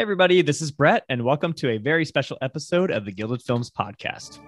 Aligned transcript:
Hey, 0.00 0.02
everybody, 0.04 0.40
this 0.40 0.62
is 0.62 0.70
Brett, 0.70 1.04
and 1.10 1.26
welcome 1.26 1.52
to 1.52 1.68
a 1.72 1.76
very 1.76 2.06
special 2.06 2.38
episode 2.40 2.90
of 2.90 3.04
the 3.04 3.12
Gilded 3.12 3.42
Films 3.42 3.70
Podcast. 3.70 4.38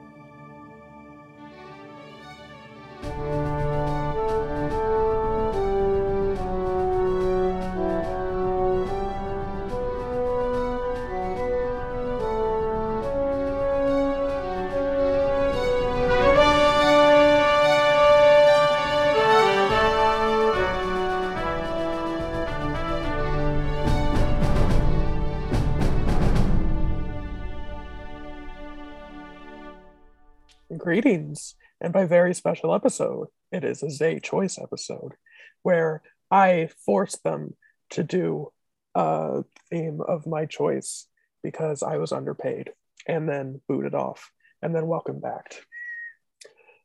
Very 32.12 32.34
special 32.34 32.74
episode, 32.74 33.28
it 33.52 33.64
is 33.64 33.82
a 33.82 33.88
Zay 33.88 34.20
Choice 34.20 34.58
episode 34.58 35.14
where 35.62 36.02
I 36.30 36.68
force 36.84 37.16
them 37.24 37.56
to 37.88 38.02
do 38.02 38.52
a 38.94 39.44
theme 39.70 40.02
of 40.06 40.26
my 40.26 40.44
choice 40.44 41.06
because 41.42 41.82
I 41.82 41.96
was 41.96 42.12
underpaid 42.12 42.72
and 43.08 43.26
then 43.26 43.62
booted 43.66 43.94
off 43.94 44.30
and 44.60 44.74
then 44.74 44.88
welcome 44.88 45.20
back. 45.20 45.54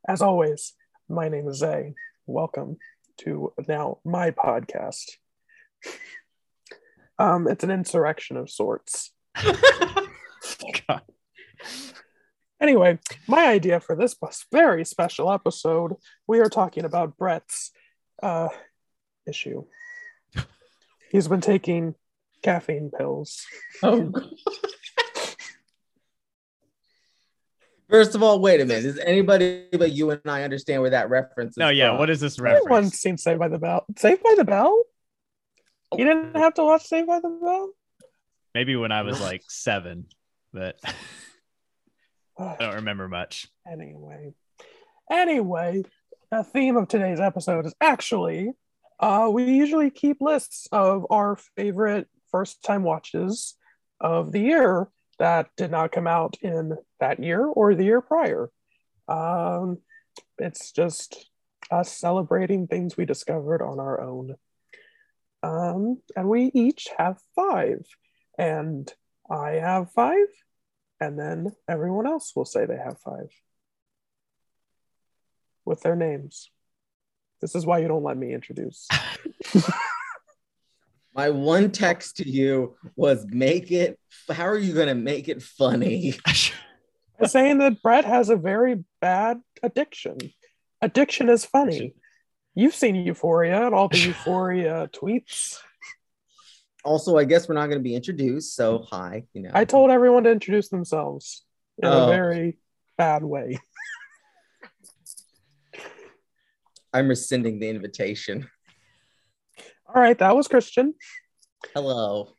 As 0.07 0.21
always, 0.21 0.75
my 1.09 1.27
name 1.27 1.49
is 1.49 1.57
Zay. 1.57 1.95
Welcome 2.25 2.77
to 3.23 3.51
now 3.67 3.97
my 4.05 4.31
podcast. 4.31 5.17
Um, 7.19 7.49
it's 7.49 7.65
an 7.65 7.71
insurrection 7.71 8.37
of 8.37 8.49
sorts. 8.49 9.11
God. 10.87 11.01
Anyway, 12.59 12.97
my 13.27 13.47
idea 13.47 13.79
for 13.79 13.95
this 13.95 14.15
very 14.51 14.83
special 14.83 15.31
episode, 15.31 15.95
we 16.25 16.39
are 16.39 16.49
talking 16.49 16.85
about 16.85 17.17
Brett's 17.17 17.71
uh, 18.23 18.49
issue. 19.27 19.65
He's 21.11 21.27
been 21.27 21.41
taking 21.41 21.93
caffeine 22.41 22.89
pills. 22.95 23.45
Oh. 23.83 24.11
First 27.89 28.15
of 28.15 28.23
all, 28.23 28.41
wait 28.41 28.59
a 28.59 28.65
minute. 28.65 28.83
Does 28.83 28.99
anybody 28.99 29.65
but 29.71 29.93
you 29.93 30.09
and 30.09 30.19
I 30.25 30.43
understand 30.43 30.81
where 30.81 30.91
that 30.91 31.09
reference 31.09 31.51
is? 31.51 31.57
No, 31.57 31.69
yeah, 31.69 31.91
from? 31.91 31.99
what 31.99 32.09
is 32.09 32.19
this 32.19 32.37
Everyone's 32.37 32.65
reference? 32.65 32.99
seen 32.99 33.17
Saved 33.17 33.39
by 33.39 33.47
the 33.47 33.59
Bell. 33.59 33.85
Saved 33.97 34.21
by 34.23 34.33
the 34.35 34.43
Bell? 34.43 34.83
You 35.95 36.03
didn't 36.03 36.35
have 36.35 36.53
to 36.55 36.65
watch 36.65 36.83
Saved 36.83 37.07
by 37.07 37.21
the 37.21 37.29
Bell? 37.29 37.69
Maybe 38.53 38.75
when 38.75 38.91
I 38.91 39.03
was 39.03 39.21
like 39.21 39.43
seven, 39.47 40.07
but 40.51 40.77
I 42.39 42.55
don't 42.59 42.75
remember 42.75 43.07
much. 43.07 43.47
anyway. 43.69 44.33
Anyway, 45.09 45.83
the 46.31 46.43
theme 46.43 46.77
of 46.77 46.87
today's 46.87 47.19
episode 47.19 47.65
is 47.65 47.73
actually 47.79 48.51
uh, 48.99 49.29
we 49.31 49.43
usually 49.43 49.89
keep 49.89 50.21
lists 50.21 50.67
of 50.71 51.05
our 51.09 51.35
favorite 51.55 52.07
first 52.31 52.63
time 52.63 52.83
watches 52.83 53.55
of 54.01 54.31
the 54.31 54.39
year 54.39 54.89
that 55.19 55.49
did 55.55 55.71
not 55.71 55.91
come 55.91 56.07
out 56.07 56.37
in 56.41 56.75
that 56.99 57.23
year 57.23 57.45
or 57.45 57.75
the 57.75 57.83
year 57.83 58.01
prior. 58.01 58.49
Um, 59.07 59.79
it's 60.37 60.71
just 60.71 61.29
us 61.71 61.91
celebrating 61.91 62.67
things 62.67 62.97
we 62.97 63.05
discovered 63.05 63.61
on 63.61 63.79
our 63.79 64.01
own. 64.01 64.35
Um, 65.43 66.01
and 66.15 66.27
we 66.27 66.51
each 66.53 66.87
have 66.97 67.19
five, 67.35 67.85
and 68.37 68.91
I 69.29 69.51
have 69.51 69.91
five, 69.91 70.27
and 70.99 71.17
then 71.17 71.51
everyone 71.67 72.07
else 72.07 72.35
will 72.35 72.45
say 72.45 72.65
they 72.65 72.77
have 72.77 72.99
five 72.99 73.29
with 75.65 75.81
their 75.81 75.95
names. 75.95 76.49
This 77.41 77.53
is 77.55 77.65
why 77.65 77.79
you 77.79 77.87
don't 77.87 78.03
let 78.03 78.17
me 78.17 78.33
introduce. 78.33 78.87
My 81.13 81.29
one 81.29 81.71
text 81.71 82.17
to 82.17 82.29
you 82.29 82.75
was 82.95 83.25
make 83.27 83.71
it. 83.71 83.99
How 84.29 84.47
are 84.47 84.57
you 84.57 84.73
going 84.73 84.87
to 84.87 84.95
make 84.95 85.29
it 85.29 85.41
funny? 85.41 86.15
I'm 87.19 87.27
saying 87.27 87.57
that 87.59 87.81
Brett 87.81 88.05
has 88.05 88.29
a 88.29 88.35
very 88.35 88.83
bad 89.01 89.41
addiction. 89.63 90.17
Addiction 90.81 91.29
is 91.29 91.43
funny. 91.43 91.95
You've 92.53 92.75
seen 92.75 92.95
Euphoria 92.95 93.65
and 93.65 93.73
all 93.75 93.87
the 93.87 93.97
Euphoria 93.99 94.89
tweets. 94.93 95.59
Also, 96.83 97.17
I 97.17 97.25
guess 97.25 97.47
we're 97.49 97.55
not 97.55 97.67
going 97.67 97.79
to 97.79 97.83
be 97.83 97.95
introduced. 97.95 98.55
So, 98.55 98.79
hi. 98.89 99.23
You 99.33 99.43
know, 99.43 99.51
I 99.53 99.65
told 99.65 99.91
everyone 99.91 100.23
to 100.23 100.31
introduce 100.31 100.69
themselves 100.69 101.43
in 101.81 101.87
a 101.87 102.05
Oh. 102.05 102.07
very 102.07 102.57
bad 102.97 103.23
way. 103.23 103.59
I'm 106.93 107.07
rescinding 107.07 107.59
the 107.59 107.69
invitation. 107.69 108.49
All 109.87 110.01
right, 110.01 110.17
that 110.19 110.35
was 110.35 110.47
Christian. 110.47 110.93
Hello. 111.73 112.29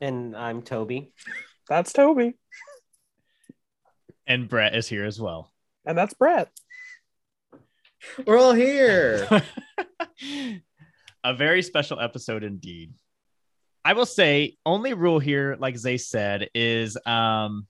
And 0.00 0.36
I'm 0.36 0.62
Toby. 0.62 1.12
That's 1.68 1.92
Toby. 1.92 2.34
and 4.26 4.48
Brett 4.48 4.74
is 4.74 4.88
here 4.88 5.04
as 5.04 5.20
well. 5.20 5.52
And 5.86 5.96
that's 5.96 6.14
Brett. 6.14 6.50
We're 8.26 8.38
all 8.38 8.52
here. 8.52 9.26
a 11.24 11.34
very 11.34 11.62
special 11.62 12.00
episode 12.00 12.42
indeed. 12.44 12.92
I 13.84 13.92
will 13.92 14.06
say, 14.06 14.56
only 14.64 14.94
rule 14.94 15.18
here, 15.18 15.56
like 15.58 15.76
Zay 15.76 15.98
said, 15.98 16.48
is 16.54 16.96
um, 17.04 17.66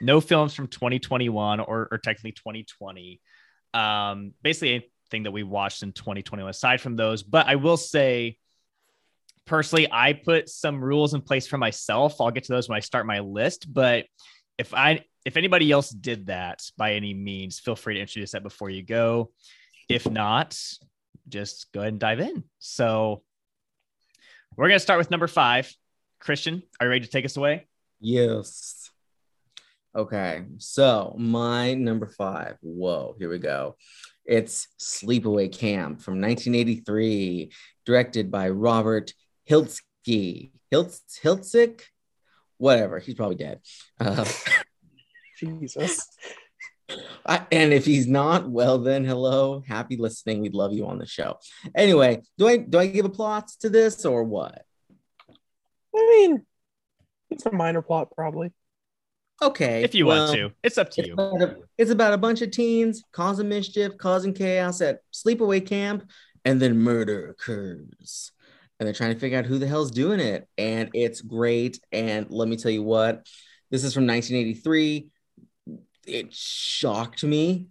no 0.00 0.20
films 0.20 0.54
from 0.54 0.68
2021 0.68 1.60
or, 1.60 1.88
or 1.90 1.98
technically 1.98 2.32
2020. 2.32 3.20
Um, 3.74 4.32
basically, 4.42 4.90
anything 5.08 5.24
that 5.24 5.32
we 5.32 5.42
watched 5.42 5.82
in 5.82 5.92
2021 5.92 6.48
aside 6.48 6.80
from 6.80 6.96
those. 6.96 7.22
But 7.22 7.46
I 7.46 7.56
will 7.56 7.76
say, 7.76 8.38
personally, 9.44 9.88
I 9.90 10.14
put 10.14 10.48
some 10.48 10.82
rules 10.82 11.14
in 11.14 11.20
place 11.20 11.46
for 11.46 11.58
myself. 11.58 12.20
I'll 12.20 12.30
get 12.30 12.44
to 12.44 12.52
those 12.52 12.68
when 12.68 12.76
I 12.76 12.80
start 12.80 13.06
my 13.06 13.20
list. 13.20 13.72
But 13.72 14.06
if 14.56 14.72
I 14.72 15.04
if 15.24 15.36
anybody 15.36 15.70
else 15.70 15.90
did 15.90 16.26
that 16.26 16.62
by 16.78 16.94
any 16.94 17.12
means, 17.12 17.58
feel 17.58 17.76
free 17.76 17.94
to 17.94 18.00
introduce 18.00 18.32
that 18.32 18.42
before 18.42 18.70
you 18.70 18.82
go. 18.82 19.30
If 19.88 20.08
not, 20.08 20.58
just 21.28 21.70
go 21.72 21.80
ahead 21.80 21.92
and 21.92 22.00
dive 22.00 22.20
in. 22.20 22.44
So 22.58 23.22
we're 24.58 24.68
gonna 24.68 24.80
start 24.80 24.98
with 24.98 25.10
number 25.10 25.28
five. 25.28 25.72
Christian, 26.18 26.64
are 26.80 26.86
you 26.86 26.90
ready 26.90 27.04
to 27.04 27.10
take 27.10 27.24
us 27.24 27.36
away? 27.36 27.66
yes. 28.00 28.90
Okay. 29.96 30.44
So, 30.58 31.14
my 31.18 31.74
number 31.74 32.06
five. 32.06 32.56
Whoa, 32.60 33.16
here 33.18 33.30
we 33.30 33.38
go. 33.38 33.76
It's 34.24 34.68
Sleepaway 34.78 35.50
Camp 35.50 36.02
from 36.02 36.20
1983, 36.20 37.50
directed 37.86 38.30
by 38.30 38.50
Robert 38.50 39.12
Hiltzky. 39.48 40.52
Hiltz, 40.72 41.00
Hiltzik? 41.22 41.82
Whatever. 42.58 42.98
He's 42.98 43.14
probably 43.14 43.36
dead. 43.36 43.60
Uh, 43.98 44.24
Jesus. 45.38 46.06
I, 47.26 47.46
and 47.52 47.72
if 47.72 47.84
he's 47.84 48.06
not, 48.06 48.48
well 48.48 48.78
then 48.78 49.04
hello, 49.04 49.62
happy 49.66 49.96
listening. 49.96 50.40
We'd 50.40 50.54
love 50.54 50.72
you 50.72 50.86
on 50.86 50.98
the 50.98 51.06
show. 51.06 51.38
Anyway, 51.74 52.22
do 52.38 52.48
I 52.48 52.56
do 52.56 52.78
I 52.78 52.86
give 52.86 53.04
a 53.04 53.10
plot 53.10 53.50
to 53.60 53.68
this 53.68 54.04
or 54.04 54.24
what? 54.24 54.62
I 55.94 56.16
mean, 56.18 56.46
it's 57.30 57.44
a 57.46 57.52
minor 57.52 57.82
plot, 57.82 58.08
probably. 58.14 58.52
Okay, 59.40 59.84
If 59.84 59.94
you 59.94 60.06
well, 60.06 60.26
want 60.26 60.36
to, 60.36 60.50
it's 60.64 60.78
up 60.78 60.90
to 60.90 61.00
It's 61.00 61.08
you. 61.08 61.12
about, 61.14 61.42
a, 61.42 61.56
it's 61.76 61.90
about 61.92 62.12
a 62.12 62.18
bunch 62.18 62.42
of 62.42 62.50
teens 62.50 63.04
causing 63.12 63.48
mischief, 63.48 63.96
causing 63.96 64.34
chaos 64.34 64.80
at 64.80 65.00
sleepaway 65.12 65.64
camp, 65.64 66.10
and 66.44 66.60
then 66.60 66.78
murder 66.78 67.28
occurs. 67.30 68.32
And 68.80 68.86
they're 68.86 68.94
trying 68.94 69.14
to 69.14 69.20
figure 69.20 69.38
out 69.38 69.46
who 69.46 69.58
the 69.58 69.66
hell's 69.66 69.90
doing 69.90 70.18
it. 70.20 70.48
And 70.56 70.90
it's 70.94 71.20
great. 71.20 71.80
And 71.92 72.26
let 72.30 72.48
me 72.48 72.56
tell 72.56 72.70
you 72.70 72.82
what, 72.82 73.26
this 73.70 73.84
is 73.84 73.92
from 73.94 74.06
1983. 74.06 75.08
It 76.08 76.34
shocked 76.34 77.24
me. 77.24 77.68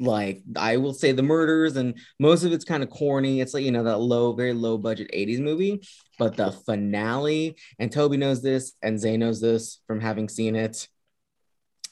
Like, 0.00 0.42
I 0.56 0.78
will 0.78 0.94
say 0.94 1.12
the 1.12 1.22
murders, 1.22 1.76
and 1.76 1.94
most 2.18 2.42
of 2.42 2.52
it's 2.52 2.64
kind 2.64 2.82
of 2.82 2.90
corny. 2.90 3.40
It's 3.40 3.54
like, 3.54 3.64
you 3.64 3.70
know, 3.70 3.84
that 3.84 3.98
low, 3.98 4.32
very 4.32 4.52
low 4.52 4.76
budget 4.76 5.10
80s 5.14 5.40
movie. 5.40 5.80
But 6.18 6.36
the 6.36 6.50
finale, 6.50 7.56
and 7.78 7.92
Toby 7.92 8.16
knows 8.16 8.42
this, 8.42 8.72
and 8.82 8.98
Zay 8.98 9.16
knows 9.16 9.40
this 9.40 9.78
from 9.86 10.00
having 10.00 10.28
seen 10.28 10.56
it 10.56 10.88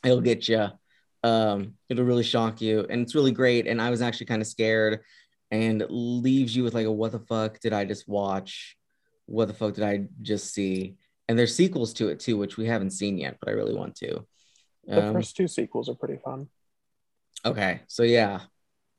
it'll 0.05 0.21
get 0.21 0.49
you 0.49 0.69
um 1.23 1.75
it'll 1.89 2.05
really 2.05 2.23
shock 2.23 2.61
you 2.61 2.87
and 2.89 3.03
it's 3.03 3.15
really 3.15 3.33
great 3.33 3.67
and 3.67 3.81
i 3.81 3.91
was 3.91 4.01
actually 4.01 4.27
kind 4.27 4.41
of 4.41 4.49
scared 4.49 5.01
and 5.51 5.85
leaves 5.91 6.57
you 6.57 6.63
with 6.63 6.75
like 6.75 6.87
a 6.87 6.93
what 6.93 7.13
the 7.13 7.19
fuck 7.19 7.61
did 7.61 7.73
i 7.73 7.85
just 7.85 8.09
watch 8.09 8.77
what 9.27 9.47
the 9.47 9.55
fuck 9.55 9.75
did 9.75 9.85
i 9.85 10.07
just 10.23 10.55
see 10.55 10.97
and 11.29 11.39
there's 11.39 11.55
sequels 11.55 11.93
to 11.93 12.09
it 12.09 12.19
too 12.21 12.39
which 12.39 12.57
we 12.57 12.67
haven't 12.67 12.91
seen 12.91 13.19
yet 13.19 13.37
but 13.39 13.51
i 13.51 13.53
really 13.53 13.75
want 13.75 13.95
to 13.95 14.27
The 14.87 15.07
Um, 15.07 15.13
first 15.15 15.37
two 15.37 15.49
sequels 15.49 15.89
are 15.89 15.95
pretty 15.95 16.19
fun. 16.25 16.49
Okay, 17.45 17.81
so 17.87 18.03
yeah, 18.03 18.41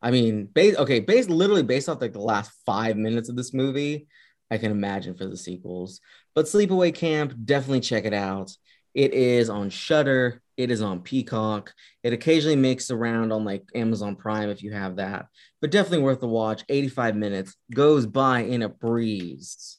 I 0.01 0.11
mean, 0.11 0.45
base 0.45 0.75
okay, 0.77 0.99
based 0.99 1.29
literally 1.29 1.63
based 1.63 1.89
off 1.89 2.01
like 2.01 2.13
the 2.13 2.19
last 2.19 2.51
five 2.65 2.97
minutes 2.97 3.29
of 3.29 3.35
this 3.35 3.53
movie, 3.53 4.07
I 4.49 4.57
can 4.57 4.71
imagine 4.71 5.15
for 5.15 5.25
the 5.25 5.37
sequels. 5.37 6.01
But 6.33 6.45
Sleepaway 6.45 6.93
Camp, 6.93 7.33
definitely 7.45 7.81
check 7.81 8.05
it 8.05 8.13
out. 8.13 8.51
It 8.93 9.13
is 9.13 9.49
on 9.49 9.69
Shudder. 9.69 10.41
It 10.57 10.69
is 10.71 10.81
on 10.81 11.01
Peacock. 11.01 11.73
It 12.03 12.13
occasionally 12.13 12.55
makes 12.55 12.91
around 12.91 13.31
on 13.31 13.45
like 13.45 13.63
Amazon 13.73 14.15
Prime 14.15 14.49
if 14.49 14.63
you 14.63 14.71
have 14.73 14.97
that, 14.97 15.27
but 15.59 15.71
definitely 15.71 16.03
worth 16.03 16.19
the 16.19 16.27
watch. 16.27 16.63
85 16.69 17.15
minutes 17.15 17.55
goes 17.73 18.05
by 18.05 18.41
in 18.41 18.61
a 18.61 18.69
breeze. 18.69 19.77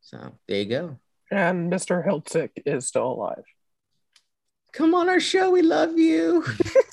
So 0.00 0.38
there 0.48 0.58
you 0.58 0.66
go. 0.66 0.98
And 1.30 1.72
Mr. 1.72 2.06
Hiltzik 2.06 2.50
is 2.64 2.86
still 2.86 3.12
alive. 3.12 3.44
Come 4.74 4.94
on 4.94 5.08
our 5.08 5.20
show. 5.20 5.50
We 5.50 5.62
love 5.62 5.98
you. 5.98 6.44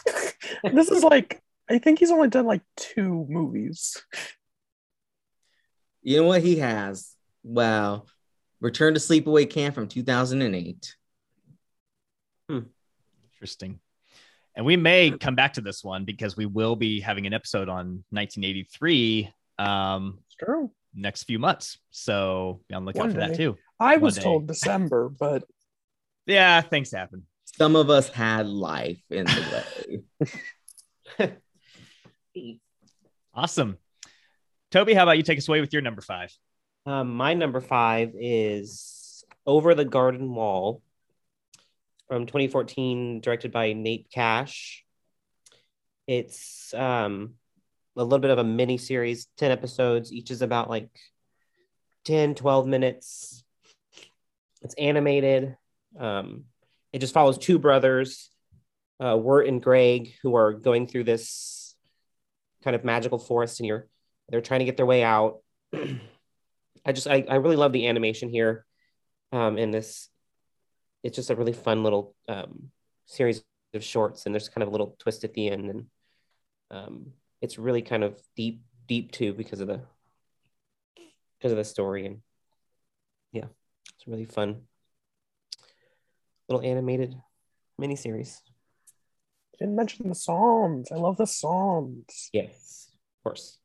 this 0.63 0.89
is 0.92 1.04
like, 1.04 1.42
I 1.69 1.80
think 1.80 2.00
he's 2.00 2.12
only 2.12 2.30
done 2.30 2.45
like 2.45 2.62
two 2.78 3.25
movies. 3.28 4.01
You 6.04 6.18
know 6.18 6.28
what 6.28 6.42
he 6.44 6.57
has? 6.57 7.16
Wow. 7.44 8.06
Return 8.60 8.94
to 8.94 9.00
Sleepaway 9.00 9.50
Camp 9.50 9.75
from 9.75 9.88
2008. 9.88 10.95
Interesting. 13.33 13.80
And 14.56 14.66
we 14.66 14.78
may 14.78 15.12
come 15.12 15.33
back 15.33 15.54
to 15.54 15.62
this 15.62 15.83
one 15.83 16.06
because 16.06 16.38
we 16.38 16.45
will 16.45 16.75
be 16.75 17.00
having 17.00 17.25
an 17.25 17.33
episode 17.33 17.69
on 17.69 18.04
1983 18.12 19.31
um, 19.57 20.19
true. 20.39 20.72
next 20.94 21.24
few 21.24 21.39
months. 21.39 21.80
So 21.89 22.62
be 22.68 22.75
on 22.75 22.83
the 22.83 22.88
lookout 22.88 23.00
One 23.00 23.12
for 23.13 23.19
that 23.19 23.36
too. 23.36 23.57
I 23.80 23.94
One 23.94 24.01
was 24.01 24.16
day. 24.16 24.22
told 24.22 24.48
December, 24.48 25.10
but 25.10 25.44
Yeah, 26.28 26.62
things 26.62 26.92
happen. 26.92 27.24
Some 27.57 27.75
of 27.75 27.89
us 27.89 28.09
had 28.09 28.48
life 28.48 29.01
in 29.09 29.25
the 29.25 30.03
way. 31.19 31.27
Awesome. 33.33 33.77
Toby, 34.71 34.94
how 34.94 35.03
about 35.03 35.18
you 35.18 35.24
take 35.24 35.38
us 35.38 35.48
away 35.48 35.62
with 35.62 35.71
your 35.71 35.81
number 35.81 36.01
five? 36.01 36.36
Um, 36.86 37.15
my 37.15 37.33
number 37.33 37.62
five 37.62 38.12
is 38.19 39.24
Over 39.45 39.74
the 39.74 39.86
Garden 39.86 40.33
Wall 40.33 40.81
from 42.09 42.25
2014, 42.25 43.21
directed 43.21 43.54
by 43.54 43.71
Nate 43.71 44.09
Cash. 44.13 44.83
It's 46.07 46.74
um, 46.74 47.36
a 47.95 48.04
little 48.04 48.19
bit 48.19 48.31
of 48.31 48.38
a 48.38 48.44
mini 48.44 48.77
series, 48.77 49.27
10 49.38 49.51
episodes. 49.51 50.12
Each 50.12 50.30
is 50.30 50.42
about 50.42 50.69
like 50.69 50.89
10, 52.04 52.36
12 52.36 52.68
minutes. 52.68 53.45
It's 54.62 54.75
animated. 54.75 55.56
Um, 55.97 56.45
it 56.93 56.99
just 56.99 57.13
follows 57.13 57.38
two 57.38 57.59
brothers, 57.59 58.29
uh, 58.99 59.17
Wirt 59.17 59.47
and 59.47 59.61
Greg, 59.61 60.13
who 60.21 60.35
are 60.35 60.53
going 60.53 60.88
through 60.88 61.05
this 61.05 61.75
kind 62.63 62.75
of 62.75 62.83
magical 62.83 63.17
forest, 63.17 63.59
and 63.59 63.67
you're 63.67 63.88
they're 64.29 64.41
trying 64.41 64.59
to 64.59 64.65
get 64.65 64.77
their 64.77 64.85
way 64.85 65.03
out. 65.03 65.39
I 66.85 66.91
just 66.91 67.07
I, 67.07 67.25
I 67.29 67.35
really 67.35 67.55
love 67.55 67.73
the 67.73 67.88
animation 67.88 68.29
here 68.29 68.65
um 69.31 69.57
in 69.57 69.71
this 69.71 70.09
it's 71.03 71.15
just 71.15 71.29
a 71.29 71.35
really 71.35 71.53
fun 71.53 71.83
little 71.83 72.15
um 72.27 72.71
series 73.05 73.44
of 73.73 73.83
shorts 73.83 74.25
and 74.25 74.35
there's 74.35 74.49
kind 74.49 74.63
of 74.63 74.69
a 74.69 74.71
little 74.71 74.95
twist 74.99 75.23
at 75.23 75.33
the 75.33 75.49
end 75.49 75.69
and 75.69 75.85
um 76.71 77.13
it's 77.41 77.57
really 77.57 77.81
kind 77.81 78.03
of 78.03 78.19
deep 78.35 78.61
deep 78.87 79.11
too 79.11 79.33
because 79.33 79.61
of 79.61 79.67
the 79.67 79.81
because 81.37 81.51
of 81.51 81.57
the 81.57 81.63
story 81.63 82.05
and 82.05 82.21
yeah 83.31 83.45
it's 83.95 84.07
really 84.07 84.25
fun 84.25 84.61
little 86.51 86.68
animated 86.69 87.15
miniseries 87.80 88.38
didn't 89.59 89.75
mention 89.75 90.09
the 90.09 90.15
Psalms. 90.15 90.92
I 90.92 90.95
love 90.95 91.18
the 91.18 91.27
Psalms. 91.27 92.30
yes 92.33 92.89
of 93.19 93.24
course 93.24 93.57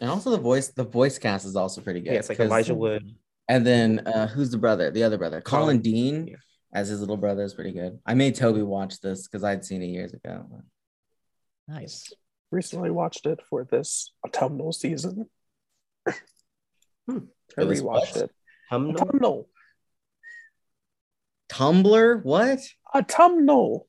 and 0.00 0.08
also 0.10 0.30
the 0.30 0.38
voice, 0.38 0.68
the 0.68 0.84
voice 0.84 1.18
cast 1.18 1.44
is 1.44 1.56
also 1.56 1.80
pretty 1.80 2.00
good. 2.00 2.12
yeah 2.12 2.18
it's 2.20 2.28
like 2.28 2.38
'cause- 2.38 2.46
Elijah 2.46 2.74
Wood 2.74 3.14
And 3.48 3.66
then 3.66 4.00
uh, 4.06 4.26
who's 4.28 4.50
the 4.50 4.58
brother? 4.58 4.90
The 4.90 5.02
other 5.04 5.16
brother, 5.18 5.40
Collin, 5.40 5.78
Collin, 5.78 5.80
Dean, 5.80 6.26
yeah. 6.28 6.36
as 6.74 6.88
his 6.88 7.00
little 7.00 7.16
brother 7.16 7.42
is 7.44 7.54
pretty 7.54 7.72
good. 7.72 7.98
I 8.04 8.12
made 8.14 8.34
Toby 8.34 8.60
watch 8.62 9.00
this 9.00 9.26
because 9.26 9.42
I'd 9.42 9.64
seen 9.64 9.82
it 9.82 9.86
years 9.86 10.12
ago. 10.12 10.44
Nice. 11.66 12.12
Recently 12.50 12.90
watched 12.90 13.24
it 13.26 13.40
for 13.48 13.64
this 13.64 14.12
autumnal 14.24 14.72
season. 14.72 15.30
Hmm. 17.08 17.18
I 17.18 17.54
For 17.54 17.64
this 17.64 17.80
rewatched 17.80 17.84
what? 17.84 18.16
it. 18.24 18.30
Hum 18.70 18.90
Autumnal. 18.90 19.48
Tumblr, 21.48 22.24
what? 22.24 22.60
Autumnal. 22.94 23.86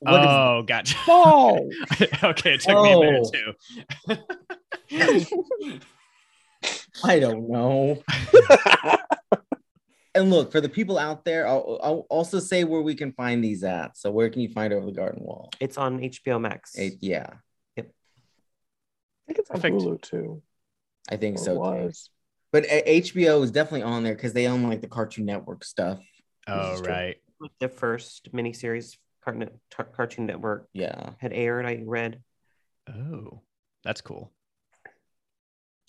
What 0.00 0.20
is- 0.20 0.26
oh, 0.28 0.62
gotcha. 0.66 0.96
Fall. 1.06 1.70
okay, 2.24 2.54
it 2.54 2.60
took 2.60 2.82
me 2.82 2.92
a 2.92 2.98
minute 2.98 3.26
Oh. 4.10 4.16
too. 5.70 5.80
I 7.04 7.18
don't 7.20 7.48
know. 7.48 8.02
And 10.16 10.30
look, 10.30 10.52
for 10.52 10.60
the 10.60 10.68
people 10.68 10.96
out 10.96 11.24
there, 11.24 11.46
I'll, 11.48 11.80
I'll 11.82 12.06
also 12.08 12.38
say 12.38 12.62
where 12.62 12.82
we 12.82 12.94
can 12.94 13.12
find 13.12 13.42
these 13.42 13.64
at. 13.64 13.96
So 13.98 14.12
where 14.12 14.30
can 14.30 14.42
you 14.42 14.48
find 14.48 14.72
Over 14.72 14.86
the 14.86 14.92
Garden 14.92 15.22
Wall? 15.24 15.50
it's 15.58 15.76
on 15.76 15.98
HBO 15.98 16.40
Max 16.40 16.74
It- 16.76 16.98
yeah, 17.00 17.26
I 17.76 17.82
think 19.26 19.38
it's 19.38 19.50
on 19.50 19.56
Perfect. 19.56 19.76
Hulu 19.76 20.02
too. 20.02 20.42
I 21.10 21.16
think 21.16 21.38
Or 21.38 21.42
so. 21.42 21.54
too. 21.88 21.92
But 22.52 22.66
eh, 22.68 23.00
HBO 23.00 23.42
is 23.42 23.50
definitely 23.50 23.82
on 23.82 24.04
there 24.04 24.14
because 24.14 24.32
they 24.34 24.46
own 24.46 24.62
like 24.62 24.82
the 24.82 24.86
Cartoon 24.86 25.24
Network 25.24 25.64
stuff. 25.64 25.98
Oh, 26.46 26.74
is 26.74 26.80
true. 26.80 26.92
right. 26.92 27.16
the 27.60 27.68
first 27.68 28.32
miniseries 28.32 28.96
Cartoon, 29.24 29.50
Tar- 29.70 29.86
Cartoon 29.86 30.26
Network 30.26 30.68
Yeah. 30.72 31.10
had 31.18 31.32
aired. 31.32 31.66
I 31.66 31.82
read. 31.84 32.22
Oh, 32.88 33.40
that's 33.82 34.00
cool. 34.00 34.30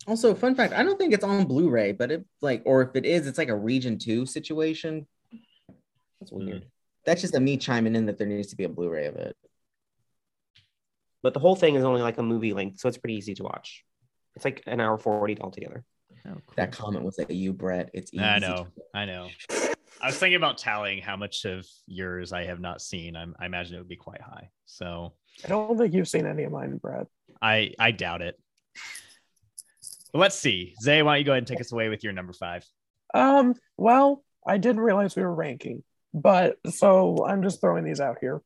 Also, 0.07 0.35
fun 0.35 0.55
fact: 0.55 0.73
I 0.73 0.83
don't 0.83 0.97
think 0.97 1.13
it's 1.13 1.23
on 1.23 1.45
Blu-ray, 1.45 1.91
but 1.91 2.11
it 2.11 2.25
like, 2.41 2.61
or 2.65 2.81
if 2.83 2.95
it 2.95 3.05
is, 3.05 3.27
it's 3.27 3.37
like 3.37 3.49
a 3.49 3.55
Region 3.55 3.97
Two 3.97 4.25
situation. 4.25 5.07
That's 6.19 6.31
hmm. 6.31 6.45
weird. 6.45 6.65
That's 7.05 7.21
just 7.21 7.35
a 7.35 7.39
me 7.39 7.57
chiming 7.57 7.95
in 7.95 8.05
that 8.05 8.17
there 8.17 8.27
needs 8.27 8.47
to 8.49 8.55
be 8.55 8.63
a 8.63 8.69
Blu-ray 8.69 9.07
of 9.07 9.15
it. 9.15 9.35
But 11.21 11.33
the 11.33 11.39
whole 11.39 11.55
thing 11.55 11.75
is 11.75 11.83
only 11.83 12.01
like 12.01 12.17
a 12.17 12.23
movie 12.23 12.53
length, 12.53 12.79
so 12.79 12.87
it's 12.87 12.97
pretty 12.97 13.15
easy 13.15 13.33
to 13.35 13.43
watch. 13.43 13.83
It's 14.35 14.45
like 14.45 14.61
an 14.67 14.79
hour 14.79 14.97
40 14.97 15.39
altogether. 15.39 15.83
Oh, 16.27 16.33
cool. 16.33 16.41
That 16.55 16.71
comment 16.71 17.03
was 17.03 17.17
at 17.19 17.31
you, 17.31 17.53
Brett. 17.53 17.89
It's 17.93 18.13
easy. 18.13 18.23
I 18.23 18.39
know. 18.39 18.67
I 18.93 19.05
know. 19.05 19.29
I 20.01 20.07
was 20.07 20.17
thinking 20.17 20.35
about 20.35 20.57
tallying 20.57 21.01
how 21.01 21.15
much 21.15 21.45
of 21.45 21.65
yours 21.87 22.33
I 22.33 22.45
have 22.45 22.59
not 22.59 22.81
seen. 22.81 23.15
I'm, 23.15 23.35
I 23.39 23.45
imagine 23.45 23.75
it 23.75 23.79
would 23.79 23.87
be 23.87 23.95
quite 23.95 24.21
high. 24.21 24.49
So 24.65 25.13
I 25.43 25.47
don't 25.47 25.77
think 25.77 25.93
you've 25.93 26.07
seen 26.07 26.25
any 26.25 26.43
of 26.43 26.51
mine, 26.51 26.77
Brad. 26.77 27.07
I 27.41 27.73
I 27.79 27.91
doubt 27.91 28.21
it. 28.21 28.39
But 30.11 30.19
let's 30.19 30.37
see. 30.37 30.75
Zay, 30.81 31.01
why 31.01 31.13
don't 31.13 31.19
you 31.19 31.25
go 31.25 31.31
ahead 31.31 31.39
and 31.39 31.47
take 31.47 31.61
us 31.61 31.71
away 31.71 31.89
with 31.89 32.03
your 32.03 32.13
number 32.13 32.33
five? 32.33 32.65
Um, 33.13 33.55
well, 33.77 34.23
I 34.45 34.57
didn't 34.57 34.81
realize 34.81 35.15
we 35.15 35.23
were 35.23 35.33
ranking, 35.33 35.83
but 36.13 36.57
so 36.69 37.25
I'm 37.25 37.43
just 37.43 37.61
throwing 37.61 37.83
these 37.83 37.99
out 37.99 38.17
here. 38.21 38.41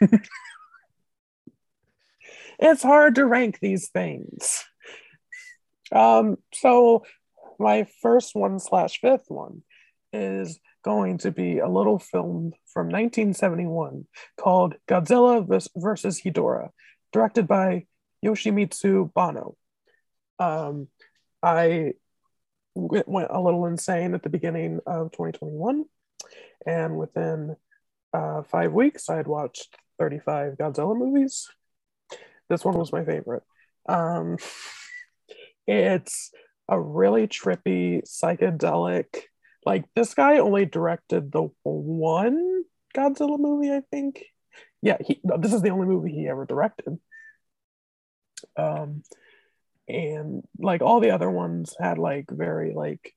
it's 2.58 2.82
hard 2.82 3.14
to 3.16 3.26
rank 3.26 3.58
these 3.60 3.88
things. 3.88 4.64
Um, 5.92 6.36
so 6.52 7.04
my 7.58 7.86
first 8.02 8.34
one 8.34 8.58
slash 8.58 9.00
fifth 9.00 9.26
one 9.28 9.62
is 10.12 10.58
going 10.84 11.18
to 11.18 11.30
be 11.30 11.58
a 11.58 11.68
little 11.68 11.98
film 11.98 12.52
from 12.66 12.86
1971 12.86 14.06
called 14.38 14.74
Godzilla 14.88 15.46
vs- 15.46 15.68
versus 15.76 16.20
Hedorah, 16.20 16.70
directed 17.12 17.46
by 17.46 17.86
Yoshimitsu 18.24 19.12
Banno. 19.12 19.54
Um, 20.38 20.88
I 21.42 21.94
went 22.74 23.30
a 23.30 23.40
little 23.40 23.66
insane 23.66 24.14
at 24.14 24.22
the 24.22 24.28
beginning 24.28 24.80
of 24.86 25.10
2021, 25.12 25.84
and 26.66 26.96
within 26.96 27.56
uh, 28.12 28.42
five 28.42 28.72
weeks, 28.72 29.08
I 29.08 29.16
had 29.16 29.26
watched 29.26 29.76
35 29.98 30.54
Godzilla 30.54 30.96
movies. 30.96 31.48
This 32.48 32.64
one 32.64 32.78
was 32.78 32.92
my 32.92 33.04
favorite. 33.04 33.42
Um, 33.88 34.38
it's 35.66 36.30
a 36.68 36.80
really 36.80 37.26
trippy, 37.26 38.02
psychedelic. 38.06 39.22
Like 39.68 39.84
this 39.94 40.14
guy 40.14 40.38
only 40.38 40.64
directed 40.64 41.30
the 41.30 41.50
one 41.62 42.64
Godzilla 42.96 43.38
movie, 43.38 43.70
I 43.70 43.82
think. 43.90 44.24
Yeah, 44.80 44.96
he, 45.06 45.20
this 45.40 45.52
is 45.52 45.60
the 45.60 45.68
only 45.68 45.86
movie 45.86 46.10
he 46.10 46.26
ever 46.26 46.46
directed. 46.46 46.98
Um, 48.56 49.02
and 49.86 50.42
like 50.58 50.80
all 50.80 51.00
the 51.00 51.10
other 51.10 51.30
ones 51.30 51.76
had 51.78 51.98
like 51.98 52.30
very 52.30 52.72
like 52.72 53.12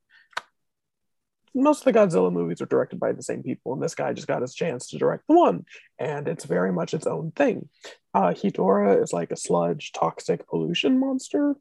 most 1.56 1.86
of 1.88 1.94
the 1.94 1.98
Godzilla 1.98 2.34
movies 2.34 2.60
are 2.60 2.66
directed 2.66 3.00
by 3.00 3.14
the 3.14 3.24
same 3.24 3.44
people, 3.44 3.72
and 3.72 3.82
this 3.82 3.96
guy 3.96 4.12
just 4.12 4.28
got 4.28 4.42
his 4.42 4.54
chance 4.54 4.90
to 4.90 4.98
direct 4.98 5.24
the 5.30 5.36
one, 5.36 5.64
and 6.00 6.28
it's 6.28 6.44
very 6.44 6.74
much 6.74 6.94
its 6.94 7.08
own 7.08 7.32
thing. 7.32 7.70
Uh, 8.14 8.32
Hedorah 8.32 9.02
is 9.02 9.14
like 9.14 9.32
a 9.32 9.38
sludge, 9.38 9.94
toxic 9.94 10.46
pollution 10.50 11.00
monster, 11.00 11.56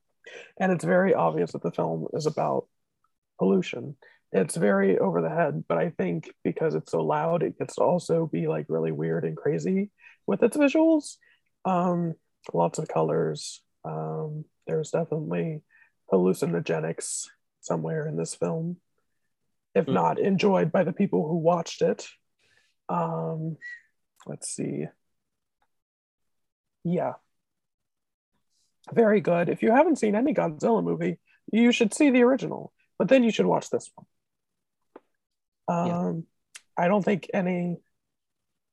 and 0.58 0.72
it's 0.72 0.84
very 0.84 1.14
obvious 1.14 1.52
that 1.52 1.62
the 1.62 1.70
film 1.70 2.08
is 2.12 2.26
about 2.26 2.66
pollution. 3.38 3.94
It's 4.32 4.56
very 4.56 4.98
over 4.98 5.20
the 5.20 5.28
head, 5.30 5.64
but 5.68 5.78
I 5.78 5.90
think 5.90 6.32
because 6.44 6.74
it's 6.74 6.92
so 6.92 7.02
loud, 7.02 7.42
it 7.42 7.58
gets 7.58 7.74
to 7.76 7.82
also 7.82 8.26
be 8.26 8.46
like 8.46 8.66
really 8.68 8.92
weird 8.92 9.24
and 9.24 9.36
crazy 9.36 9.90
with 10.26 10.42
its 10.42 10.56
visuals. 10.56 11.16
Um, 11.64 12.14
lots 12.54 12.78
of 12.78 12.86
colors. 12.88 13.62
Um, 13.84 14.44
there's 14.66 14.90
definitely 14.90 15.62
hallucinogenics 16.12 17.26
somewhere 17.60 18.06
in 18.06 18.16
this 18.16 18.34
film, 18.34 18.76
if 19.74 19.86
Mm. 19.86 19.94
not 19.94 20.18
enjoyed 20.20 20.70
by 20.70 20.84
the 20.84 20.92
people 20.92 21.26
who 21.26 21.36
watched 21.36 21.82
it. 21.82 22.06
Um, 22.88 23.56
let's 24.26 24.48
see. 24.48 24.86
Yeah. 26.84 27.14
Very 28.92 29.20
good. 29.20 29.48
If 29.48 29.62
you 29.62 29.70
haven't 29.72 29.96
seen 29.96 30.14
any 30.14 30.34
Godzilla 30.34 30.82
movie, 30.82 31.18
you 31.52 31.72
should 31.72 31.92
see 31.92 32.10
the 32.10 32.22
original, 32.22 32.72
but 32.98 33.08
then 33.08 33.22
you 33.24 33.30
should 33.30 33.46
watch 33.46 33.70
this 33.70 33.90
one. 33.94 34.06
Yeah. 35.70 35.98
Um, 35.98 36.26
I 36.76 36.88
don't 36.88 37.04
think 37.04 37.28
any, 37.32 37.76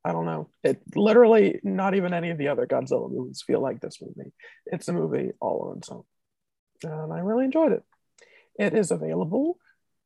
I 0.04 0.12
don't 0.12 0.26
know. 0.26 0.50
It 0.64 0.82
literally 0.96 1.60
not 1.64 1.96
even 1.96 2.14
any 2.14 2.30
of 2.30 2.38
the 2.38 2.48
other 2.48 2.66
Godzilla 2.66 3.12
movies 3.12 3.44
feel 3.46 3.62
like 3.62 3.82
this 3.82 4.02
movie. 4.02 4.32
It's 4.66 4.88
a 4.88 4.94
movie 4.94 5.32
all 5.40 5.70
on 5.72 5.78
its 5.80 5.90
own. 5.90 6.04
And 6.84 7.14
I 7.14 7.20
really 7.20 7.46
enjoyed 7.46 7.72
it. 7.72 7.84
It 8.58 8.74
is 8.74 8.92
available 8.92 9.58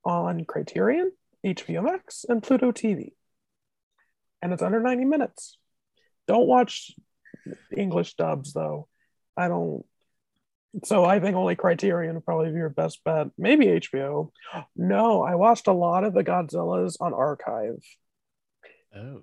on 0.03 0.45
Criterion, 0.45 1.11
HBO 1.45 1.83
Max, 1.83 2.25
and 2.27 2.43
Pluto 2.43 2.71
TV. 2.71 3.13
And 4.41 4.51
it's 4.51 4.63
under 4.63 4.79
90 4.79 5.05
minutes. 5.05 5.57
Don't 6.27 6.47
watch 6.47 6.91
English 7.75 8.15
dubs 8.15 8.53
though. 8.53 8.87
I 9.37 9.47
don't. 9.47 9.85
So 10.83 11.03
I 11.03 11.19
think 11.19 11.35
only 11.35 11.55
Criterion 11.55 12.15
would 12.15 12.25
probably 12.25 12.49
be 12.51 12.57
your 12.57 12.69
best 12.69 13.03
bet. 13.03 13.27
Maybe 13.37 13.65
HBO. 13.65 14.31
No, 14.75 15.21
I 15.21 15.35
watched 15.35 15.67
a 15.67 15.73
lot 15.73 16.03
of 16.03 16.13
the 16.13 16.23
Godzillas 16.23 16.95
on 17.01 17.13
Archive. 17.13 17.83
Oh. 18.95 19.21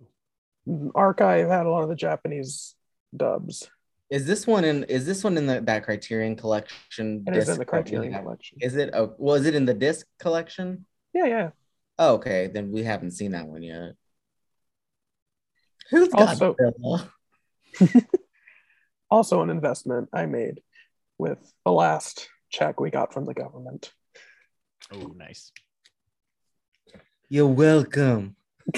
Archive 0.95 1.49
had 1.49 1.67
a 1.67 1.71
lot 1.71 1.83
of 1.83 1.89
the 1.89 1.97
Japanese 1.97 2.75
dubs. 3.17 3.71
Is 4.11 4.27
this 4.27 4.47
one 4.47 4.65
in? 4.65 4.85
Is 4.85 5.07
this 5.07 5.25
one 5.25 5.37
in 5.37 5.47
the 5.47 5.61
that 5.63 5.85
Criterion 5.85 6.37
collection? 6.37 7.25
It 7.27 7.37
is 7.37 7.37
in 7.37 7.41
disc 7.41 7.47
the 7.47 7.53
that 7.53 7.59
we 7.61 7.65
Criterion 7.65 8.13
collection. 8.23 8.59
Is 8.61 8.77
it? 8.77 8.91
Oh, 8.93 9.15
well, 9.19 9.35
is 9.37 9.47
it 9.47 9.55
in 9.55 9.65
the 9.67 9.75
disc 9.75 10.07
collection? 10.19 10.87
Yeah, 11.15 11.27
yeah. 11.27 11.51
Oh, 11.99 12.15
okay, 12.15 12.47
then 12.53 12.71
we 12.71 12.85
haven't 12.85 13.11
seen 13.13 13.33
that 13.33 13.47
one 13.47 13.63
yet. 13.63 13.93
Who's 15.91 16.09
Also- 16.13 16.55
Godzilla? 16.55 17.09
Also, 19.11 19.41
an 19.41 19.49
investment 19.49 20.11
I 20.13 20.27
made 20.27 20.61
with 21.19 21.53
the 21.65 21.73
last 21.73 22.29
check 22.51 22.81
we 22.81 22.91
got 22.91 23.13
from 23.13 23.25
the 23.27 23.35
government. 23.35 23.93
Oh, 24.93 25.13
nice. 25.17 25.53
You're 27.29 27.47
welcome. 27.47 28.37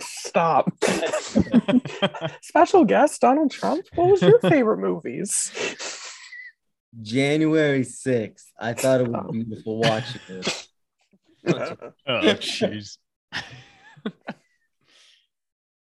Stop. 0.00 0.72
Special 2.42 2.84
guest 2.84 3.20
Donald 3.20 3.50
Trump. 3.50 3.86
What 3.94 4.10
was 4.10 4.22
your 4.22 4.38
favorite 4.40 4.78
movies? 4.78 5.52
January 7.00 7.82
6th. 7.82 8.44
I 8.58 8.72
thought 8.72 9.00
it 9.02 9.08
was 9.08 9.24
oh. 9.26 9.32
beautiful 9.32 9.78
watching 9.78 10.20
it. 10.28 10.66
oh, 11.46 11.92
jeez. 12.06 12.98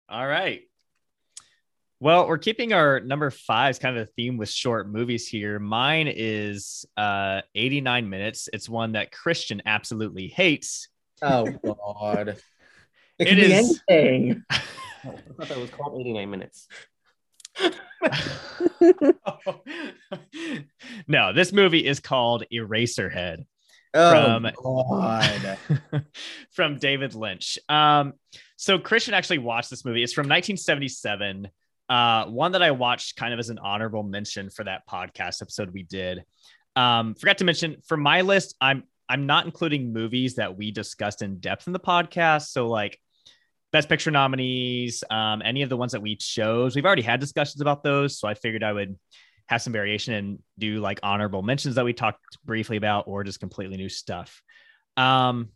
All 0.09 0.27
right. 0.27 0.63
Well, 1.99 2.29
we're 2.29 2.37
keeping 2.39 2.73
our 2.75 3.01
number 3.01 3.31
five 3.31 3.71
is 3.71 3.79
kind 3.79 3.97
of 3.97 4.03
a 4.03 4.11
theme 4.13 4.37
with 4.37 4.51
short 4.51 4.87
movies 4.89 5.27
here. 5.27 5.59
Mine 5.59 6.13
is 6.15 6.85
uh 6.97 7.41
89 7.55 8.09
minutes. 8.11 8.49
It's 8.53 8.69
one 8.69 8.93
that 8.93 9.13
Christian 9.13 9.63
absolutely 9.65 10.29
hates. 10.29 10.89
Oh 11.23 11.47
God. 11.65 12.37
It 13.19 13.29
It 13.29 13.31
can 13.31 13.39
be 13.39 13.55
anything. 13.55 14.45
I 14.51 14.61
thought 15.39 15.49
that 15.49 15.57
was 15.57 15.71
called 15.71 15.99
89 15.99 16.29
minutes. 16.29 16.69
no, 21.09 21.33
this 21.33 21.51
movie 21.51 21.87
is 21.87 21.99
called 22.01 22.45
Eraserhead. 22.53 23.47
Oh 23.95 24.11
From- 24.11 24.51
God. 24.63 25.59
from 26.51 26.79
David 26.79 27.15
Lynch. 27.15 27.59
Um, 27.71 28.13
so 28.57 28.79
Christian 28.79 29.15
actually 29.15 29.39
watched 29.39 29.71
this 29.71 29.87
movie. 29.87 30.03
It's 30.03 30.13
from 30.13 30.25
1977. 30.25 31.49
Uh, 31.89 32.27
one 32.27 32.53
that 32.53 32.63
I 32.63 32.73
watched 32.73 33.17
kind 33.17 33.33
of 33.33 33.39
as 33.39 33.49
an 33.49 33.59
honorable 33.59 34.03
mention 34.03 34.51
for 34.51 34.65
that 34.65 34.87
podcast 34.89 35.43
episode 35.43 35.73
we 35.73 35.85
did. 35.85 36.25
Um, 36.75 37.15
forgot 37.15 37.39
to 37.39 37.45
mention 37.45 37.77
for 37.87 37.97
my 37.97 38.23
list, 38.23 38.55
I'm 38.61 38.85
I'm 39.09 39.27
not 39.27 39.45
including 39.45 39.93
movies 39.93 40.35
that 40.35 40.57
we 40.57 40.73
discussed 40.73 41.23
in 41.23 41.39
depth 41.39 41.67
in 41.69 41.73
the 41.73 41.81
podcast. 41.81 42.49
So 42.49 42.67
like 42.67 42.99
best 43.73 43.89
picture 43.89 44.11
nominees, 44.11 45.05
um, 45.11 45.43
any 45.45 45.63
of 45.63 45.69
the 45.69 45.77
ones 45.77 45.93
that 45.93 46.03
we 46.03 46.17
chose. 46.17 46.75
We've 46.75 46.85
already 46.85 47.03
had 47.03 47.21
discussions 47.21 47.61
about 47.61 47.83
those, 47.83 48.19
so 48.19 48.27
I 48.27 48.35
figured 48.35 48.65
I 48.65 48.73
would 48.73 48.99
have 49.49 49.63
some 49.63 49.73
variation 49.73 50.15
and 50.15 50.39
do 50.59 50.81
like 50.81 50.99
honorable 51.05 51.43
mentions 51.43 51.77
that 51.77 51.85
we 51.85 51.93
talked 51.93 52.39
briefly 52.45 52.77
about, 52.77 53.05
or 53.07 53.23
just 53.23 53.39
completely 53.39 53.77
new 53.77 53.89
stuff. 53.89 54.43
Um, 54.97 55.51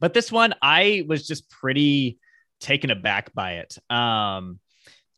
but 0.00 0.14
this 0.14 0.32
one, 0.32 0.54
I 0.60 1.04
was 1.06 1.26
just 1.26 1.48
pretty 1.48 2.18
taken 2.60 2.90
aback 2.90 3.32
by 3.34 3.54
it. 3.54 3.78
Um, 3.88 4.58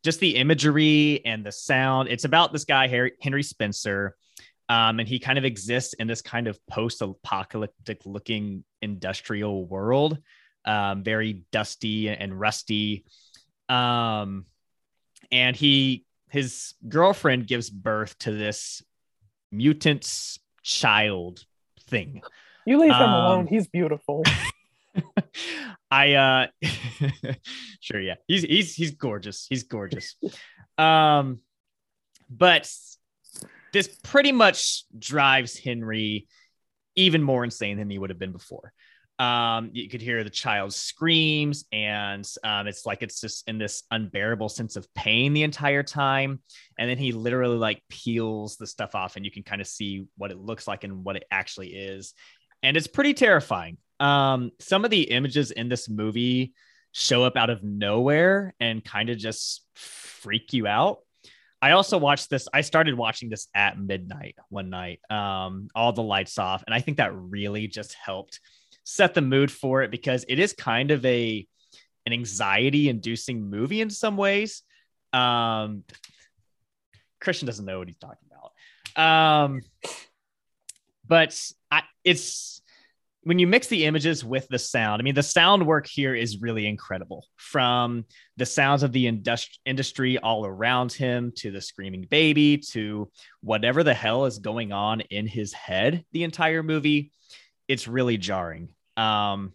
just 0.06 0.20
the 0.20 0.36
imagery 0.36 1.20
and 1.26 1.44
the 1.44 1.50
sound. 1.50 2.08
It's 2.08 2.24
about 2.24 2.52
this 2.52 2.64
guy, 2.64 2.86
Harry, 2.86 3.12
Henry 3.20 3.42
Spencer, 3.42 4.14
um, 4.68 5.00
and 5.00 5.08
he 5.08 5.18
kind 5.18 5.36
of 5.36 5.44
exists 5.44 5.94
in 5.94 6.06
this 6.06 6.22
kind 6.22 6.46
of 6.46 6.56
post-apocalyptic 6.68 8.02
looking 8.06 8.62
industrial 8.80 9.66
world, 9.66 10.16
um, 10.64 11.02
very 11.02 11.42
dusty 11.50 12.08
and 12.08 12.38
rusty. 12.38 13.04
Um, 13.68 14.46
and 15.32 15.56
he 15.56 16.04
his 16.30 16.74
girlfriend 16.88 17.48
gives 17.48 17.68
birth 17.68 18.16
to 18.20 18.30
this 18.30 18.82
mutant 19.50 20.38
child 20.62 21.44
thing. 21.88 22.22
You 22.64 22.78
leave 22.78 22.92
him 22.92 23.02
Um, 23.02 23.12
alone. 23.12 23.46
He's 23.48 23.66
beautiful. 23.66 24.22
I 25.90 26.14
uh 26.14 26.46
sure 27.80 28.00
yeah. 28.00 28.14
He's 28.26 28.42
he's 28.42 28.74
he's 28.74 28.90
gorgeous. 28.92 29.46
He's 29.48 29.64
gorgeous. 29.64 30.16
Um 30.78 31.40
but 32.28 32.70
this 33.72 33.88
pretty 34.02 34.32
much 34.32 34.84
drives 34.98 35.58
Henry 35.58 36.26
even 36.96 37.22
more 37.22 37.44
insane 37.44 37.76
than 37.76 37.90
he 37.90 37.98
would 37.98 38.10
have 38.10 38.18
been 38.18 38.32
before. 38.32 38.72
Um 39.18 39.70
you 39.72 39.88
could 39.88 40.02
hear 40.02 40.24
the 40.24 40.30
child's 40.30 40.76
screams 40.76 41.64
and 41.72 42.28
um 42.44 42.66
it's 42.66 42.84
like 42.84 43.02
it's 43.02 43.20
just 43.20 43.48
in 43.48 43.58
this 43.58 43.84
unbearable 43.90 44.48
sense 44.48 44.76
of 44.76 44.92
pain 44.94 45.32
the 45.32 45.42
entire 45.42 45.82
time 45.82 46.40
and 46.78 46.90
then 46.90 46.98
he 46.98 47.12
literally 47.12 47.56
like 47.56 47.82
peels 47.88 48.56
the 48.56 48.66
stuff 48.66 48.94
off 48.94 49.16
and 49.16 49.24
you 49.24 49.30
can 49.30 49.42
kind 49.42 49.62
of 49.62 49.66
see 49.66 50.06
what 50.18 50.30
it 50.30 50.38
looks 50.38 50.68
like 50.68 50.84
and 50.84 51.04
what 51.04 51.16
it 51.16 51.24
actually 51.30 51.68
is 51.68 52.12
and 52.62 52.76
it's 52.76 52.86
pretty 52.86 53.14
terrifying. 53.14 53.78
Um, 53.98 54.52
some 54.60 54.84
of 54.84 54.90
the 54.90 55.10
images 55.10 55.50
in 55.50 55.68
this 55.68 55.88
movie 55.88 56.52
show 56.92 57.24
up 57.24 57.36
out 57.36 57.50
of 57.50 57.62
nowhere 57.62 58.54
and 58.60 58.84
kind 58.84 59.10
of 59.10 59.18
just 59.18 59.64
freak 59.74 60.52
you 60.52 60.66
out. 60.66 60.98
I 61.60 61.72
also 61.72 61.98
watched 61.98 62.30
this. 62.30 62.48
I 62.52 62.60
started 62.60 62.94
watching 62.94 63.30
this 63.30 63.48
at 63.54 63.78
midnight 63.78 64.36
one 64.50 64.70
night, 64.70 65.00
um, 65.10 65.68
all 65.74 65.92
the 65.92 66.02
lights 66.02 66.38
off, 66.38 66.62
and 66.66 66.74
I 66.74 66.80
think 66.80 66.98
that 66.98 67.14
really 67.14 67.66
just 67.66 67.94
helped 67.94 68.40
set 68.84 69.14
the 69.14 69.22
mood 69.22 69.50
for 69.50 69.82
it 69.82 69.90
because 69.90 70.24
it 70.28 70.38
is 70.38 70.52
kind 70.52 70.90
of 70.90 71.04
a 71.04 71.46
an 72.04 72.12
anxiety-inducing 72.12 73.50
movie 73.50 73.80
in 73.80 73.90
some 73.90 74.16
ways. 74.16 74.62
Um, 75.12 75.82
Christian 77.20 77.46
doesn't 77.46 77.64
know 77.64 77.78
what 77.78 77.88
he's 77.88 77.98
talking 77.98 78.28
about. 78.30 79.44
Um, 79.44 79.62
but 81.08 81.36
I, 81.70 81.82
it's 82.04 82.62
when 83.26 83.40
you 83.40 83.46
mix 83.48 83.66
the 83.66 83.86
images 83.86 84.24
with 84.24 84.46
the 84.46 84.58
sound. 84.58 85.02
I 85.02 85.02
mean, 85.02 85.16
the 85.16 85.20
sound 85.20 85.66
work 85.66 85.88
here 85.88 86.14
is 86.14 86.40
really 86.40 86.64
incredible. 86.64 87.26
From 87.34 88.04
the 88.36 88.46
sounds 88.46 88.84
of 88.84 88.92
the 88.92 89.08
industry 89.64 90.16
all 90.18 90.46
around 90.46 90.92
him 90.92 91.32
to 91.38 91.50
the 91.50 91.60
screaming 91.60 92.06
baby 92.08 92.58
to 92.70 93.10
whatever 93.40 93.82
the 93.82 93.94
hell 93.94 94.26
is 94.26 94.38
going 94.38 94.70
on 94.70 95.00
in 95.00 95.26
his 95.26 95.52
head 95.52 96.04
the 96.12 96.22
entire 96.22 96.62
movie, 96.62 97.10
it's 97.66 97.88
really 97.88 98.16
jarring. 98.16 98.68
Um, 98.96 99.54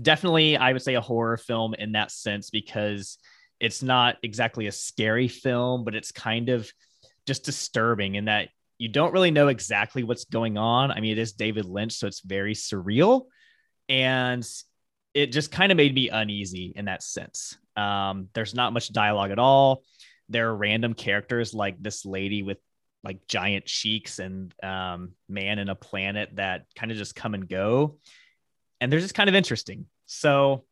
definitely, 0.00 0.56
I 0.56 0.72
would 0.72 0.80
say 0.80 0.94
a 0.94 1.02
horror 1.02 1.36
film 1.36 1.74
in 1.74 1.92
that 1.92 2.10
sense 2.10 2.48
because 2.48 3.18
it's 3.60 3.82
not 3.82 4.16
exactly 4.22 4.68
a 4.68 4.72
scary 4.72 5.28
film, 5.28 5.84
but 5.84 5.94
it's 5.94 6.12
kind 6.12 6.48
of 6.48 6.66
just 7.26 7.44
disturbing 7.44 8.14
in 8.14 8.24
that 8.24 8.48
you 8.78 8.88
don't 8.88 9.12
really 9.12 9.30
know 9.30 9.48
exactly 9.48 10.02
what's 10.02 10.24
going 10.24 10.58
on. 10.58 10.90
I 10.90 11.00
mean, 11.00 11.12
it 11.12 11.18
is 11.18 11.32
David 11.32 11.64
Lynch, 11.64 11.94
so 11.94 12.06
it's 12.06 12.20
very 12.20 12.54
surreal. 12.54 13.26
And 13.88 14.46
it 15.14 15.32
just 15.32 15.50
kind 15.50 15.72
of 15.72 15.76
made 15.76 15.94
me 15.94 16.10
uneasy 16.10 16.72
in 16.76 16.86
that 16.86 17.02
sense. 17.02 17.56
Um, 17.76 18.28
there's 18.34 18.54
not 18.54 18.72
much 18.72 18.92
dialogue 18.92 19.30
at 19.30 19.38
all. 19.38 19.82
There 20.28 20.48
are 20.50 20.56
random 20.56 20.94
characters 20.94 21.54
like 21.54 21.80
this 21.80 22.04
lady 22.04 22.42
with 22.42 22.58
like 23.02 23.26
giant 23.28 23.64
cheeks 23.66 24.18
and 24.18 24.52
um, 24.62 25.12
man 25.28 25.58
in 25.58 25.68
a 25.68 25.74
planet 25.74 26.30
that 26.34 26.66
kind 26.74 26.90
of 26.90 26.98
just 26.98 27.14
come 27.14 27.34
and 27.34 27.48
go. 27.48 27.98
And 28.80 28.92
they're 28.92 29.00
just 29.00 29.14
kind 29.14 29.28
of 29.28 29.34
interesting. 29.34 29.86
So 30.06 30.64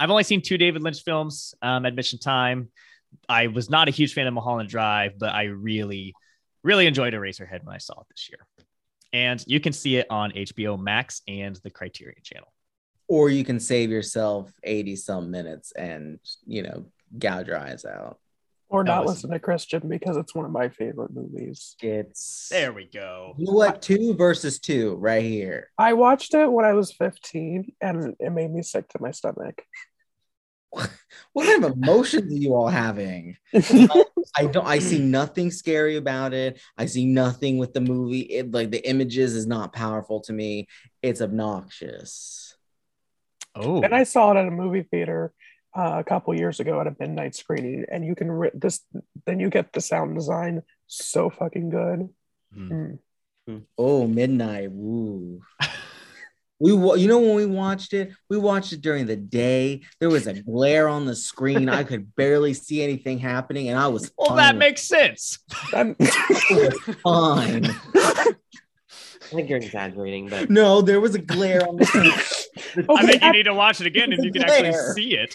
I've 0.00 0.10
only 0.10 0.24
seen 0.24 0.42
two 0.42 0.58
David 0.58 0.82
Lynch 0.82 1.02
films, 1.02 1.54
um, 1.62 1.84
Admission 1.84 2.18
Time. 2.18 2.70
I 3.28 3.48
was 3.48 3.68
not 3.68 3.88
a 3.88 3.92
huge 3.92 4.14
fan 4.14 4.26
of 4.26 4.34
Mulholland 4.34 4.70
Drive, 4.70 5.18
but 5.18 5.34
I 5.34 5.44
really, 5.44 6.14
really 6.62 6.86
enjoyed 6.86 7.14
Eraserhead 7.14 7.64
when 7.64 7.74
I 7.74 7.78
saw 7.78 8.00
it 8.00 8.06
this 8.10 8.28
year. 8.30 8.46
And 9.12 9.44
you 9.46 9.60
can 9.60 9.72
see 9.72 9.96
it 9.96 10.06
on 10.10 10.32
HBO 10.32 10.80
Max 10.80 11.22
and 11.28 11.56
the 11.56 11.70
Criterion 11.70 12.22
channel. 12.22 12.52
Or 13.08 13.28
you 13.28 13.44
can 13.44 13.60
save 13.60 13.90
yourself 13.90 14.50
80 14.62 14.96
some 14.96 15.30
minutes 15.30 15.72
and, 15.72 16.18
you 16.46 16.62
know, 16.62 16.86
gouge 17.18 17.48
your 17.48 17.58
eyes 17.58 17.84
out. 17.84 18.18
Or 18.70 18.84
not 18.84 19.00
listen. 19.00 19.14
listen 19.14 19.30
to 19.32 19.38
Christian 19.38 19.86
because 19.86 20.16
it's 20.16 20.34
one 20.34 20.46
of 20.46 20.50
my 20.50 20.70
favorite 20.70 21.12
movies. 21.12 21.76
It's 21.82 22.48
There 22.50 22.72
we 22.72 22.86
go. 22.86 23.34
You 23.36 23.46
know 23.46 23.52
what? 23.52 23.82
Two 23.82 24.14
versus 24.14 24.58
two 24.58 24.94
right 24.94 25.22
here. 25.22 25.68
I 25.76 25.92
watched 25.92 26.32
it 26.32 26.50
when 26.50 26.64
I 26.64 26.72
was 26.72 26.90
15 26.90 27.74
and 27.82 28.16
it 28.18 28.30
made 28.30 28.50
me 28.50 28.62
sick 28.62 28.88
to 28.88 29.02
my 29.02 29.10
stomach. 29.10 29.60
What 31.32 31.46
kind 31.46 31.64
of 31.64 31.72
emotions 31.72 32.30
are 32.30 32.36
you 32.36 32.54
all 32.54 32.68
having? 32.68 33.38
I 33.54 34.46
don't 34.50 34.66
I 34.66 34.80
see 34.80 34.98
nothing 34.98 35.50
scary 35.50 35.96
about 35.96 36.34
it. 36.34 36.60
I 36.76 36.84
see 36.84 37.06
nothing 37.06 37.56
with 37.56 37.72
the 37.72 37.80
movie. 37.80 38.20
It 38.20 38.52
like 38.52 38.70
the 38.70 38.86
images 38.86 39.34
is 39.34 39.46
not 39.46 39.72
powerful 39.72 40.20
to 40.22 40.32
me. 40.32 40.68
It's 41.02 41.22
obnoxious. 41.22 42.54
Oh, 43.54 43.82
and 43.82 43.94
I 43.94 44.04
saw 44.04 44.32
it 44.32 44.38
at 44.40 44.46
a 44.46 44.50
movie 44.50 44.82
theater 44.82 45.32
uh, 45.74 45.96
a 45.98 46.04
couple 46.04 46.34
years 46.34 46.60
ago 46.60 46.80
at 46.80 46.86
a 46.86 46.96
midnight 46.98 47.34
screening, 47.34 47.86
and 47.90 48.04
you 48.04 48.14
can 48.14 48.30
re- 48.30 48.50
this 48.52 48.80
then 49.24 49.40
you 49.40 49.48
get 49.48 49.72
the 49.72 49.80
sound 49.80 50.14
design 50.14 50.62
so 50.86 51.30
fucking 51.30 51.70
good. 51.70 52.10
Hmm. 52.54 52.92
Mm. 53.48 53.62
Oh, 53.76 54.06
midnight. 54.06 54.70
Woo. 54.70 55.40
We 56.62 56.70
you 56.70 57.08
know 57.08 57.18
when 57.18 57.34
we 57.34 57.44
watched 57.44 57.92
it, 57.92 58.12
we 58.30 58.38
watched 58.38 58.72
it 58.72 58.82
during 58.82 59.06
the 59.06 59.16
day. 59.16 59.82
There 59.98 60.08
was 60.08 60.28
a 60.28 60.40
glare 60.40 60.88
on 60.88 61.06
the 61.06 61.16
screen. 61.16 61.68
I 61.68 61.82
could 61.82 62.14
barely 62.14 62.54
see 62.54 62.84
anything 62.84 63.18
happening, 63.18 63.68
and 63.68 63.76
I 63.76 63.88
was 63.88 64.12
well, 64.16 64.28
fine. 64.28 64.36
that 64.36 64.56
makes 64.56 64.82
sense. 64.82 65.40
And- 65.74 65.96
fine. 67.02 67.66
I 67.96 69.34
think 69.34 69.48
you're 69.48 69.58
exaggerating, 69.58 70.28
but 70.28 70.50
No, 70.50 70.82
there 70.82 71.00
was 71.00 71.16
a 71.16 71.18
glare 71.18 71.66
on 71.66 71.78
the 71.78 71.84
screen. 71.84 72.86
I 72.88 73.06
think 73.06 73.22
you 73.24 73.32
need 73.32 73.44
to 73.44 73.54
watch 73.54 73.80
it 73.80 73.88
again 73.88 74.12
and 74.12 74.22
you 74.22 74.30
can 74.30 74.44
actually 74.44 74.72
see 74.94 75.16
it. 75.16 75.34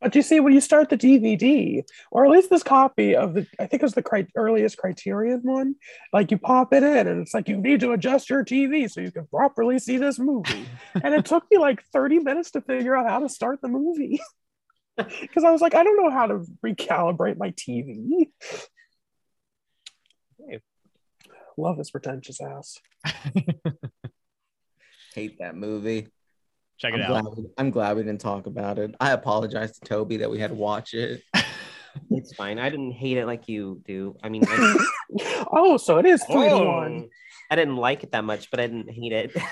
But 0.00 0.14
you 0.14 0.22
see, 0.22 0.40
when 0.40 0.52
you 0.52 0.60
start 0.60 0.90
the 0.90 0.96
DVD, 0.96 1.82
or 2.10 2.24
at 2.24 2.30
least 2.30 2.50
this 2.50 2.62
copy 2.62 3.16
of 3.16 3.34
the, 3.34 3.46
I 3.58 3.66
think 3.66 3.82
it 3.82 3.86
was 3.86 3.94
the 3.94 4.02
cri- 4.02 4.28
earliest 4.36 4.76
Criterion 4.78 5.40
one, 5.42 5.74
like 6.12 6.30
you 6.30 6.38
pop 6.38 6.72
it 6.72 6.82
in 6.82 7.08
and 7.08 7.20
it's 7.20 7.34
like, 7.34 7.48
you 7.48 7.56
need 7.56 7.80
to 7.80 7.92
adjust 7.92 8.30
your 8.30 8.44
TV 8.44 8.90
so 8.90 9.00
you 9.00 9.10
can 9.10 9.26
properly 9.26 9.78
see 9.78 9.98
this 9.98 10.18
movie. 10.18 10.66
and 11.02 11.14
it 11.14 11.24
took 11.24 11.44
me 11.50 11.58
like 11.58 11.82
30 11.92 12.20
minutes 12.20 12.52
to 12.52 12.60
figure 12.60 12.96
out 12.96 13.08
how 13.08 13.18
to 13.20 13.28
start 13.28 13.60
the 13.60 13.68
movie. 13.68 14.20
Because 15.20 15.44
I 15.44 15.52
was 15.52 15.60
like, 15.60 15.76
I 15.76 15.84
don't 15.84 15.96
know 15.96 16.10
how 16.10 16.26
to 16.26 16.44
recalibrate 16.66 17.38
my 17.38 17.52
TV. 17.52 18.30
Love 21.56 21.76
this 21.76 21.92
pretentious 21.92 22.40
ass. 22.40 22.78
Hate 25.14 25.38
that 25.38 25.56
movie. 25.56 26.08
Check 26.78 26.94
I'm 26.94 27.00
it 27.00 27.06
glad, 27.08 27.26
out. 27.26 27.36
we, 27.36 27.44
I'm 27.58 27.70
glad 27.70 27.96
we 27.96 28.04
didn't 28.04 28.20
talk 28.20 28.46
about 28.46 28.78
it. 28.78 28.94
I 29.00 29.10
apologize 29.10 29.78
to 29.78 29.80
Toby 29.80 30.18
that 30.18 30.30
we 30.30 30.38
had 30.38 30.50
to 30.50 30.56
watch 30.56 30.94
it. 30.94 31.22
it's 32.10 32.34
fine. 32.34 32.58
I 32.60 32.70
didn't 32.70 32.92
hate 32.92 33.18
it 33.18 33.26
like 33.26 33.48
you 33.48 33.82
do. 33.84 34.16
I 34.22 34.28
mean, 34.28 34.44
I, 34.46 34.86
oh, 35.52 35.76
so 35.76 35.98
it 35.98 36.06
is 36.06 36.22
three 36.24 36.48
to 36.48 36.54
Oh. 36.54 36.64
one. 36.66 37.08
I 37.50 37.56
didn't 37.56 37.76
like 37.76 38.04
it 38.04 38.12
that 38.12 38.22
much, 38.24 38.50
but 38.50 38.60
I 38.60 38.68
didn't 38.68 38.90
hate 38.90 39.12
it. 39.12 39.36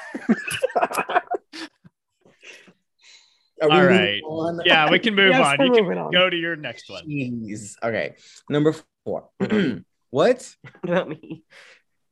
Are 3.62 3.70
we 3.70 3.74
All 3.74 3.80
moving 3.80 3.96
right. 3.96 4.22
on? 4.22 4.60
Yeah, 4.66 4.90
we 4.90 4.98
can 4.98 5.14
move 5.14 5.30
Yes, 5.30 5.58
on. 5.58 5.66
You 5.66 5.72
can 5.72 5.98
on. 5.98 6.12
go 6.12 6.28
to 6.28 6.36
your 6.36 6.56
next 6.56 6.90
one. 6.90 7.08
Jeez. 7.08 7.74
Okay. 7.82 8.14
Number 8.50 8.74
four. 9.04 9.30
what? 9.40 9.82
what 10.10 10.56
about 10.84 11.08
me? 11.08 11.42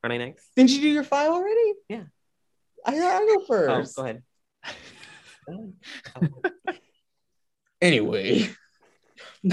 Aren't 0.02 0.14
I 0.14 0.16
next? 0.18 0.48
Didn't 0.56 0.70
you 0.70 0.80
do 0.80 0.88
your 0.88 1.04
file 1.04 1.34
already? 1.34 1.74
Yeah. 1.88 2.04
I, 2.84 2.96
I 2.96 3.18
go 3.18 3.36
oh, 3.40 3.44
first. 3.46 3.70
Oh, 3.70 3.74
first. 3.80 3.96
go 3.96 4.02
ahead. 4.04 4.22
Anyway. 7.84 8.48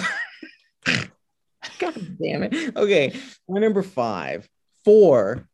God 0.85 2.17
damn 2.17 2.43
it. 2.43 2.77
Okay. 2.77 3.13
My 3.49 3.59
number 3.59 3.83
five. 3.83 4.47
Four 4.85 5.49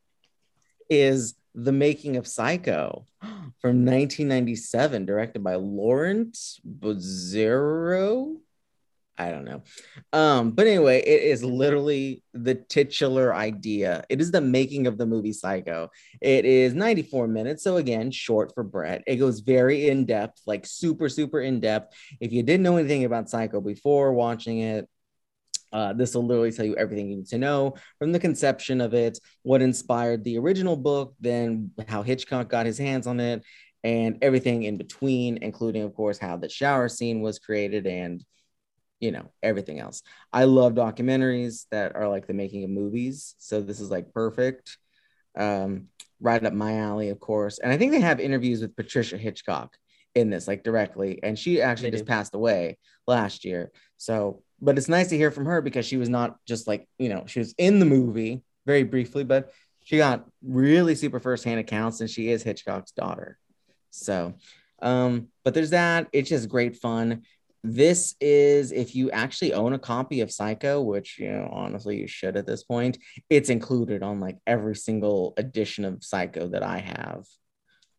is 0.90 1.34
The 1.56 1.72
Making 1.72 2.18
of 2.18 2.28
Psycho 2.28 3.06
from 3.20 3.84
1997, 3.84 5.08
directed 5.08 5.44
by 5.44 5.56
Laurent 5.56 6.38
Bouzereau. 6.64 8.38
I 9.18 9.32
don't 9.32 9.46
know. 9.46 9.64
Um, 10.14 10.52
but 10.52 10.68
anyway, 10.68 11.00
it 11.00 11.24
is 11.24 11.44
literally 11.44 12.24
the 12.34 12.54
titular 12.54 13.34
idea. 13.34 14.04
It 14.10 14.22
is 14.22 14.30
the 14.30 14.42
making 14.42 14.86
of 14.86 14.98
the 14.98 15.08
movie 15.08 15.34
Psycho. 15.34 15.90
It 16.22 16.46
is 16.46 16.76
94 16.76 17.28
minutes. 17.28 17.64
So 17.64 17.78
again, 17.78 18.12
short 18.12 18.54
for 18.54 18.64
Brett. 18.64 19.04
It 19.08 19.16
goes 19.16 19.40
very 19.40 19.90
in 19.90 20.06
depth, 20.06 20.42
like 20.46 20.68
super, 20.68 21.10
super 21.10 21.42
in 21.42 21.60
depth. 21.60 21.96
If 22.20 22.32
you 22.32 22.44
didn't 22.44 22.64
know 22.64 22.78
anything 22.78 23.06
about 23.06 23.30
Psycho 23.30 23.60
before 23.60 24.14
watching 24.14 24.60
it, 24.60 24.88
uh, 25.74 25.94
this 25.94 26.16
will 26.16 26.26
literally 26.26 26.52
tell 26.52 26.66
you 26.66 26.76
everything 26.76 27.10
you 27.10 27.18
need 27.18 27.28
to 27.28 27.38
know 27.38 27.74
from 28.00 28.12
the 28.12 28.20
conception 28.20 28.80
of 28.80 28.94
it, 28.94 29.20
what 29.44 29.62
inspired 29.62 30.24
the 30.24 30.38
original 30.38 30.78
book, 30.78 31.14
then 31.20 31.72
how 31.88 32.04
Hitchcock 32.04 32.50
got 32.50 32.66
his 32.66 32.78
hands 32.78 33.06
on 33.06 33.20
it, 33.20 33.44
and 33.84 34.18
everything 34.22 34.64
in 34.64 34.78
between, 34.78 35.38
including, 35.42 35.84
of 35.84 35.94
course, 35.94 36.18
how 36.18 36.38
the 36.38 36.50
shower 36.50 36.88
scene 36.88 37.22
was 37.22 37.40
created 37.40 37.86
and 37.86 38.24
you 39.00 39.12
know 39.12 39.32
everything 39.44 39.80
else. 39.80 40.02
I 40.34 40.46
love 40.46 40.74
documentaries 40.74 41.66
that 41.72 41.96
are 41.96 42.08
like 42.08 42.28
the 42.28 42.34
making 42.34 42.64
of 42.64 42.70
movies, 42.70 43.36
so 43.38 43.62
this 43.62 43.80
is 43.80 43.92
like 43.92 44.14
perfect. 44.14 44.78
Um, 45.38 45.90
right 46.20 46.44
up 46.44 46.54
my 46.54 46.78
alley, 46.80 47.10
of 47.10 47.20
course. 47.20 47.60
And 47.60 47.72
I 47.72 47.78
think 47.78 47.92
they 47.92 48.00
have 48.00 48.20
interviews 48.20 48.62
with 48.62 48.76
Patricia 48.76 49.18
Hitchcock 49.18 49.78
in 50.16 50.32
this, 50.32 50.48
like 50.48 50.64
directly, 50.64 51.20
and 51.22 51.38
she 51.38 51.62
actually 51.62 51.92
They 51.92 51.98
just 51.98 52.06
do. 52.06 52.10
passed 52.10 52.34
away 52.34 52.80
last 53.06 53.46
year. 53.46 53.72
So, 53.98 54.42
but 54.60 54.78
it's 54.80 54.90
nice 54.90 55.10
to 55.10 55.18
hear 55.18 55.30
from 55.30 55.46
her 55.46 55.62
because 55.62 55.86
she 55.86 55.98
was 55.98 56.10
not 56.10 56.38
just 56.48 56.68
like 56.68 56.88
you 56.98 57.10
know 57.10 57.26
she 57.28 57.40
was 57.40 57.54
in 57.60 57.80
the 57.80 57.86
movie 57.86 58.42
very 58.66 58.84
briefly, 58.84 59.24
but 59.24 59.52
she 59.84 59.98
got 59.98 60.26
really 60.42 60.96
super 60.96 61.20
firsthand 61.20 61.60
accounts, 61.60 62.02
and 62.02 62.10
she 62.10 62.30
is 62.32 62.42
Hitchcock's 62.42 62.92
daughter. 62.92 63.38
So, 63.92 64.34
um, 64.82 65.28
but 65.46 65.54
there's 65.54 65.70
that. 65.70 66.08
It's 66.14 66.30
just 66.30 66.50
great 66.50 66.78
fun. 66.78 67.24
This 67.70 68.16
is 68.22 68.72
if 68.72 68.96
you 68.96 69.12
actually 69.12 69.52
own 69.54 69.74
a 69.74 69.80
copy 69.80 70.22
of 70.22 70.32
Psycho, 70.32 70.82
which 70.82 71.20
you 71.20 71.30
know 71.30 71.50
honestly 71.52 71.98
you 71.98 72.08
should 72.08 72.38
at 72.38 72.48
this 72.48 72.64
point. 72.64 72.98
It's 73.30 73.50
included 73.50 74.04
on 74.04 74.22
like 74.22 74.38
every 74.48 74.76
single 74.76 75.34
edition 75.36 75.84
of 75.84 76.02
Psycho 76.02 76.48
that 76.48 76.64
I 76.64 76.78
have. 76.78 77.26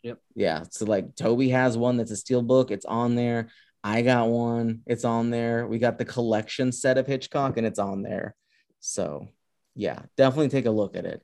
Yep. 0.02 0.18
Yeah. 0.34 0.62
So 0.70 0.86
like 0.86 1.14
Toby 1.16 1.50
has 1.50 1.76
one 1.76 1.98
that's 1.98 2.10
a 2.10 2.16
steel 2.16 2.40
book. 2.40 2.70
It's 2.70 2.86
on 2.86 3.14
there. 3.14 3.48
I 3.84 4.00
got 4.00 4.28
one. 4.28 4.80
It's 4.86 5.04
on 5.04 5.28
there. 5.28 5.66
We 5.66 5.78
got 5.78 5.98
the 5.98 6.06
collection 6.06 6.72
set 6.72 6.96
of 6.96 7.06
Hitchcock, 7.06 7.58
and 7.58 7.66
it's 7.66 7.78
on 7.78 8.02
there. 8.02 8.34
So 8.80 9.28
yeah, 9.74 10.00
definitely 10.16 10.48
take 10.48 10.66
a 10.66 10.70
look 10.70 10.96
at 10.96 11.04
it. 11.04 11.22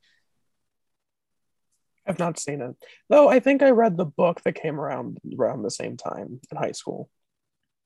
I've 2.06 2.18
not 2.18 2.38
seen 2.38 2.60
it. 2.60 2.76
Though 3.08 3.30
I 3.30 3.40
think 3.40 3.62
I 3.62 3.70
read 3.70 3.96
the 3.96 4.04
book 4.04 4.42
that 4.42 4.54
came 4.54 4.78
around 4.78 5.16
around 5.38 5.62
the 5.62 5.70
same 5.70 5.96
time 5.96 6.40
in 6.50 6.56
high 6.58 6.72
school. 6.72 7.08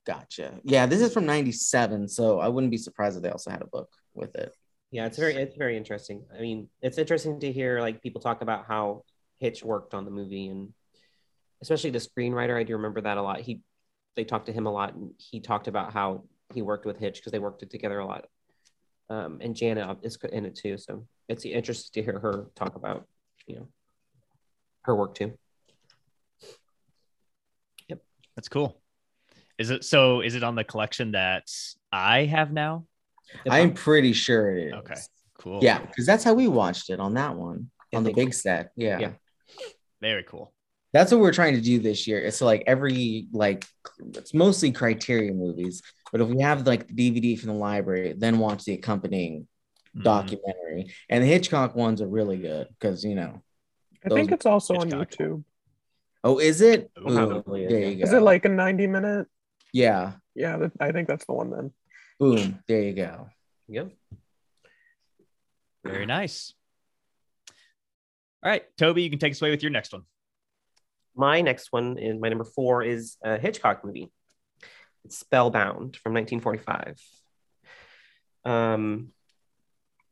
Gotcha. 0.08 0.58
Yeah, 0.64 0.86
this 0.86 1.02
is 1.02 1.12
from 1.12 1.26
'97, 1.26 2.08
so 2.08 2.40
I 2.40 2.48
wouldn't 2.48 2.70
be 2.70 2.78
surprised 2.78 3.18
if 3.18 3.22
they 3.22 3.28
also 3.28 3.50
had 3.50 3.60
a 3.60 3.66
book 3.66 3.90
with 4.14 4.34
it. 4.36 4.54
Yeah, 4.90 5.04
it's 5.04 5.18
very 5.18 5.34
it's 5.34 5.54
very 5.54 5.76
interesting. 5.76 6.24
I 6.34 6.40
mean, 6.40 6.70
it's 6.80 6.96
interesting 6.96 7.38
to 7.40 7.52
hear 7.52 7.82
like 7.82 8.00
people 8.00 8.22
talk 8.22 8.40
about 8.40 8.64
how 8.66 9.02
Hitch 9.36 9.62
worked 9.62 9.92
on 9.92 10.06
the 10.06 10.10
movie 10.10 10.48
and 10.48 10.72
especially 11.60 11.90
the 11.90 11.98
screenwriter. 11.98 12.56
I 12.56 12.62
do 12.62 12.72
remember 12.72 13.02
that 13.02 13.18
a 13.18 13.22
lot. 13.22 13.40
He 13.40 13.60
they 14.16 14.24
talked 14.24 14.46
to 14.46 14.52
him 14.52 14.64
a 14.64 14.72
lot 14.72 14.94
and 14.94 15.12
he 15.18 15.40
talked 15.40 15.68
about 15.68 15.92
how 15.92 16.24
he 16.54 16.62
worked 16.62 16.86
with 16.86 16.98
Hitch 16.98 17.16
because 17.16 17.32
they 17.32 17.38
worked 17.38 17.62
it 17.62 17.68
together 17.68 17.98
a 17.98 18.06
lot. 18.06 18.28
Um, 19.10 19.40
and 19.42 19.54
Jana 19.54 19.98
is 20.00 20.16
in 20.32 20.46
it 20.46 20.54
too, 20.54 20.78
so 20.78 21.06
it's 21.28 21.44
interesting 21.44 22.02
to 22.02 22.10
hear 22.10 22.18
her 22.18 22.46
talk 22.54 22.76
about 22.76 23.06
you 23.46 23.56
know 23.56 23.68
her 24.84 24.96
work 24.96 25.14
too. 25.14 25.36
Yep, 27.88 28.02
that's 28.36 28.48
cool. 28.48 28.80
Is 29.58 29.70
it 29.70 29.84
so? 29.84 30.20
Is 30.20 30.34
it 30.34 30.42
on 30.42 30.54
the 30.54 30.64
collection 30.64 31.12
that 31.12 31.50
I 31.92 32.24
have 32.24 32.52
now? 32.52 32.86
I'm 33.48 33.74
pretty 33.74 34.12
sure 34.12 34.56
it 34.56 34.68
is. 34.68 34.72
Okay, 34.74 34.94
cool. 35.38 35.60
Yeah, 35.62 35.80
because 35.80 36.06
that's 36.06 36.24
how 36.24 36.34
we 36.34 36.48
watched 36.48 36.90
it 36.90 37.00
on 37.00 37.14
that 37.14 37.34
one 37.36 37.70
Yeah, 37.92 37.98
on 37.98 38.04
the 38.04 38.12
big 38.12 38.28
you. 38.28 38.32
set. 38.32 38.70
Yeah. 38.76 38.98
Yeah. 39.00 39.10
very 40.00 40.22
cool. 40.22 40.52
That's 40.92 41.10
what 41.12 41.20
we're 41.20 41.32
trying 41.34 41.54
to 41.54 41.60
do 41.60 41.80
this 41.80 42.06
year. 42.06 42.18
It's 42.20 42.40
like 42.40 42.62
every 42.66 43.26
like 43.32 43.66
it's 44.14 44.32
mostly 44.32 44.70
criteria 44.72 45.32
movies, 45.34 45.82
but 46.12 46.20
if 46.20 46.28
we 46.28 46.40
have 46.40 46.66
like 46.66 46.86
the 46.86 46.94
DVD 46.94 47.38
from 47.38 47.48
the 47.50 47.56
library, 47.56 48.14
then 48.16 48.38
watch 48.38 48.64
the 48.64 48.72
accompanying 48.74 49.46
Mhm. 49.96 50.02
documentary. 50.04 50.94
And 51.10 51.22
the 51.22 51.26
Hitchcock 51.28 51.74
ones 51.74 52.00
are 52.00 52.06
really 52.08 52.36
good 52.38 52.68
because 52.78 53.04
you 53.04 53.14
know. 53.16 53.42
I 54.04 54.08
think 54.10 54.30
it's 54.32 54.46
also 54.46 54.76
on 54.76 54.90
YouTube. 54.90 55.42
Oh, 56.24 56.38
is 56.38 56.60
it? 56.60 56.90
Oh, 56.96 57.04
Boom. 57.04 57.16
probably 57.16 57.64
is, 57.64 57.70
there 57.70 57.80
you 57.90 57.96
go. 57.96 58.02
Is 58.04 58.12
it 58.12 58.22
like 58.22 58.44
a 58.44 58.48
90 58.48 58.86
minute? 58.86 59.26
Yeah. 59.72 60.12
Yeah, 60.34 60.68
I 60.80 60.92
think 60.92 61.08
that's 61.08 61.24
the 61.24 61.32
one 61.32 61.50
then. 61.50 61.72
Boom. 62.18 62.62
There 62.66 62.82
you 62.82 62.92
go. 62.92 63.28
Yep. 63.68 63.92
Very 65.84 66.06
nice. 66.06 66.54
All 68.42 68.50
right, 68.50 68.64
Toby, 68.76 69.02
you 69.02 69.10
can 69.10 69.18
take 69.18 69.32
us 69.32 69.42
away 69.42 69.50
with 69.50 69.62
your 69.62 69.70
next 69.72 69.92
one. 69.92 70.02
My 71.16 71.40
next 71.40 71.72
one 71.72 71.98
is 71.98 72.20
my 72.20 72.28
number 72.28 72.44
four 72.44 72.82
is 72.82 73.16
a 73.22 73.38
Hitchcock 73.38 73.84
movie. 73.84 74.12
It's 75.04 75.18
Spellbound 75.18 75.96
from 75.96 76.14
1945. 76.14 77.00
Um, 78.44 79.12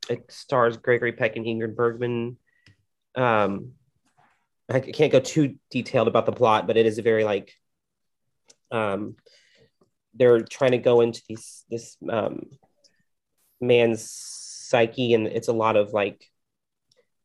it 0.09 0.25
stars 0.31 0.77
Gregory 0.77 1.13
Peck 1.13 1.37
and 1.37 1.47
Ingrid 1.47 1.77
Bergman. 1.77 2.39
Um, 3.15 3.73
I 4.69 4.81
can't 4.81 5.13
go 5.13 5.21
too 5.21 5.57
detailed 5.71 6.09
about 6.09 6.27
the 6.27 6.33
plot, 6.33 6.67
but 6.67 6.77
it 6.77 6.87
is 6.87 6.99
a 6.99 7.03
very 7.03 7.25
like 7.25 7.53
um, 8.73 9.17
they're 10.17 10.41
trying 10.41 10.73
to 10.73 10.79
go 10.79 11.01
into 11.01 11.23
these 11.29 11.65
this 11.71 11.97
um, 12.09 12.43
man's 13.61 14.11
psyche, 14.11 15.15
and 15.15 15.27
it's 15.27 15.49
a 15.49 15.53
lot 15.53 15.77
of 15.77 15.93
like 15.93 16.25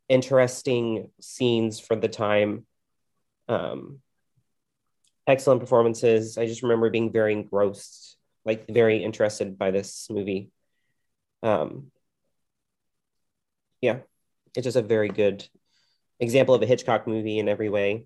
interesting 0.10 1.10
scenes 1.20 1.80
for 1.80 1.96
the 1.96 2.08
time. 2.10 2.66
Um, 3.48 4.02
excellent 5.28 5.62
performances. 5.62 6.38
I 6.38 6.46
just 6.46 6.64
remember 6.64 6.90
being 6.90 7.12
very 7.12 7.34
engrossed, 7.34 8.18
like 8.46 8.68
very 8.68 9.04
interested 9.04 9.58
by 9.58 9.72
this 9.72 10.08
movie. 10.10 10.52
Um, 11.44 11.92
yeah, 13.82 14.00
it's 14.56 14.66
just 14.66 14.78
a 14.78 14.82
very 14.82 15.10
good 15.10 15.48
example 16.20 16.54
of 16.54 16.62
a 16.62 16.68
Hitchcock 16.68 17.08
movie 17.08 17.40
in 17.40 17.50
every 17.50 17.70
way. 17.70 18.06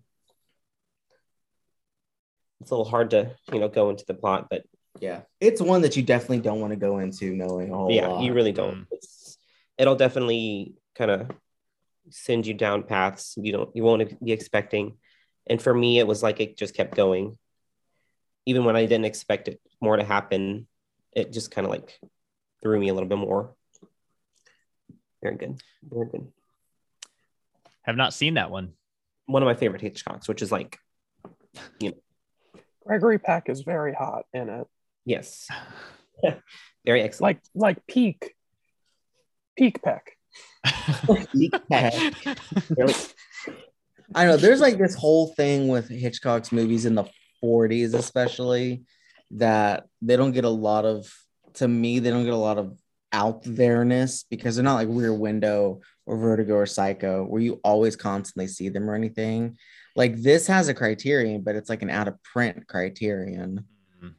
It's 2.66 2.72
a 2.72 2.74
little 2.76 2.90
hard 2.90 3.12
to, 3.12 3.30
you 3.54 3.60
know, 3.60 3.70
go 3.70 3.92
into 3.92 4.06
the 4.08 4.16
plot, 4.16 4.48
but 4.50 4.64
Yeah, 5.00 5.22
it's 5.40 5.62
one 5.62 5.84
that 5.84 5.96
you 5.96 6.02
definitely 6.02 6.40
don't 6.40 6.60
want 6.62 6.72
to 6.74 6.78
go 6.78 6.98
into 6.98 7.36
knowing 7.36 7.70
a 7.72 7.76
whole 7.76 7.92
yeah, 7.92 8.08
lot. 8.08 8.24
you 8.24 8.34
really 8.34 8.54
don't. 8.54 8.78
Mm. 8.78 8.88
It's, 8.90 9.38
it'll 9.78 9.96
definitely 9.96 10.74
kind 10.96 11.12
of 11.12 11.30
send 12.10 12.48
you 12.48 12.56
down 12.56 12.82
paths 12.82 13.36
you 13.38 13.52
don't 13.52 13.76
you 13.76 13.84
won't 13.84 14.20
be 14.24 14.32
expecting. 14.32 14.98
And 15.46 15.62
for 15.62 15.72
me, 15.76 16.00
it 16.00 16.08
was 16.08 16.24
like 16.24 16.40
it 16.40 16.58
just 16.58 16.74
kept 16.74 16.96
going, 16.96 17.38
even 18.48 18.66
when 18.66 18.76
I 18.76 18.88
didn't 18.88 19.06
expect 19.06 19.48
it 19.48 19.62
more 19.80 19.96
to 19.96 20.04
happen. 20.04 20.66
It 21.12 21.32
just 21.32 21.52
kind 21.52 21.66
of 21.68 21.72
like 21.72 22.00
threw 22.64 22.80
me 22.80 22.90
a 22.90 22.96
little 22.96 23.08
bit 23.10 23.20
more. 23.20 23.54
Very 25.22 25.36
good, 25.36 25.62
very 25.84 26.08
good. 26.08 26.32
Have 27.84 27.96
not 27.96 28.12
seen 28.16 28.34
that 28.34 28.50
one. 28.50 28.74
One 29.28 29.44
of 29.44 29.46
my 29.46 29.54
favorite 29.54 29.84
Hitchcocks, 29.84 30.28
which 30.28 30.42
is 30.42 30.52
like, 30.52 30.80
Gregory 32.86 33.20
Peck 33.20 33.50
is 33.50 33.62
very 33.62 33.94
hot 33.94 34.26
in 34.34 34.50
it. 34.50 34.68
yes, 35.06 35.48
very 36.86 37.02
excellent. 37.02 37.38
Like 37.38 37.42
like 37.56 37.88
peak. 37.88 38.34
Peak 39.58 39.82
Peck. 39.82 40.18
peak 41.32 41.54
Really? 41.70 42.94
I 44.14 44.26
know 44.26 44.38
there's 44.38 44.62
like 44.62 44.78
this 44.78 44.96
whole 44.96 45.34
thing 45.34 45.68
with 45.68 45.90
Hitchcock's 45.90 46.52
movies 46.52 46.86
in 46.86 46.96
the 46.96 47.06
40s, 47.44 47.94
especially 47.94 48.84
that 49.32 49.86
they 50.02 50.16
don't 50.16 50.32
get 50.32 50.46
a 50.46 50.50
lot 50.50 50.86
of, 50.86 51.12
to 51.56 51.68
me, 51.68 52.00
they 52.00 52.12
don't 52.12 52.26
get 52.26 52.34
a 52.34 52.38
lot 52.38 52.58
of 52.58 52.78
out 53.12 53.42
there-ness 53.46 54.26
because 54.30 54.56
they're 54.56 54.64
not 54.64 54.76
like 54.76 54.90
Rear 54.92 55.14
Window 55.14 55.82
or 56.06 56.18
Vertigo 56.18 56.56
or 56.56 56.66
Psycho 56.66 57.24
where 57.24 57.42
you 57.42 57.60
always 57.64 57.96
constantly 57.96 58.48
see 58.48 58.70
them 58.70 58.90
or 58.90 58.96
anything. 58.96 59.58
Like 59.96 60.18
this 60.18 60.48
has 60.48 60.68
a 60.68 60.74
criterion, 60.74 61.42
but 61.42 61.56
it's 61.56 61.70
like 61.70 61.82
an 61.82 61.90
out 61.90 62.08
of 62.08 62.22
print 62.24 62.68
criterion. 62.68 63.66
Mm-hmm. 63.98 64.10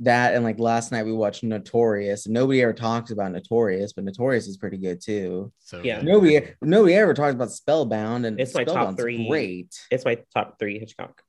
That 0.00 0.34
and 0.34 0.44
like 0.44 0.58
last 0.60 0.92
night 0.92 1.04
we 1.04 1.12
watched 1.12 1.42
Notorious. 1.42 2.28
Nobody 2.28 2.62
ever 2.62 2.72
talks 2.72 3.10
about 3.10 3.32
Notorious, 3.32 3.92
but 3.92 4.04
Notorious 4.04 4.46
is 4.46 4.56
pretty 4.56 4.76
good 4.78 5.00
too. 5.00 5.52
so 5.58 5.80
Yeah. 5.82 5.96
good. 5.96 6.06
Nobody, 6.06 6.40
nobody 6.62 6.94
ever 6.94 7.12
talks 7.14 7.34
about 7.34 7.50
Spellbound, 7.50 8.24
and 8.26 8.40
It's 8.40 8.54
my 8.54 8.64
top 8.64 8.96
three. 8.96 9.28
Great. 9.28 9.74
it's 9.90 10.04
my 10.04 10.18
top 10.34 10.58
three 10.58 10.78
Hitchcock. 10.78 11.22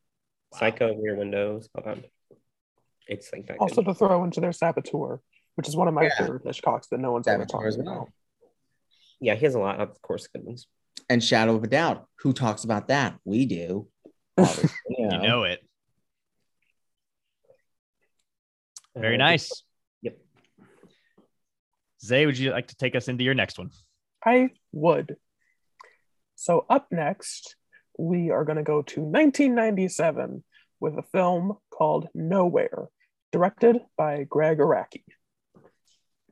Wow. 0.52 0.60
Psycho, 0.60 0.96
Rear 0.96 1.16
Window, 1.16 1.60
Spellbound. 1.60 2.06
It's 3.08 3.32
like 3.34 3.48
that. 3.48 3.58
Also 3.60 3.82
good. 3.82 3.86
to 3.86 3.94
throw 3.96 4.24
into 4.26 4.42
their 4.42 4.52
Saboteur, 4.52 5.22
which 5.56 5.68
is 5.68 5.76
one 5.76 5.88
of 5.88 5.94
my 5.94 6.04
Yeah. 6.04 6.18
favorite 6.20 6.44
Hitchcocks 6.44 6.90
that 6.90 7.00
no 7.00 7.12
one's 7.14 7.28
ever 7.28 7.44
Saboteur 7.48 7.72
talked 7.72 7.78
well. 7.84 7.94
about. 7.98 8.10
Yeah, 9.20 9.34
he 9.36 9.46
has 9.46 9.56
a 9.56 9.60
lot, 9.60 9.80
of 9.80 10.00
course, 10.04 10.28
good 10.28 10.44
ones. 10.44 10.68
And 11.10 11.24
Shadow 11.24 11.56
of 11.56 11.64
a 11.64 11.68
Doubt. 11.68 12.06
Who 12.20 12.34
talks 12.34 12.64
about 12.64 12.88
that? 12.90 13.18
We 13.24 13.46
do. 13.46 13.88
Obviously, 14.38 14.70
you 14.90 15.06
You 15.06 15.08
know. 15.10 15.22
know 15.22 15.44
it. 15.44 15.64
Very 18.96 19.18
nice. 19.18 19.64
Yep. 20.02 20.18
Zay, 22.04 22.26
would 22.26 22.38
you 22.38 22.52
like 22.52 22.68
to 22.68 22.76
take 22.76 22.96
us 22.96 23.08
into 23.08 23.24
your 23.24 23.36
next 23.36 23.58
one? 23.60 23.70
I 24.26 24.50
would. 24.72 25.18
So 26.36 26.66
up 26.70 26.88
next, 26.92 27.56
we 27.98 28.32
are 28.32 28.44
going 28.44 28.58
to 28.58 28.64
go 28.64 28.82
to 28.82 29.02
1997 29.02 30.44
with 30.80 30.98
a 30.98 31.04
film 31.12 31.58
called 31.72 32.08
Nowhere, 32.14 32.90
directed 33.32 33.78
by 33.98 34.24
Gregg 34.24 34.58
Araki. 34.60 35.04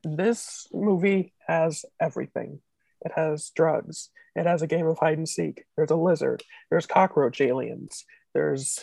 This 0.03 0.67
movie 0.71 1.33
has 1.47 1.85
everything. 1.99 2.59
It 3.01 3.11
has 3.15 3.51
drugs. 3.55 4.09
It 4.35 4.45
has 4.45 4.61
a 4.61 4.67
game 4.67 4.85
of 4.87 4.99
hide 4.99 5.17
and 5.17 5.29
seek. 5.29 5.63
There's 5.75 5.91
a 5.91 5.95
lizard. 5.95 6.43
There's 6.69 6.85
cockroach 6.85 7.39
aliens. 7.41 8.05
There's 8.33 8.79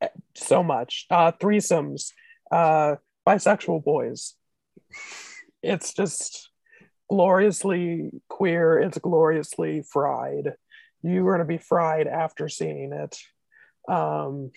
eh, 0.00 0.08
so 0.34 0.62
much. 0.62 1.06
Uh, 1.10 1.32
threesomes. 1.32 2.12
Uh, 2.50 2.96
bisexual 3.26 3.84
boys. 3.84 4.34
It's 5.62 5.92
just 5.92 6.50
gloriously 7.08 8.10
queer. 8.28 8.78
It's 8.78 8.98
gloriously 8.98 9.82
fried. 9.82 10.54
You're 11.02 11.24
going 11.24 11.38
to 11.38 11.44
be 11.44 11.58
fried 11.58 12.06
after 12.06 12.48
seeing 12.48 12.92
it. 12.92 13.16
Um, 13.88 14.50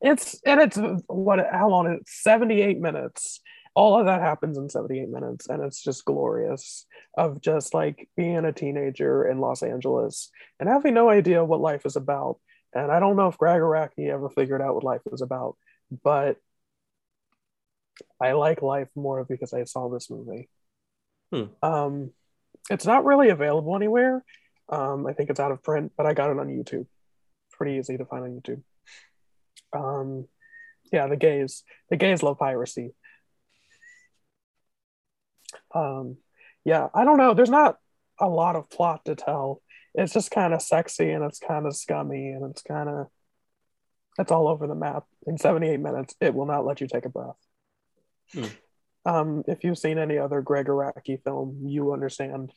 it's 0.00 0.40
and 0.44 0.60
it's 0.60 0.78
what 1.06 1.40
how 1.50 1.68
long 1.68 1.86
is 1.92 2.00
it? 2.00 2.08
78 2.08 2.80
minutes. 2.80 3.40
All 3.78 3.96
of 3.96 4.06
that 4.06 4.22
happens 4.22 4.58
in 4.58 4.68
78 4.68 5.08
minutes, 5.08 5.48
and 5.48 5.62
it's 5.62 5.80
just 5.80 6.04
glorious 6.04 6.84
of 7.16 7.40
just 7.40 7.74
like 7.74 8.08
being 8.16 8.44
a 8.44 8.52
teenager 8.52 9.24
in 9.24 9.38
Los 9.38 9.62
Angeles 9.62 10.32
and 10.58 10.68
having 10.68 10.94
no 10.94 11.08
idea 11.08 11.44
what 11.44 11.60
life 11.60 11.86
is 11.86 11.94
about. 11.94 12.40
And 12.74 12.90
I 12.90 12.98
don't 12.98 13.14
know 13.14 13.28
if 13.28 13.38
Gregg 13.38 13.60
Araki 13.60 14.10
ever 14.12 14.30
figured 14.30 14.60
out 14.60 14.74
what 14.74 14.82
life 14.82 15.02
was 15.08 15.22
about, 15.22 15.56
but 16.02 16.38
I 18.20 18.32
like 18.32 18.62
life 18.62 18.90
more 18.96 19.24
because 19.24 19.54
I 19.54 19.62
saw 19.62 19.88
this 19.88 20.10
movie. 20.10 20.48
Hmm. 21.32 21.44
Um, 21.62 22.10
it's 22.70 22.84
not 22.84 23.04
really 23.04 23.28
available 23.28 23.76
anywhere. 23.76 24.24
Um, 24.68 25.06
I 25.06 25.12
think 25.12 25.30
it's 25.30 25.38
out 25.38 25.52
of 25.52 25.62
print, 25.62 25.92
but 25.96 26.04
I 26.04 26.14
got 26.14 26.30
it 26.30 26.38
on 26.40 26.48
YouTube. 26.48 26.86
Pretty 27.52 27.78
easy 27.78 27.96
to 27.96 28.04
find 28.04 28.24
on 28.24 28.40
YouTube. 28.40 28.62
Um, 29.72 30.26
yeah, 30.92 31.06
the 31.06 31.16
gays, 31.16 31.62
the 31.90 31.96
gays 31.96 32.24
love 32.24 32.40
piracy. 32.40 32.92
Um, 35.74 36.16
yeah, 36.64 36.88
I 36.94 37.04
don't 37.04 37.18
know. 37.18 37.34
There's 37.34 37.50
not 37.50 37.76
a 38.20 38.28
lot 38.28 38.56
of 38.56 38.70
plot 38.70 39.04
to 39.04 39.14
tell. 39.14 39.62
It's 39.94 40.12
just 40.12 40.30
kind 40.30 40.54
of 40.54 40.62
sexy 40.62 41.10
and 41.10 41.24
it's 41.24 41.38
kind 41.38 41.66
of 41.66 41.76
scummy 41.76 42.30
and 42.30 42.50
it's 42.50 42.62
kind 42.62 42.88
of 42.88 43.06
it's 44.18 44.32
all 44.32 44.48
over 44.48 44.66
the 44.66 44.74
map. 44.74 45.04
In 45.26 45.38
78 45.38 45.78
minutes, 45.80 46.14
it 46.20 46.34
will 46.34 46.46
not 46.46 46.66
let 46.66 46.80
you 46.80 46.88
take 46.88 47.04
a 47.04 47.08
breath. 47.08 47.36
Hmm. 48.32 48.44
Um, 49.06 49.44
if 49.46 49.64
you've 49.64 49.78
seen 49.78 49.96
any 49.96 50.18
other 50.18 50.42
Gregg 50.42 50.66
Araki 50.66 51.22
film, 51.22 51.62
you 51.64 51.92
understand. 51.92 52.52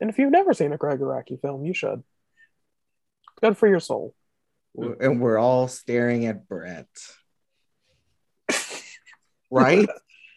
And 0.00 0.08
if 0.08 0.18
you've 0.18 0.32
never 0.32 0.54
seen 0.54 0.72
a 0.72 0.78
Gregg 0.78 1.00
Araki 1.00 1.40
film, 1.40 1.64
you 1.64 1.74
should. 1.74 2.02
Good 3.40 3.58
for 3.58 3.68
your 3.68 3.80
soul. 3.80 4.14
And 4.74 5.20
we're 5.20 5.38
all 5.38 5.68
staring 5.68 6.26
at 6.26 6.48
Brett. 6.48 6.88
Right? 9.52 9.88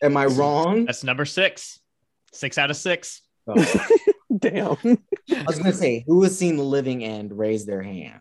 Am 0.04 0.18
I 0.18 0.26
wrong? 0.26 0.86
That's 0.86 1.04
number 1.04 1.24
six. 1.24 1.80
Six 2.34 2.58
out 2.58 2.70
of 2.70 2.76
six. 2.76 3.22
Oh. 3.48 3.56
Damn. 4.38 4.78
I 4.84 5.44
was 5.48 5.58
gonna 5.58 5.72
say, 5.72 6.04
who 6.06 6.24
has 6.24 6.38
seen 6.38 6.58
the 6.58 6.64
living 6.64 7.04
end? 7.06 7.38
Raise 7.38 7.66
their 7.66 7.82
hand. 7.82 8.20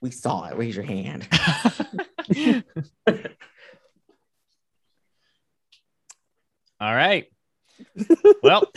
We 0.00 0.10
saw 0.10 0.46
it. 0.48 0.56
Raise 0.56 0.74
your 0.74 0.84
hand. 0.84 1.28
All 6.80 6.94
right. 6.94 7.26
Well, 8.42 8.72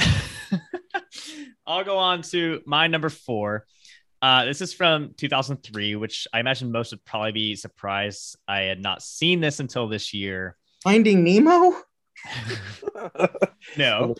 I'll 1.66 1.84
go 1.84 1.98
on 1.98 2.22
to 2.24 2.62
my 2.66 2.88
number 2.88 3.10
four. 3.10 3.66
Uh, 4.22 4.46
this 4.46 4.62
is 4.62 4.74
from 4.74 5.14
2003, 5.18 5.96
which 5.96 6.28
I 6.34 6.40
imagine 6.40 6.72
most 6.72 6.92
would 6.92 7.06
probably 7.06 7.32
be 7.32 7.56
surprised 7.56 8.38
I 8.48 8.62
had 8.62 8.82
not 8.82 9.02
seen 9.02 9.40
this 9.40 9.60
until 9.60 9.88
this 9.88 10.14
year. 10.14 10.56
Finding 10.84 11.24
Nemo? 11.24 11.74
No. 13.78 14.16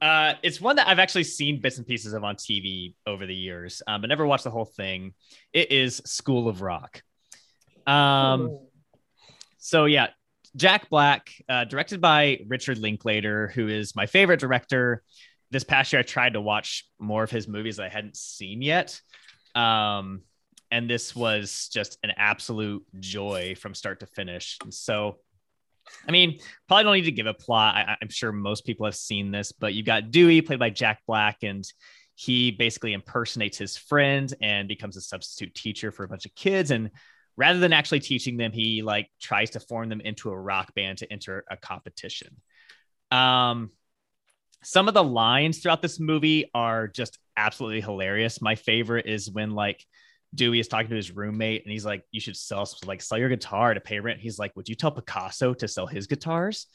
Uh, 0.00 0.34
it's 0.42 0.60
one 0.60 0.76
that 0.76 0.86
I've 0.86 1.00
actually 1.00 1.24
seen 1.24 1.60
bits 1.60 1.78
and 1.78 1.86
pieces 1.86 2.12
of 2.12 2.22
on 2.22 2.36
TV 2.36 2.94
over 3.06 3.26
the 3.26 3.34
years, 3.34 3.82
um, 3.86 4.00
but 4.00 4.06
never 4.06 4.26
watched 4.26 4.44
the 4.44 4.50
whole 4.50 4.64
thing. 4.64 5.12
It 5.52 5.72
is 5.72 5.96
School 6.04 6.48
of 6.48 6.62
Rock. 6.62 7.02
Um, 7.86 8.60
so 9.58 9.86
yeah, 9.86 10.08
Jack 10.56 10.88
Black, 10.88 11.30
uh, 11.48 11.64
directed 11.64 12.00
by 12.00 12.40
Richard 12.46 12.78
Linklater, 12.78 13.48
who 13.48 13.68
is 13.68 13.96
my 13.96 14.06
favorite 14.06 14.40
director. 14.40 15.02
this 15.50 15.64
past 15.64 15.92
year 15.92 16.00
I 16.00 16.02
tried 16.02 16.34
to 16.34 16.40
watch 16.40 16.86
more 16.98 17.24
of 17.24 17.30
his 17.30 17.48
movies 17.48 17.80
I 17.80 17.88
hadn't 17.88 18.16
seen 18.16 18.62
yet. 18.62 19.00
Um, 19.54 20.22
and 20.70 20.88
this 20.88 21.16
was 21.16 21.70
just 21.72 21.98
an 22.02 22.12
absolute 22.16 22.84
joy 23.00 23.54
from 23.58 23.74
start 23.74 24.00
to 24.00 24.06
finish. 24.06 24.58
And 24.62 24.72
so, 24.72 25.18
I 26.06 26.12
mean, 26.12 26.38
probably 26.66 26.84
don't 26.84 26.94
need 26.94 27.02
to 27.02 27.12
give 27.12 27.26
a 27.26 27.34
plot. 27.34 27.74
I, 27.74 27.96
I'm 28.00 28.08
sure 28.08 28.32
most 28.32 28.64
people 28.64 28.86
have 28.86 28.94
seen 28.96 29.30
this, 29.30 29.52
but 29.52 29.74
you've 29.74 29.86
got 29.86 30.10
Dewey 30.10 30.40
played 30.40 30.58
by 30.58 30.70
Jack 30.70 31.02
Black, 31.06 31.42
and 31.42 31.64
he 32.14 32.50
basically 32.50 32.94
impersonates 32.94 33.58
his 33.58 33.76
friend 33.76 34.32
and 34.40 34.66
becomes 34.66 34.96
a 34.96 35.00
substitute 35.00 35.54
teacher 35.54 35.92
for 35.92 36.04
a 36.04 36.08
bunch 36.08 36.26
of 36.26 36.34
kids. 36.34 36.70
And 36.70 36.90
rather 37.36 37.60
than 37.60 37.72
actually 37.72 38.00
teaching 38.00 38.36
them, 38.36 38.50
he 38.50 38.82
like 38.82 39.08
tries 39.20 39.50
to 39.50 39.60
form 39.60 39.88
them 39.88 40.00
into 40.00 40.30
a 40.30 40.38
rock 40.38 40.74
band 40.74 40.98
to 40.98 41.12
enter 41.12 41.44
a 41.48 41.56
competition. 41.56 42.40
Um, 43.12 43.70
some 44.64 44.88
of 44.88 44.94
the 44.94 45.04
lines 45.04 45.58
throughout 45.58 45.82
this 45.82 46.00
movie 46.00 46.50
are 46.52 46.88
just 46.88 47.18
absolutely 47.36 47.80
hilarious. 47.80 48.42
My 48.42 48.56
favorite 48.56 49.06
is 49.06 49.30
when 49.30 49.52
like 49.52 49.86
Dewey 50.34 50.60
is 50.60 50.68
talking 50.68 50.90
to 50.90 50.96
his 50.96 51.14
roommate 51.14 51.64
and 51.64 51.72
he's 51.72 51.84
like, 51.84 52.04
"You 52.10 52.20
should 52.20 52.36
sell 52.36 52.68
like 52.84 53.02
sell 53.02 53.18
your 53.18 53.28
guitar 53.28 53.74
to 53.74 53.80
pay 53.80 54.00
rent." 54.00 54.20
He's 54.20 54.38
like, 54.38 54.54
"Would 54.56 54.68
you 54.68 54.74
tell 54.74 54.90
Picasso 54.90 55.54
to 55.54 55.68
sell 55.68 55.86
his 55.86 56.06
guitars?" 56.06 56.66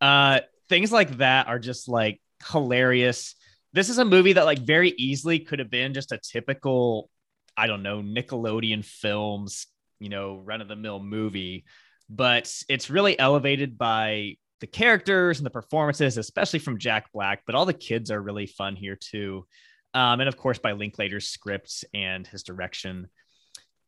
Uh, 0.00 0.40
things 0.68 0.92
like 0.92 1.18
that 1.18 1.48
are 1.48 1.58
just 1.58 1.88
like 1.88 2.20
hilarious. 2.50 3.34
This 3.72 3.88
is 3.88 3.98
a 3.98 4.04
movie 4.04 4.34
that 4.34 4.44
like 4.44 4.60
very 4.60 4.90
easily 4.96 5.40
could 5.40 5.58
have 5.58 5.70
been 5.70 5.94
just 5.94 6.12
a 6.12 6.18
typical, 6.18 7.10
I 7.56 7.66
don't 7.66 7.82
know, 7.82 8.00
Nickelodeon 8.00 8.84
films, 8.84 9.66
you 9.98 10.08
know, 10.08 10.38
run 10.38 10.60
of 10.60 10.68
the 10.68 10.76
mill 10.76 11.00
movie, 11.00 11.64
but 12.08 12.52
it's 12.68 12.90
really 12.90 13.18
elevated 13.18 13.76
by 13.76 14.36
the 14.60 14.66
characters 14.68 15.38
and 15.38 15.46
the 15.46 15.50
performances, 15.50 16.16
especially 16.16 16.60
from 16.60 16.78
Jack 16.78 17.12
Black. 17.12 17.42
But 17.44 17.56
all 17.56 17.66
the 17.66 17.74
kids 17.74 18.12
are 18.12 18.22
really 18.22 18.46
fun 18.46 18.76
here 18.76 18.96
too 18.96 19.46
um, 19.94 20.20
and 20.20 20.28
of 20.28 20.36
course 20.36 20.58
by 20.58 20.72
Linklater's 20.72 21.28
scripts 21.28 21.84
and 21.94 22.26
his 22.26 22.42
direction. 22.42 23.08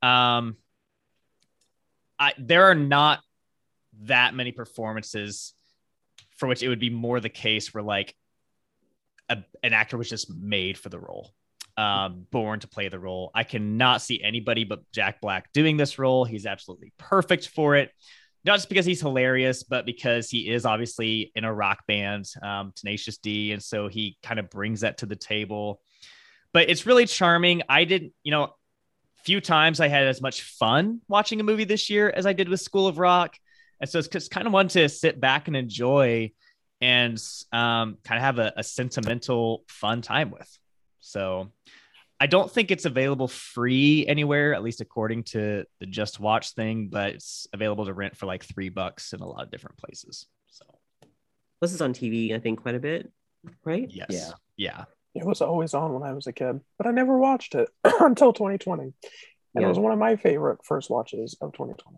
Um, 0.03 0.57
I, 2.19 2.33
there 2.39 2.65
are 2.65 2.75
not 2.75 3.21
that 4.03 4.35
many 4.35 4.53
performances 4.53 5.53
for 6.37 6.47
which 6.47 6.63
it 6.63 6.69
would 6.69 6.81
be 6.81 6.91
more 6.91 7.21
the 7.21 7.29
case 7.29 7.75
where 7.75 7.83
like 7.83 8.15
a, 9.29 9.39
an 9.63 9.73
actor 9.73 9.99
was 9.99 10.09
just 10.09 10.31
made 10.31 10.79
for 10.79 10.89
the 10.89 10.99
role, 10.99 11.33
um, 11.77 12.27
born 12.31 12.61
to 12.61 12.69
play 12.69 12.89
the 12.89 12.99
role. 12.99 13.31
I 13.35 13.43
cannot 13.45 14.03
see 14.03 14.23
anybody 14.23 14.65
but 14.65 14.81
Jack 14.93 15.21
Black 15.21 15.53
doing 15.53 15.77
this 15.77 15.99
role. 15.99 16.25
He's 16.25 16.47
absolutely 16.47 16.93
perfect 16.99 17.49
for 17.49 17.77
it. 17.77 17.91
Not 18.45 18.57
just 18.57 18.69
because 18.69 18.87
he's 18.87 19.01
hilarious, 19.01 19.65
but 19.65 19.85
because 19.85 20.31
he 20.31 20.49
is 20.49 20.65
obviously 20.65 21.33
in 21.35 21.43
a 21.43 21.53
rock 21.53 21.85
band, 21.89 22.27
um, 22.43 22.73
Tenacious 22.77 23.19
D, 23.19 23.51
and 23.51 23.61
so 23.61 23.89
he 23.89 24.17
kind 24.23 24.39
of 24.39 24.49
brings 24.51 24.83
that 24.83 24.99
to 24.99 25.07
the 25.07 25.17
table 25.17 25.81
but 26.57 26.71
it's 26.71 26.87
really 26.87 27.05
charming. 27.05 27.61
I 27.69 27.85
didn't, 27.85 28.15
you 28.25 28.31
know, 28.31 28.55
few 29.27 29.43
times 29.43 29.79
I 29.79 29.89
had 29.89 30.07
as 30.07 30.23
much 30.23 30.41
fun 30.41 31.03
watching 31.07 31.39
a 31.39 31.43
movie 31.43 31.65
this 31.65 31.91
year 31.91 32.09
as 32.09 32.25
I 32.25 32.33
did 32.33 32.49
with 32.49 32.63
School 32.63 32.87
of 32.87 32.97
Rock. 32.99 33.37
And 33.79 33.91
so 33.91 33.99
it's 33.99 34.09
just 34.09 34.31
kind 34.31 34.47
of 34.47 34.55
one 34.55 34.69
to 34.69 34.89
sit 34.89 35.21
back 35.21 35.49
and 35.49 35.55
enjoy 35.55 36.33
and 36.81 37.23
um, 37.53 37.99
kind 38.05 38.17
of 38.17 38.23
have 38.23 38.39
a, 38.39 38.55
a 38.57 38.63
sentimental, 38.63 39.65
fun 39.69 40.01
time 40.01 40.31
with. 40.31 40.51
So 41.01 41.53
I 42.19 42.27
don't 42.27 42.51
think 42.51 42.71
it's 42.71 42.87
available 42.87 43.29
free 43.29 44.07
anywhere, 44.07 44.55
at 44.55 44.63
least 44.63 44.81
according 44.81 45.25
to 45.25 45.67
the 45.79 45.85
Just 45.85 46.21
Watch 46.21 46.55
thing, 46.55 46.89
but 46.89 47.17
it's 47.17 47.47
available 47.53 47.85
to 47.85 47.93
rent 47.93 48.17
for 48.17 48.25
like 48.25 48.45
three 48.45 48.71
bucks 48.71 49.13
in 49.13 49.21
a 49.21 49.29
lot 49.29 49.43
of 49.43 49.51
different 49.51 49.77
places. 49.77 50.25
So 50.49 50.65
this 51.61 51.75
is 51.75 51.83
on 51.83 51.93
TV, 51.93 52.35
I 52.35 52.39
think, 52.39 52.63
quite 52.63 52.77
a 52.77 52.81
bit, 52.81 53.13
right? 53.63 53.91
Yes. 53.91 54.07
Yeah. 54.09 54.31
Yeah. 54.57 54.85
It 55.17 55.25
was 55.25 55.41
always 55.41 55.73
on 55.75 55.93
when 55.95 56.03
I 56.03 56.13
was 56.13 56.27
a 56.27 56.33
kid, 56.33 56.61
but 56.77 56.87
I 56.87 56.91
never 56.91 57.17
watched 57.19 57.55
it 57.55 57.69
until 57.85 58.33
2020. 58.35 58.83
And 58.83 58.93
Yeah. 59.55 59.63
it 59.65 59.69
was 59.69 59.79
one 59.79 59.93
of 59.93 59.99
my 59.99 60.17
favorite 60.17 60.59
first 60.65 60.91
watches 60.91 61.37
of 61.41 61.53
2020. 61.53 61.97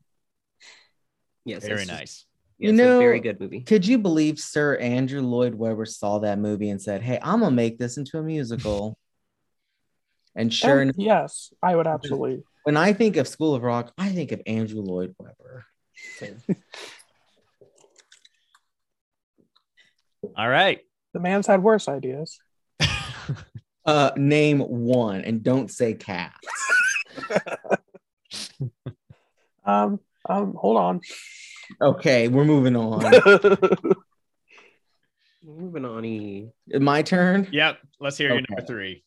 Yes. 1.44 1.62
Very 1.64 1.83
it's- 1.83 1.88
nice. 1.98 2.24
Yeah, 2.59 2.68
You 2.68 2.74
it's 2.74 2.81
a 2.81 2.85
know- 2.85 2.98
very 2.98 3.20
good 3.20 3.40
movie. 3.40 3.61
Could 3.61 3.87
you 3.87 3.98
believe 3.98 4.38
Sir 4.38 4.76
Andrew 4.76 5.20
Lloyd 5.20 5.54
Webber 5.54 5.85
saw 5.87 6.18
that 6.20 6.38
movie 6.38 6.70
and 6.70 6.81
said, 6.83 7.02
"Hey, 7.02 7.18
I'm 7.22 7.40
gonna 7.40 7.54
make 7.54 7.78
this 7.78 7.96
into 7.98 8.18
a 8.18 8.22
musical"? 8.22 8.96
And 10.37 10.52
sure 10.54 10.81
And 10.81 10.90
enough, 10.90 10.96
yes, 11.04 11.52
I 11.61 11.74
would 11.74 11.87
absolutely. 11.88 12.44
when 12.62 12.76
I 12.76 12.92
think 12.92 13.16
of 13.16 13.26
School 13.26 13.57
of 13.57 13.62
Rock, 13.64 13.92
I 13.98 14.11
think 14.11 14.31
of 14.31 14.40
Andrew 14.46 14.83
Lloyd 14.83 15.16
Webber. 15.18 15.64
All 20.37 20.48
right. 20.48 20.81
The 21.14 21.20
man's 21.20 21.46
had 21.48 21.62
worse 21.62 21.88
ideas. 21.88 22.38
Uh, 23.88 24.11
name 24.16 24.61
one, 24.61 25.22
and 25.22 25.42
don't 25.42 25.70
say 25.70 25.94
cats. 25.94 26.37
Um, 29.68 30.01
um, 30.27 30.55
hold 30.55 30.79
on. 30.79 31.01
Okay, 31.81 32.29
we're 32.29 32.46
moving 32.46 32.74
on. 32.74 33.03
Moving 35.44 35.85
on. 35.85 36.05
E. 36.05 36.48
My 36.79 37.03
turn. 37.03 37.48
Yep. 37.53 37.79
Let's 38.01 38.16
hear 38.16 38.29
your 38.29 38.42
number 38.48 38.66
three. 38.66 39.05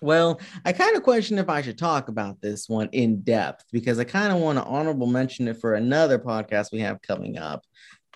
Well, 0.00 0.40
I 0.64 0.72
kind 0.72 0.96
of 0.96 1.02
question 1.02 1.38
if 1.38 1.48
I 1.48 1.60
should 1.60 1.76
talk 1.78 2.08
about 2.08 2.40
this 2.40 2.68
one 2.68 2.88
in 2.92 3.20
depth 3.22 3.64
because 3.72 3.98
I 3.98 4.04
kind 4.04 4.32
of 4.32 4.38
want 4.38 4.58
to 4.58 4.64
honorable 4.64 5.06
mention 5.06 5.48
it 5.48 5.60
for 5.60 5.74
another 5.74 6.18
podcast 6.18 6.72
we 6.72 6.80
have 6.80 7.02
coming 7.02 7.36
up. 7.38 7.64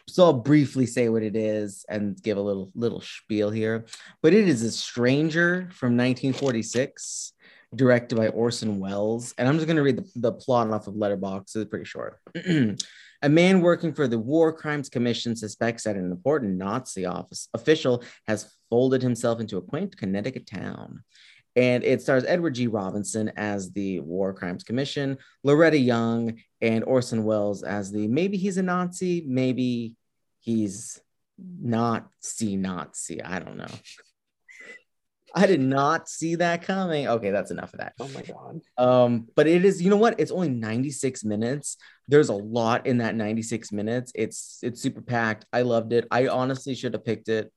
So 0.09 0.25
I'll 0.25 0.33
briefly 0.33 0.87
say 0.87 1.09
what 1.09 1.23
it 1.23 1.37
is 1.37 1.85
and 1.89 2.21
give 2.23 2.37
a 2.37 2.43
little 2.43 2.71
little 2.75 3.01
spiel 3.01 3.51
here. 3.51 3.87
But 4.23 4.35
it 4.35 4.49
is 4.49 4.63
a 4.63 4.71
stranger 4.71 5.69
from 5.73 5.97
1946, 5.97 7.33
directed 7.75 8.17
by 8.17 8.29
Orson 8.29 8.79
Welles. 8.79 9.35
And 9.39 9.49
I'm 9.49 9.57
just 9.57 9.67
going 9.67 9.77
to 9.77 9.83
read 9.83 9.99
the, 9.99 10.11
the 10.17 10.33
plot 10.33 10.71
off 10.71 10.87
of 10.87 10.95
Letterboxd. 10.95 11.57
It's 11.57 11.71
pretty 11.71 11.85
short. 11.85 12.19
a 13.23 13.29
man 13.29 13.61
working 13.61 13.93
for 13.93 14.09
the 14.09 14.19
War 14.19 14.53
Crimes 14.53 14.89
Commission 14.89 15.37
suspects 15.37 15.85
that 15.85 15.97
an 15.97 16.11
important 16.11 16.57
Nazi 16.57 17.07
office 17.07 17.49
official 17.55 18.03
has 18.27 18.53
folded 18.69 19.03
himself 19.03 19.41
into 19.41 19.59
a 19.59 19.63
quaint 19.63 19.97
Connecticut 19.97 20.47
town 20.47 21.03
and 21.57 21.85
it 21.85 22.03
stars 22.03 22.25
Edward 22.27 22.55
G. 22.55 22.67
Robinson 22.67 23.33
as 23.37 23.71
the 23.73 24.01
War 24.01 24.33
Crimes 24.33 24.65
Commission, 24.65 25.19
Loretta 25.43 25.79
Young, 25.79 26.39
and 26.61 26.85
Orson 26.85 27.25
Welles 27.25 27.63
as 27.63 27.91
the 27.91 28.09
maybe 28.09 28.37
he's 28.37 28.57
a 28.57 28.63
Nazi, 28.63 29.25
maybe 29.27 29.95
he's 30.41 31.01
not 31.61 32.09
see 32.21 32.57
Nazi. 32.57 33.23
I 33.23 33.39
don't 33.39 33.57
know. 33.57 33.67
I 35.35 35.47
did 35.47 35.61
not 35.61 36.09
see 36.09 36.35
that 36.37 36.63
coming. 36.63 37.09
Okay, 37.09 37.31
that's 37.31 37.51
enough 37.51 37.73
of 37.73 37.81
that. 37.81 37.95
oh 37.99 38.09
my 38.09 38.23
god. 38.23 38.61
Um, 38.77 39.29
but 39.35 39.47
it 39.47 39.65
is, 39.65 39.81
you 39.81 39.89
know 39.89 39.97
what? 39.97 40.21
It's 40.21 40.31
only 40.31 40.51
96 40.51 41.25
minutes. 41.25 41.79
There's 42.07 42.29
a 42.29 42.35
lot 42.35 42.87
in 42.87 42.99
that 42.99 43.15
96 43.15 43.73
minutes. 43.73 44.13
It's 44.15 44.59
it's 44.63 44.83
super 44.83 45.01
packed. 45.01 45.47
I 45.53 45.63
loved 45.63 45.95
it. 45.95 46.07
I 46.11 46.29
honestly 46.29 46.75
should 46.75 46.93
have 46.93 47.05
picked 47.05 47.29
it 47.29 47.51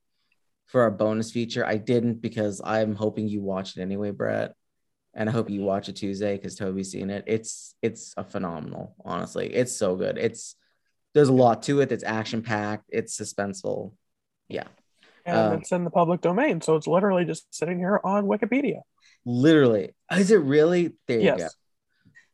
for 0.66 0.82
our 0.82 0.90
bonus 0.90 1.30
feature. 1.30 1.64
I 1.64 1.76
didn't 1.76 2.20
because 2.20 2.60
I'm 2.64 2.94
hoping 2.94 3.28
you 3.28 3.40
watch 3.40 3.76
it 3.76 3.80
anyway, 3.82 4.10
Brett. 4.10 4.54
And 5.14 5.28
I 5.30 5.32
hope 5.32 5.48
you 5.48 5.62
watch 5.62 5.88
it 5.88 5.96
Tuesday 5.96 6.36
because 6.36 6.56
Toby's 6.56 6.90
seen 6.90 7.08
it. 7.08 7.24
It's 7.26 7.74
it's 7.80 8.12
a 8.18 8.24
phenomenal, 8.24 8.94
honestly. 9.04 9.46
It's 9.54 9.74
so 9.74 9.96
good. 9.96 10.18
It's 10.18 10.56
there's 11.14 11.28
a 11.30 11.32
lot 11.32 11.62
to 11.64 11.80
it. 11.80 11.90
It's 11.90 12.04
action 12.04 12.42
packed. 12.42 12.84
It's 12.90 13.18
suspenseful. 13.18 13.92
Yeah, 14.48 14.64
And 15.24 15.38
Um, 15.38 15.52
it's 15.60 15.72
in 15.72 15.84
the 15.84 15.90
public 15.90 16.20
domain, 16.20 16.60
so 16.60 16.76
it's 16.76 16.86
literally 16.86 17.24
just 17.24 17.52
sitting 17.54 17.78
here 17.78 17.98
on 18.04 18.26
Wikipedia. 18.26 18.80
literally. 19.24 19.94
Is 20.12 20.30
it 20.30 20.40
really? 20.40 20.92
There 21.08 21.18
you 21.20 21.24
go. 21.38 21.48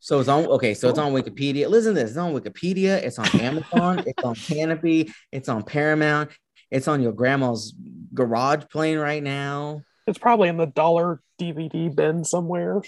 So 0.01 0.18
it's 0.18 0.29
on 0.29 0.47
okay, 0.47 0.75
so 0.75 0.88
it's 0.88 0.99
on 0.99 1.12
Wikipedia. 1.12 1.68
Listen 1.68 1.95
to 1.95 2.01
this, 2.01 2.11
it's 2.11 2.18
on 2.18 2.35
Wikipedia, 2.35 3.01
it's 3.01 3.21
on 3.21 3.29
Amazon, 3.40 4.03
it's 4.05 4.25
on 4.25 4.35
Kanopy, 4.35 5.12
it's 5.31 5.49
on 5.49 5.62
Paramount, 5.62 6.33
it's 6.72 6.88
on 6.88 7.02
your 7.02 7.12
grandma's 7.12 7.74
garage 8.14 8.64
playing 8.70 8.98
right 8.98 9.22
now. 9.22 9.82
It's 10.06 10.18
probably 10.18 10.48
in 10.48 10.56
the 10.56 10.66
dollar 10.66 11.20
DVD 11.40 11.94
bin 11.94 12.24
somewhere. 12.24 12.80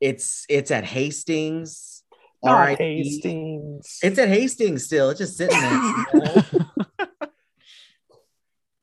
It's 0.00 0.46
it's 0.48 0.70
at 0.70 0.84
Hastings. 0.84 2.02
Not 2.42 2.66
RIP. 2.66 2.78
Hastings. 2.78 3.98
It's 4.02 4.18
at 4.18 4.28
Hastings 4.28 4.84
still. 4.84 5.10
It's 5.10 5.18
just 5.18 5.36
sitting 5.36 5.60
there. 5.60 5.72
you 5.72 6.06
know? 6.14 6.42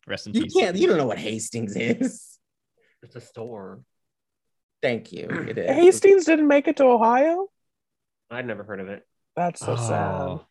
Rest 0.06 0.28
in 0.28 0.34
you 0.34 0.44
peace. 0.44 0.54
can't, 0.54 0.76
you 0.76 0.88
don't 0.88 0.98
know 0.98 1.08
what 1.08 1.18
Hastings 1.18 1.76
is. 1.76 2.40
It's 3.02 3.16
a 3.16 3.22
store. 3.22 3.82
Thank 4.82 5.12
you. 5.12 5.28
It 5.30 5.58
is. 5.58 5.70
Hastings 5.70 6.26
didn't 6.26 6.48
make 6.48 6.68
it 6.68 6.78
to 6.78 6.86
Ohio. 6.86 7.48
I'd 8.30 8.46
never 8.46 8.64
heard 8.64 8.80
of 8.80 8.90
it. 8.90 9.08
That's 9.36 9.62
so 9.62 9.74
oh. 9.74 9.76
sad. 9.76 10.12
Oh, 10.22 10.46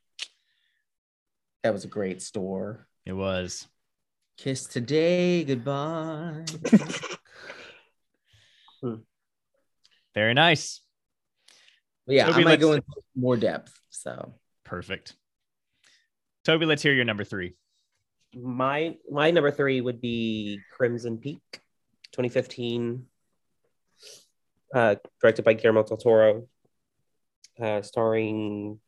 That 1.63 1.73
was 1.73 1.85
a 1.85 1.89
great 1.89 2.23
store. 2.23 2.87
It 3.05 3.13
was. 3.13 3.67
Kiss 4.37 4.67
today, 4.67 5.45
goodbye. 5.45 6.45
Very 10.15 10.35
nice. 10.35 10.81
But 12.07 12.17
yeah, 12.17 12.27
Toby, 12.27 12.41
I 12.43 12.45
might 12.45 12.61
go 12.61 12.73
into 12.73 12.85
more 13.15 13.37
depth. 13.37 13.73
So 13.91 14.35
Perfect. 14.65 15.15
Toby, 16.45 16.67
let's 16.67 16.83
hear 16.83 16.93
your 16.93 17.05
number 17.05 17.25
three. 17.25 17.55
my 18.35 18.97
my 19.11 19.31
number 19.31 19.51
three 19.51 19.81
would 19.81 20.01
be 20.01 20.59
Crimson 20.77 21.19
Peak, 21.19 21.43
2015, 22.13 23.07
uh, 24.75 24.97
directed 25.21 25.45
by 25.45 25.53
Guillermo 25.53 25.85
del 25.85 25.99
Toro, 25.99 26.49
uh, 27.61 27.83
starring 27.83 28.81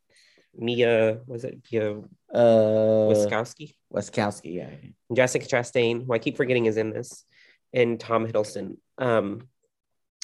Mia. 0.57 1.19
Was 1.27 1.43
it 1.43 1.61
Mia 1.71 2.01
Uh, 2.33 3.09
Wasikowski? 3.09 3.75
Wasikowski, 3.93 4.55
yeah. 4.55 4.69
Jessica 5.13 5.45
Chastain, 5.45 6.05
who 6.05 6.13
I 6.13 6.19
keep 6.19 6.37
forgetting 6.37 6.65
is 6.65 6.77
in 6.77 6.91
this, 6.91 7.25
and 7.73 7.99
Tom 7.99 8.27
Hiddleston. 8.27 8.77
Um, 8.97 9.47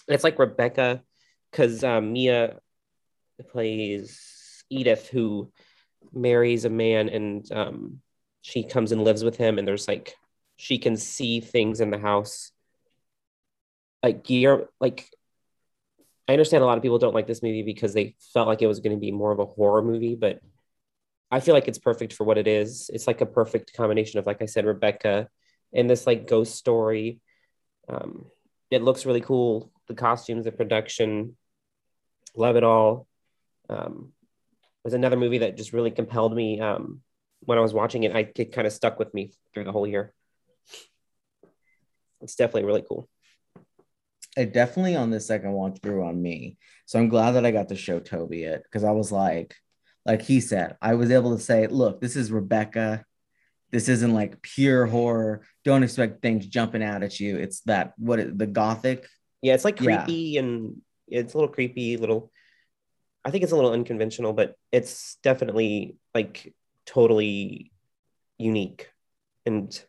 it's 0.07 0.23
like 0.23 0.39
Rebecca, 0.39 1.03
because 1.51 1.83
um, 1.83 2.13
Mia 2.13 2.59
plays 3.49 4.63
Edith, 4.69 5.09
who 5.09 5.51
marries 6.13 6.65
a 6.65 6.69
man, 6.69 7.09
and 7.09 7.51
um, 7.51 8.01
she 8.41 8.63
comes 8.63 8.91
and 8.91 9.03
lives 9.03 9.23
with 9.23 9.37
him, 9.37 9.57
and 9.57 9.67
there's 9.67 9.87
like 9.87 10.15
she 10.57 10.77
can 10.77 10.97
see 10.97 11.39
things 11.39 11.81
in 11.81 11.91
the 11.91 11.99
house, 11.99 12.51
like 14.03 14.23
gear, 14.23 14.67
like. 14.79 15.07
I 16.31 16.33
understand 16.33 16.63
a 16.63 16.65
lot 16.65 16.77
of 16.77 16.81
people 16.81 16.97
don't 16.97 17.13
like 17.13 17.27
this 17.27 17.43
movie 17.43 17.61
because 17.61 17.93
they 17.93 18.15
felt 18.33 18.47
like 18.47 18.61
it 18.61 18.67
was 18.67 18.79
going 18.79 18.95
to 18.95 18.99
be 18.99 19.11
more 19.11 19.33
of 19.33 19.39
a 19.39 19.45
horror 19.45 19.81
movie, 19.81 20.15
but 20.15 20.39
I 21.29 21.41
feel 21.41 21.53
like 21.53 21.67
it's 21.67 21.77
perfect 21.77 22.13
for 22.13 22.23
what 22.23 22.37
it 22.37 22.47
is. 22.47 22.89
It's 22.93 23.05
like 23.05 23.19
a 23.19 23.25
perfect 23.25 23.73
combination 23.73 24.17
of, 24.17 24.25
like 24.25 24.41
I 24.41 24.45
said, 24.45 24.65
Rebecca 24.65 25.27
and 25.73 25.89
this 25.89 26.07
like 26.07 26.29
ghost 26.29 26.55
story. 26.55 27.19
Um, 27.89 28.27
it 28.69 28.81
looks 28.81 29.05
really 29.05 29.19
cool. 29.19 29.73
The 29.89 29.93
costumes, 29.93 30.45
the 30.45 30.53
production, 30.53 31.35
love 32.33 32.55
it 32.55 32.63
all. 32.63 33.07
Um, 33.69 34.13
it 34.61 34.85
was 34.85 34.93
another 34.93 35.17
movie 35.17 35.39
that 35.39 35.57
just 35.57 35.73
really 35.73 35.91
compelled 35.91 36.33
me 36.33 36.61
um, 36.61 37.01
when 37.41 37.57
I 37.57 37.61
was 37.61 37.73
watching 37.73 38.03
it. 38.03 38.15
I 38.15 38.31
it 38.37 38.53
kind 38.53 38.67
of 38.67 38.71
stuck 38.71 38.99
with 38.99 39.13
me 39.13 39.33
through 39.53 39.65
the 39.65 39.73
whole 39.73 39.85
year. 39.85 40.13
It's 42.21 42.35
definitely 42.35 42.63
really 42.63 42.85
cool. 42.87 43.09
It 44.37 44.53
definitely 44.53 44.95
on 44.95 45.09
the 45.09 45.19
second 45.19 45.53
grew 45.81 46.05
on 46.05 46.21
me. 46.21 46.57
So 46.85 46.99
I'm 46.99 47.09
glad 47.09 47.31
that 47.31 47.45
I 47.45 47.51
got 47.51 47.69
to 47.69 47.75
show 47.75 47.99
Toby 47.99 48.43
it 48.43 48.63
because 48.63 48.83
I 48.83 48.91
was 48.91 49.11
like, 49.11 49.55
like 50.05 50.21
he 50.21 50.39
said, 50.39 50.77
I 50.81 50.95
was 50.95 51.11
able 51.11 51.35
to 51.35 51.43
say, 51.43 51.67
look, 51.67 52.01
this 52.01 52.15
is 52.15 52.31
Rebecca. 52.31 53.05
This 53.71 53.87
isn't 53.87 54.13
like 54.13 54.41
pure 54.41 54.85
horror. 54.85 55.43
Don't 55.63 55.83
expect 55.83 56.21
things 56.21 56.47
jumping 56.47 56.83
out 56.83 57.03
at 57.03 57.19
you. 57.19 57.37
It's 57.37 57.61
that 57.61 57.93
what 57.97 58.19
it, 58.19 58.37
the 58.37 58.47
gothic. 58.47 59.07
Yeah, 59.41 59.53
it's 59.53 59.65
like 59.65 59.79
Yeah. 59.79 60.03
creepy 60.03 60.37
and 60.37 60.81
it's 61.07 61.33
a 61.33 61.37
little 61.37 61.53
creepy, 61.53 61.97
little. 61.97 62.31
I 63.23 63.31
think 63.31 63.43
it's 63.43 63.51
a 63.51 63.55
little 63.55 63.73
unconventional, 63.73 64.33
but 64.33 64.55
it's 64.71 65.17
definitely 65.23 65.97
like 66.15 66.53
totally 66.85 67.71
unique 68.37 68.89
and 69.45 69.79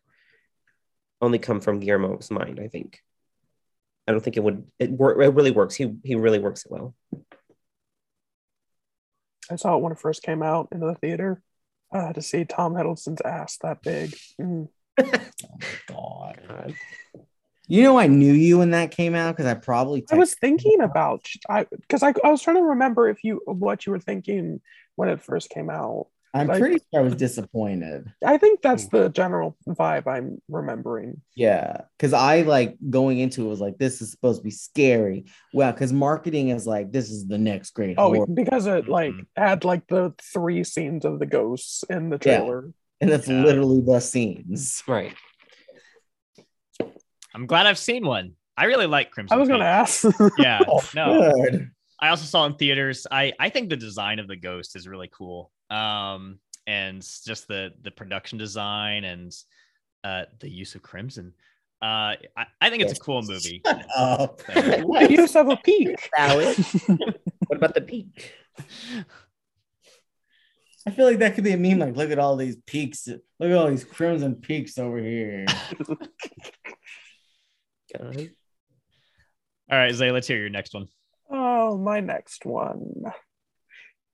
only 1.21 1.39
come 1.39 1.61
from 1.61 1.81
Guillermo's 1.81 2.31
mind. 2.31 2.61
I 2.61 2.69
think. 2.69 3.01
I 4.07 4.13
don't 4.13 4.21
think 4.21 4.37
it 4.37 4.43
would. 4.43 4.67
It, 4.79 4.91
wor- 4.91 5.21
it 5.21 5.35
really 5.35 5.51
works. 5.51 5.75
He 5.75 5.95
he 6.03 6.15
really 6.15 6.39
works 6.39 6.65
it 6.65 6.73
well. 6.73 6.95
I 9.51 9.57
saw 9.57 9.77
it 9.77 9.83
when 9.83 9.93
it 9.93 9.99
first 9.99 10.23
came 10.23 10.43
out 10.43 10.69
into 10.73 10.87
the 10.87 10.95
theater. 10.95 11.43
Uh, 11.93 12.11
to 12.13 12.23
see 12.23 12.47
Tom 12.47 12.73
Hiddleston's 12.73 13.21
ass 13.23 13.59
that 13.59 13.83
big. 13.83 14.17
Mm. 14.41 14.69
God. 15.87 16.41
God. 16.49 16.75
You 17.69 17.83
know, 17.83 17.99
I 17.99 18.07
knew 18.07 18.33
you 18.33 18.59
when 18.59 18.71
that 18.71 18.91
came 18.91 19.15
out 19.15 19.37
because 19.37 19.51
I 19.51 19.55
probably 19.55 20.05
I 20.11 20.17
was 20.17 20.35
thinking 20.35 20.81
about 20.81 21.27
I 21.49 21.67
because 21.71 22.03
I, 22.03 22.13
I 22.25 22.31
was 22.31 22.43
trying 22.43 22.57
to 22.57 22.63
remember 22.63 23.09
if 23.09 23.23
you 23.25 23.41
what 23.47 23.87
you 23.87 23.93
were 23.93 23.99
thinking 23.99 24.61
when 24.97 25.09
it 25.09 25.23
first 25.23 25.51
came 25.51 25.71
out. 25.71 26.09
I'm 26.35 26.47
like- 26.47 26.61
pretty 26.61 26.79
sure 26.93 27.01
I 27.01 27.05
was 27.05 27.13
uh, 27.13 27.17
disappointed. 27.17 28.11
I 28.25 28.39
think 28.39 28.63
that's 28.63 28.87
the 28.89 29.11
general 29.11 29.57
vibe 29.69 30.07
I'm 30.07 30.41
remembering. 30.49 31.21
Yeah, 31.35 31.83
because 31.99 32.13
I 32.15 32.41
like 32.43 32.77
going 32.89 33.19
into 33.19 33.45
it 33.45 33.49
was 33.49 33.61
like 33.61 33.77
this 33.79 34.01
is 34.01 34.11
supposed 34.13 34.41
to 34.41 34.45
be 34.45 34.51
scary. 34.51 35.27
Well, 35.53 35.73
because 35.73 35.93
marketing 35.93 36.49
is 36.49 36.67
like 36.67 36.91
this 36.91 37.11
is 37.11 37.27
the 37.29 37.37
next 37.39 37.73
great 37.73 37.97
Oh, 37.99 38.15
horror, 38.15 38.27
because 38.27 38.67
it 38.67 38.89
like 38.89 39.13
had 39.37 39.65
like 39.65 39.87
the 39.89 40.15
three 40.33 40.65
scenes 40.65 41.05
of 41.05 41.19
the 41.19 41.27
ghosts 41.27 41.85
in 41.91 42.09
the 42.09 42.19
Yeah. 42.25 42.39
trailer. 42.39 42.73
and 43.01 43.11
that's 43.11 43.29
Yeah. 43.29 43.43
literally 43.43 43.81
the 43.83 44.01
scenes. 44.01 44.83
Right. 44.89 45.15
I'm 47.35 47.47
glad 47.47 47.67
I've 47.67 47.79
seen 47.79 48.07
one. 48.07 48.33
I 48.57 48.65
really 48.65 48.87
like 48.87 49.11
Crimson. 49.11 49.35
I 49.37 49.41
was 49.41 49.49
gonna 49.49 49.65
ask. 49.65 50.05
Yeah, 50.39 50.61
Oh, 50.69 50.81
no, 50.95 51.33
good. 51.51 51.71
I 52.01 52.09
also 52.09 52.25
saw 52.25 52.45
in 52.47 52.55
theaters. 52.57 53.07
I 53.11 53.33
I 53.39 53.49
think 53.49 53.71
the 53.71 53.77
design 53.77 54.19
of 54.19 54.29
the 54.29 54.37
ghost 54.37 54.77
is 54.77 54.87
really 54.89 55.11
cool. 55.13 55.51
Um, 55.71 56.39
and 56.67 57.03
just 57.03 57.49
the 57.49 57.73
the 57.83 57.91
production 57.91 58.39
design 58.39 59.05
and 59.05 59.35
uh 60.05 60.25
the 60.41 60.49
use 60.49 60.75
of 60.75 60.83
crimson. 60.83 61.33
Uh, 61.83 62.15
I, 62.37 62.47
I 62.61 62.71
think 62.71 62.85
it's 62.85 62.93
a 62.93 63.03
cool 63.03 63.23
movie. 63.23 63.61
Shut 63.67 63.87
up. 63.97 64.39
the 64.47 65.09
use 65.11 65.35
of 65.35 65.49
a 65.49 65.57
peak. 65.57 66.11
What 67.49 67.57
about 67.59 67.75
the 67.75 67.83
peak? 67.83 68.33
I 70.87 70.91
feel 70.91 71.05
like 71.05 71.19
that 71.19 71.35
could 71.35 71.45
be 71.45 71.53
a 71.53 71.57
meme. 71.59 71.81
Like, 71.81 71.97
look 71.97 72.11
at 72.11 72.19
all 72.19 72.37
these 72.37 72.57
peaks. 72.67 73.07
Look 73.07 73.21
at 73.41 73.53
all 73.53 73.69
these 73.69 73.85
crimson 73.85 74.37
peaks 74.37 74.79
over 74.79 74.99
here. 74.99 75.45
God. 77.99 78.31
All 79.71 79.79
right, 79.79 79.95
Zay, 79.95 80.11
let's 80.11 80.27
hear 80.27 80.39
your 80.39 80.49
next 80.49 80.73
one. 80.73 80.89
Oh, 81.31 81.77
my 81.77 82.01
next 82.01 82.47
one. 82.47 83.05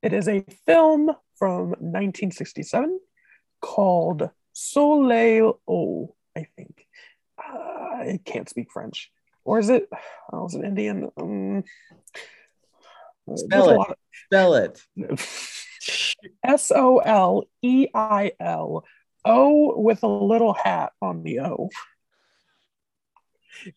It 0.02 0.12
is 0.12 0.26
a 0.26 0.44
film 0.66 1.12
from 1.38 1.68
1967 1.70 2.98
called 3.60 4.30
Soleil 4.52 5.60
O, 5.68 6.14
I 6.36 6.46
think. 6.56 6.86
Uh, 7.38 7.52
I 7.58 8.20
can't 8.24 8.48
speak 8.48 8.70
French. 8.72 9.10
Or 9.44 9.58
is 9.58 9.70
it? 9.70 9.88
Oh, 10.32 10.46
is 10.46 10.54
it 10.54 10.64
Indian? 10.64 11.08
Um, 11.16 11.64
Spell 13.34 13.70
it. 13.70 13.76
lot 13.76 13.98
Spell 14.26 14.54
it. 14.54 14.82
of- 15.10 15.64
S 16.44 16.72
O 16.74 16.98
L 16.98 17.44
E 17.62 17.86
I 17.94 18.32
L 18.40 18.84
O 19.24 19.78
with 19.80 20.02
a 20.02 20.06
little 20.08 20.52
hat 20.52 20.92
on 21.00 21.22
the 21.22 21.40
O. 21.40 21.68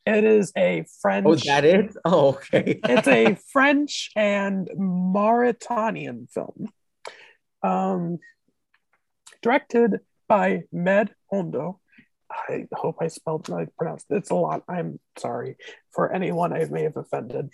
It 0.05 0.23
is 0.23 0.51
a 0.57 0.85
French. 1.01 1.25
Oh, 1.27 1.33
is 1.33 1.41
that 1.43 1.65
it? 1.65 1.95
Oh, 2.05 2.29
okay. 2.29 2.79
it's 2.83 3.07
a 3.07 3.35
French 3.51 4.11
and 4.15 4.69
Mauritanian 4.75 6.27
film. 6.31 6.69
Um, 7.63 8.19
directed 9.41 9.99
by 10.27 10.63
Med 10.71 11.13
Hondo. 11.31 11.79
I 12.31 12.67
hope 12.73 12.97
I 13.01 13.07
spelled 13.07 13.49
I 13.51 13.67
pronounced 13.77 14.05
it's 14.09 14.29
a 14.29 14.35
lot. 14.35 14.63
I'm 14.69 14.99
sorry 15.17 15.57
for 15.91 16.13
anyone 16.13 16.53
I 16.53 16.63
may 16.65 16.83
have 16.83 16.95
offended. 16.95 17.49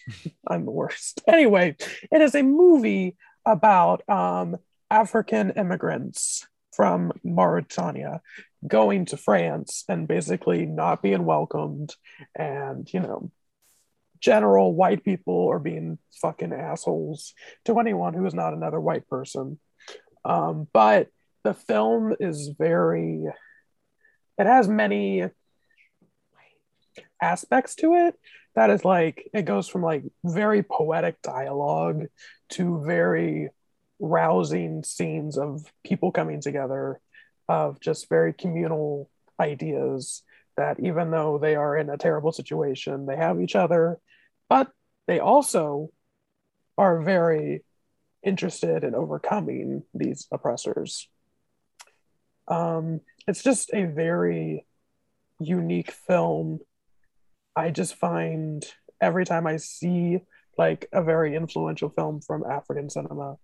I'm 0.46 0.66
the 0.66 0.70
worst. 0.70 1.22
Anyway, 1.26 1.76
it 2.12 2.20
is 2.20 2.34
a 2.34 2.42
movie 2.42 3.16
about 3.46 4.06
um, 4.08 4.58
African 4.90 5.50
immigrants 5.52 6.46
from 6.72 7.12
Mauritania 7.24 8.20
going 8.66 9.04
to 9.06 9.16
France 9.16 9.84
and 9.88 10.06
basically 10.06 10.66
not 10.66 11.02
being 11.02 11.24
welcomed 11.24 11.94
and 12.36 12.92
you 12.92 13.00
know 13.00 13.30
general 14.20 14.74
white 14.74 15.04
people 15.04 15.48
are 15.48 15.58
being 15.58 15.98
fucking 16.20 16.52
assholes 16.52 17.34
to 17.64 17.78
anyone 17.78 18.14
who 18.14 18.26
is 18.26 18.34
not 18.34 18.54
another 18.54 18.80
white 18.80 19.08
person. 19.08 19.58
Um, 20.24 20.68
but 20.72 21.08
the 21.44 21.54
film 21.54 22.14
is 22.20 22.48
very, 22.58 23.24
it 24.38 24.46
has 24.46 24.68
many 24.68 25.24
aspects 27.20 27.74
to 27.76 27.94
it 27.94 28.14
that 28.54 28.70
is 28.70 28.84
like, 28.84 29.28
it 29.32 29.44
goes 29.44 29.68
from 29.68 29.82
like 29.82 30.02
very 30.24 30.62
poetic 30.62 31.20
dialogue 31.22 32.06
to 32.50 32.82
very 32.84 33.50
rousing 34.00 34.82
scenes 34.84 35.38
of 35.38 35.64
people 35.84 36.12
coming 36.12 36.40
together, 36.40 37.00
of 37.48 37.80
just 37.80 38.08
very 38.08 38.32
communal 38.32 39.08
ideas 39.40 40.22
that 40.56 40.80
even 40.80 41.10
though 41.10 41.38
they 41.38 41.54
are 41.54 41.76
in 41.76 41.88
a 41.88 41.96
terrible 41.96 42.32
situation, 42.32 43.06
they 43.06 43.16
have 43.16 43.40
each 43.40 43.54
other, 43.54 43.98
but 44.48 44.70
they 45.06 45.20
also 45.20 45.90
are 46.76 47.02
very 47.02 47.64
interested 48.22 48.84
in 48.84 48.94
overcoming 48.94 49.82
these 49.94 50.26
oppressors. 50.32 51.08
Um, 52.46 53.00
it's 53.26 53.42
just 53.42 53.72
a 53.74 53.84
very 53.84 54.66
unique 55.40 55.90
film. 55.90 56.60
I 57.54 57.70
just 57.70 57.94
find 57.94 58.64
every 59.00 59.24
time 59.24 59.46
I 59.46 59.56
see 59.56 60.20
like 60.56 60.88
a 60.92 61.02
very 61.02 61.36
influential 61.36 61.90
film 61.90 62.20
from 62.20 62.44
African 62.44 62.90
cinema, 62.90 63.36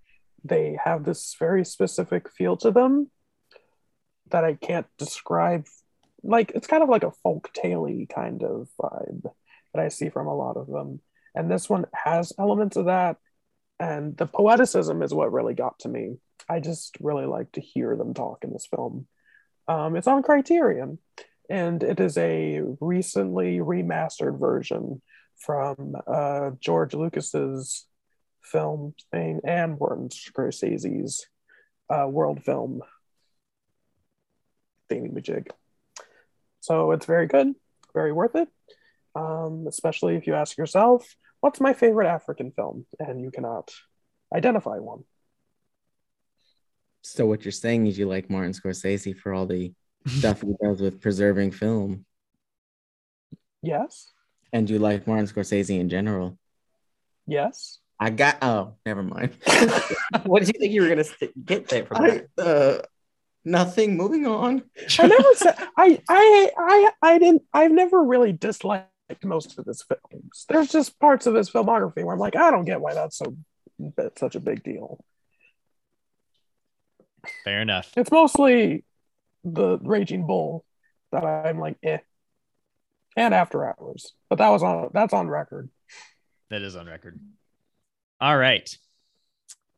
they 0.42 0.76
have 0.82 1.04
this 1.04 1.36
very 1.38 1.64
specific 1.64 2.30
feel 2.30 2.56
to 2.58 2.70
them 2.70 3.10
that 4.30 4.44
I 4.44 4.54
can't 4.54 4.86
describe. 4.98 5.66
Like 6.22 6.52
it's 6.54 6.66
kind 6.66 6.82
of 6.82 6.88
like 6.88 7.04
a 7.04 7.12
folk 7.22 7.52
tale 7.52 7.86
kind 8.08 8.42
of 8.42 8.68
vibe 8.80 9.30
that 9.74 9.82
I 9.82 9.88
see 9.88 10.08
from 10.08 10.28
a 10.28 10.34
lot 10.34 10.56
of 10.56 10.68
them. 10.68 11.00
And 11.34 11.50
this 11.50 11.68
one 11.68 11.86
has 11.92 12.32
elements 12.38 12.76
of 12.76 12.86
that. 12.86 13.16
And 13.80 14.16
the 14.16 14.26
poeticism 14.26 15.02
is 15.02 15.12
what 15.12 15.32
really 15.32 15.54
got 15.54 15.80
to 15.80 15.88
me. 15.88 16.16
I 16.48 16.60
just 16.60 16.96
really 17.00 17.26
like 17.26 17.50
to 17.52 17.60
hear 17.60 17.96
them 17.96 18.14
talk 18.14 18.44
in 18.44 18.52
this 18.52 18.66
film. 18.66 19.06
Um, 19.66 19.96
it's 19.96 20.06
on 20.06 20.22
Criterion, 20.22 20.98
and 21.50 21.82
it 21.82 21.98
is 21.98 22.16
a 22.18 22.60
recently 22.80 23.58
remastered 23.58 24.38
version 24.38 25.02
from 25.38 25.96
uh, 26.06 26.50
George 26.60 26.94
Lucas's 26.94 27.86
film 28.42 28.94
thing 29.10 29.40
and 29.44 29.78
Martin 29.80 30.10
Scorsese's 30.10 31.26
uh, 31.90 32.06
world 32.06 32.44
film 32.44 32.82
thingy-majig. 34.92 35.48
So 36.60 36.92
it's 36.92 37.06
very 37.06 37.26
good, 37.26 37.54
very 37.94 38.12
worth 38.12 38.36
it. 38.36 38.48
Um, 39.14 39.66
especially 39.68 40.16
if 40.16 40.26
you 40.26 40.34
ask 40.34 40.58
yourself, 40.58 41.14
what's 41.40 41.60
my 41.60 41.72
favorite 41.72 42.08
African 42.08 42.50
film? 42.50 42.86
And 42.98 43.22
you 43.22 43.30
cannot 43.30 43.70
identify 44.34 44.78
one. 44.78 45.04
So 47.02 47.26
what 47.26 47.44
you're 47.44 47.52
saying 47.52 47.86
is 47.86 47.98
you 47.98 48.06
like 48.08 48.30
Martin 48.30 48.52
Scorsese 48.52 49.16
for 49.16 49.32
all 49.34 49.46
the 49.46 49.72
stuff 50.06 50.40
he 50.42 50.54
does 50.62 50.80
with 50.80 51.00
preserving 51.00 51.52
film, 51.52 52.04
Yes. 53.62 54.12
and 54.52 54.68
you 54.68 54.78
like 54.78 55.06
Martin 55.06 55.26
Scorsese 55.26 55.78
in 55.78 55.88
general. 55.88 56.38
Yes. 57.26 57.78
I 58.00 58.10
got. 58.10 58.38
Oh, 58.42 58.74
never 58.84 59.02
mind. 59.02 59.32
what 60.24 60.40
did 60.44 60.48
you 60.54 60.60
think 60.60 60.72
you 60.72 60.82
were 60.82 60.88
gonna 60.88 61.04
st- 61.04 61.44
get 61.46 61.68
there 61.68 61.86
from 61.86 62.02
I, 62.02 62.22
that? 62.36 62.46
uh, 62.46 62.82
nothing. 63.44 63.96
Moving 63.96 64.26
on. 64.26 64.62
I 64.98 65.06
never 65.06 65.34
said 65.34 65.54
I 65.78 66.02
I 66.08 66.50
I 66.58 66.90
I 67.02 67.18
didn't 67.18 67.42
I've 67.52 67.70
never 67.70 68.02
really 68.02 68.32
disliked 68.32 68.88
most 69.24 69.58
of 69.58 69.66
his 69.66 69.82
films. 69.82 70.46
There's 70.48 70.70
just 70.70 70.98
parts 70.98 71.26
of 71.26 71.34
his 71.34 71.50
filmography 71.50 72.04
where 72.04 72.14
I'm 72.14 72.18
like, 72.18 72.36
I 72.36 72.50
don't 72.50 72.64
get 72.64 72.80
why 72.80 72.94
that's 72.94 73.18
so 73.18 73.36
that's 73.96 74.20
such 74.20 74.34
a 74.34 74.40
big 74.40 74.62
deal. 74.62 75.04
Fair 77.44 77.62
enough. 77.62 77.90
It's 77.96 78.10
mostly 78.10 78.84
the 79.44 79.78
Raging 79.78 80.26
Bull 80.26 80.64
that 81.12 81.24
I'm 81.24 81.58
like, 81.58 81.76
eh. 81.82 81.98
And 83.16 83.32
After 83.32 83.64
Hours. 83.64 84.12
But 84.28 84.38
that 84.38 84.48
was 84.48 84.62
on 84.62 84.90
that's 84.92 85.14
on 85.14 85.28
record. 85.28 85.70
That 86.50 86.62
is 86.62 86.76
on 86.76 86.86
record. 86.86 87.20
All 88.20 88.36
right. 88.36 88.76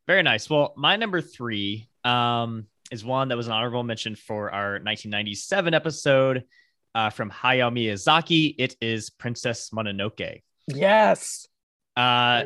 Very 0.07 0.23
nice. 0.23 0.49
Well, 0.49 0.73
my 0.77 0.97
number 0.97 1.21
three 1.21 1.89
um, 2.05 2.67
is 2.91 3.05
one 3.05 3.29
that 3.29 3.37
was 3.37 3.47
an 3.47 3.53
honorable 3.53 3.83
mention 3.83 4.15
for 4.15 4.51
our 4.53 4.75
1997 4.75 5.75
episode 5.75 6.45
uh, 6.97 7.11
from 7.11 7.31
Hayao 7.31 7.71
Miyazaki. 7.71 8.55
It 8.59 8.75
is 8.81 9.11
Princess 9.11 9.69
Mononoke. 9.71 10.41
Yes. 10.67 11.47
Uh, 11.95 12.45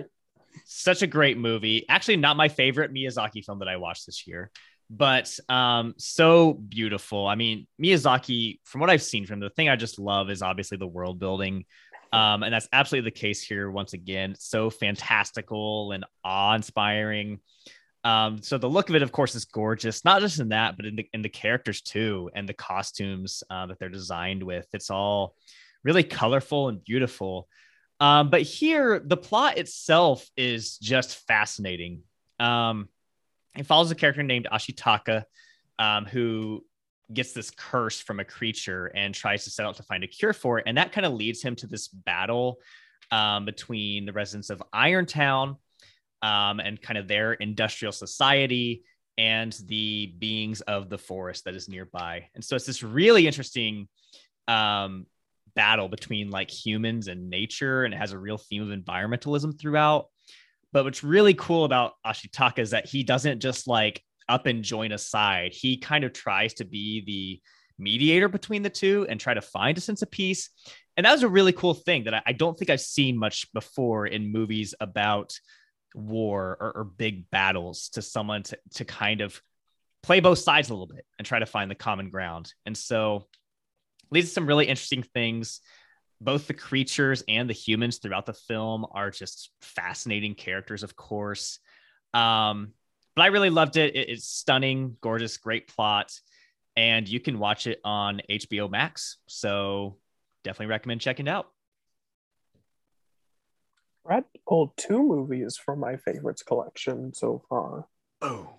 such 0.64 1.02
a 1.02 1.06
great 1.06 1.38
movie. 1.38 1.86
Actually, 1.88 2.16
not 2.16 2.36
my 2.36 2.48
favorite 2.48 2.92
Miyazaki 2.92 3.44
film 3.44 3.60
that 3.60 3.68
I 3.68 3.76
watched 3.76 4.06
this 4.06 4.26
year, 4.26 4.50
but 4.90 5.38
um, 5.48 5.94
so 5.98 6.52
beautiful. 6.52 7.28
I 7.28 7.36
mean, 7.36 7.68
Miyazaki, 7.80 8.58
from 8.64 8.80
what 8.80 8.90
I've 8.90 9.04
seen 9.04 9.24
from 9.24 9.34
him, 9.34 9.40
the 9.40 9.50
thing 9.50 9.68
I 9.68 9.76
just 9.76 10.00
love 10.00 10.30
is 10.30 10.42
obviously 10.42 10.78
the 10.78 10.86
world 10.86 11.20
building. 11.20 11.64
Um, 12.12 12.42
and 12.42 12.52
that's 12.52 12.68
absolutely 12.72 13.08
the 13.08 13.16
case 13.16 13.40
here 13.40 13.70
once 13.70 13.92
again. 13.92 14.32
It's 14.32 14.48
so 14.48 14.68
fantastical 14.68 15.92
and 15.92 16.04
awe-inspiring. 16.24 17.38
Um, 18.02 18.40
so 18.42 18.56
the 18.56 18.68
look 18.68 18.88
of 18.88 18.94
it, 18.94 19.02
of 19.02 19.12
course, 19.12 19.34
is 19.34 19.44
gorgeous, 19.44 20.04
not 20.04 20.22
just 20.22 20.40
in 20.40 20.48
that, 20.50 20.76
but 20.76 20.86
in 20.86 20.96
the 20.96 21.08
in 21.12 21.22
the 21.22 21.28
characters 21.28 21.82
too, 21.82 22.30
and 22.34 22.48
the 22.48 22.54
costumes 22.54 23.42
uh, 23.50 23.66
that 23.66 23.78
they're 23.78 23.88
designed 23.88 24.42
with. 24.42 24.66
It's 24.72 24.90
all 24.90 25.34
really 25.84 26.04
colorful 26.04 26.68
and 26.68 26.82
beautiful. 26.82 27.48
Um, 28.00 28.30
but 28.30 28.42
here, 28.42 28.98
the 28.98 29.16
plot 29.16 29.58
itself 29.58 30.28
is 30.36 30.78
just 30.78 31.26
fascinating. 31.26 32.02
Um, 32.38 32.88
it 33.56 33.66
follows 33.66 33.90
a 33.90 33.94
character 33.94 34.22
named 34.22 34.48
Ashitaka, 34.50 35.24
um, 35.78 36.06
who 36.06 36.64
gets 37.12 37.32
this 37.32 37.50
curse 37.50 38.00
from 38.00 38.20
a 38.20 38.24
creature 38.24 38.86
and 38.86 39.14
tries 39.14 39.44
to 39.44 39.50
set 39.50 39.66
out 39.66 39.76
to 39.76 39.82
find 39.82 40.04
a 40.04 40.06
cure 40.06 40.32
for 40.32 40.58
it. 40.58 40.64
And 40.66 40.78
that 40.78 40.92
kind 40.92 41.04
of 41.04 41.12
leads 41.12 41.42
him 41.42 41.56
to 41.56 41.66
this 41.66 41.88
battle 41.88 42.58
um, 43.10 43.44
between 43.44 44.06
the 44.06 44.12
residents 44.12 44.48
of 44.48 44.62
Irontown 44.72 45.56
um, 46.22 46.60
and 46.60 46.80
kind 46.80 46.98
of 46.98 47.08
their 47.08 47.32
industrial 47.34 47.92
society 47.92 48.84
and 49.18 49.52
the 49.66 50.14
beings 50.18 50.60
of 50.62 50.88
the 50.88 50.98
forest 50.98 51.44
that 51.44 51.54
is 51.54 51.68
nearby. 51.68 52.28
And 52.34 52.44
so 52.44 52.56
it's 52.56 52.66
this 52.66 52.82
really 52.82 53.26
interesting 53.26 53.88
um, 54.48 55.06
battle 55.54 55.88
between 55.88 56.30
like 56.30 56.50
humans 56.50 57.08
and 57.08 57.28
nature, 57.28 57.84
and 57.84 57.92
it 57.92 57.98
has 57.98 58.12
a 58.12 58.18
real 58.18 58.38
theme 58.38 58.62
of 58.62 58.78
environmentalism 58.78 59.58
throughout. 59.58 60.06
But 60.72 60.84
what's 60.84 61.02
really 61.02 61.34
cool 61.34 61.64
about 61.64 61.94
Ashitaka 62.06 62.60
is 62.60 62.70
that 62.70 62.86
he 62.86 63.02
doesn't 63.02 63.40
just 63.40 63.66
like 63.66 64.02
up 64.28 64.46
and 64.46 64.62
join 64.62 64.92
a 64.92 64.98
side. 64.98 65.52
He 65.52 65.76
kind 65.76 66.04
of 66.04 66.12
tries 66.12 66.54
to 66.54 66.64
be 66.64 67.02
the 67.04 67.40
mediator 67.82 68.28
between 68.28 68.62
the 68.62 68.70
two 68.70 69.06
and 69.08 69.18
try 69.18 69.34
to 69.34 69.40
find 69.40 69.76
a 69.76 69.80
sense 69.80 70.02
of 70.02 70.10
peace. 70.10 70.50
And 70.96 71.04
that 71.04 71.12
was 71.12 71.22
a 71.22 71.28
really 71.28 71.52
cool 71.52 71.74
thing 71.74 72.04
that 72.04 72.14
I, 72.14 72.22
I 72.26 72.32
don't 72.32 72.56
think 72.56 72.70
I've 72.70 72.80
seen 72.80 73.18
much 73.18 73.52
before 73.52 74.06
in 74.06 74.30
movies 74.30 74.74
about 74.80 75.38
war 75.94 76.56
or, 76.60 76.72
or 76.76 76.84
big 76.84 77.30
battles 77.30 77.88
to 77.90 78.02
someone 78.02 78.42
to, 78.44 78.58
to 78.74 78.84
kind 78.84 79.20
of 79.20 79.40
play 80.02 80.20
both 80.20 80.38
sides 80.38 80.70
a 80.70 80.72
little 80.72 80.86
bit 80.86 81.04
and 81.18 81.26
try 81.26 81.38
to 81.38 81.46
find 81.46 81.70
the 81.70 81.74
common 81.74 82.10
ground. 82.10 82.52
And 82.66 82.76
so 82.76 83.26
leads 84.10 84.28
to 84.28 84.34
some 84.34 84.46
really 84.46 84.66
interesting 84.66 85.02
things. 85.02 85.60
Both 86.20 86.46
the 86.46 86.54
creatures 86.54 87.22
and 87.28 87.48
the 87.48 87.54
humans 87.54 87.98
throughout 87.98 88.26
the 88.26 88.34
film 88.34 88.86
are 88.92 89.10
just 89.10 89.50
fascinating 89.62 90.34
characters, 90.34 90.82
of 90.82 90.96
course. 90.96 91.58
Um, 92.12 92.72
but 93.16 93.22
I 93.22 93.26
really 93.26 93.50
loved 93.50 93.76
it. 93.76 93.96
it. 93.96 94.10
It's 94.10 94.28
stunning, 94.28 94.96
gorgeous, 95.00 95.36
great 95.36 95.68
plot, 95.68 96.12
and 96.76 97.08
you 97.08 97.20
can 97.20 97.38
watch 97.38 97.66
it 97.66 97.80
on 97.84 98.20
HBO 98.30 98.70
Max. 98.70 99.16
So 99.28 99.96
definitely 100.44 100.70
recommend 100.70 101.00
checking 101.00 101.26
it 101.26 101.30
out. 101.30 101.48
Brad 104.04 104.24
pulled 104.48 104.76
two 104.76 105.02
movies 105.02 105.56
from 105.56 105.80
my 105.80 105.96
favorites 105.96 106.42
collection 106.42 107.12
so 107.14 107.42
far. 107.48 107.86
Oh, 108.22 108.54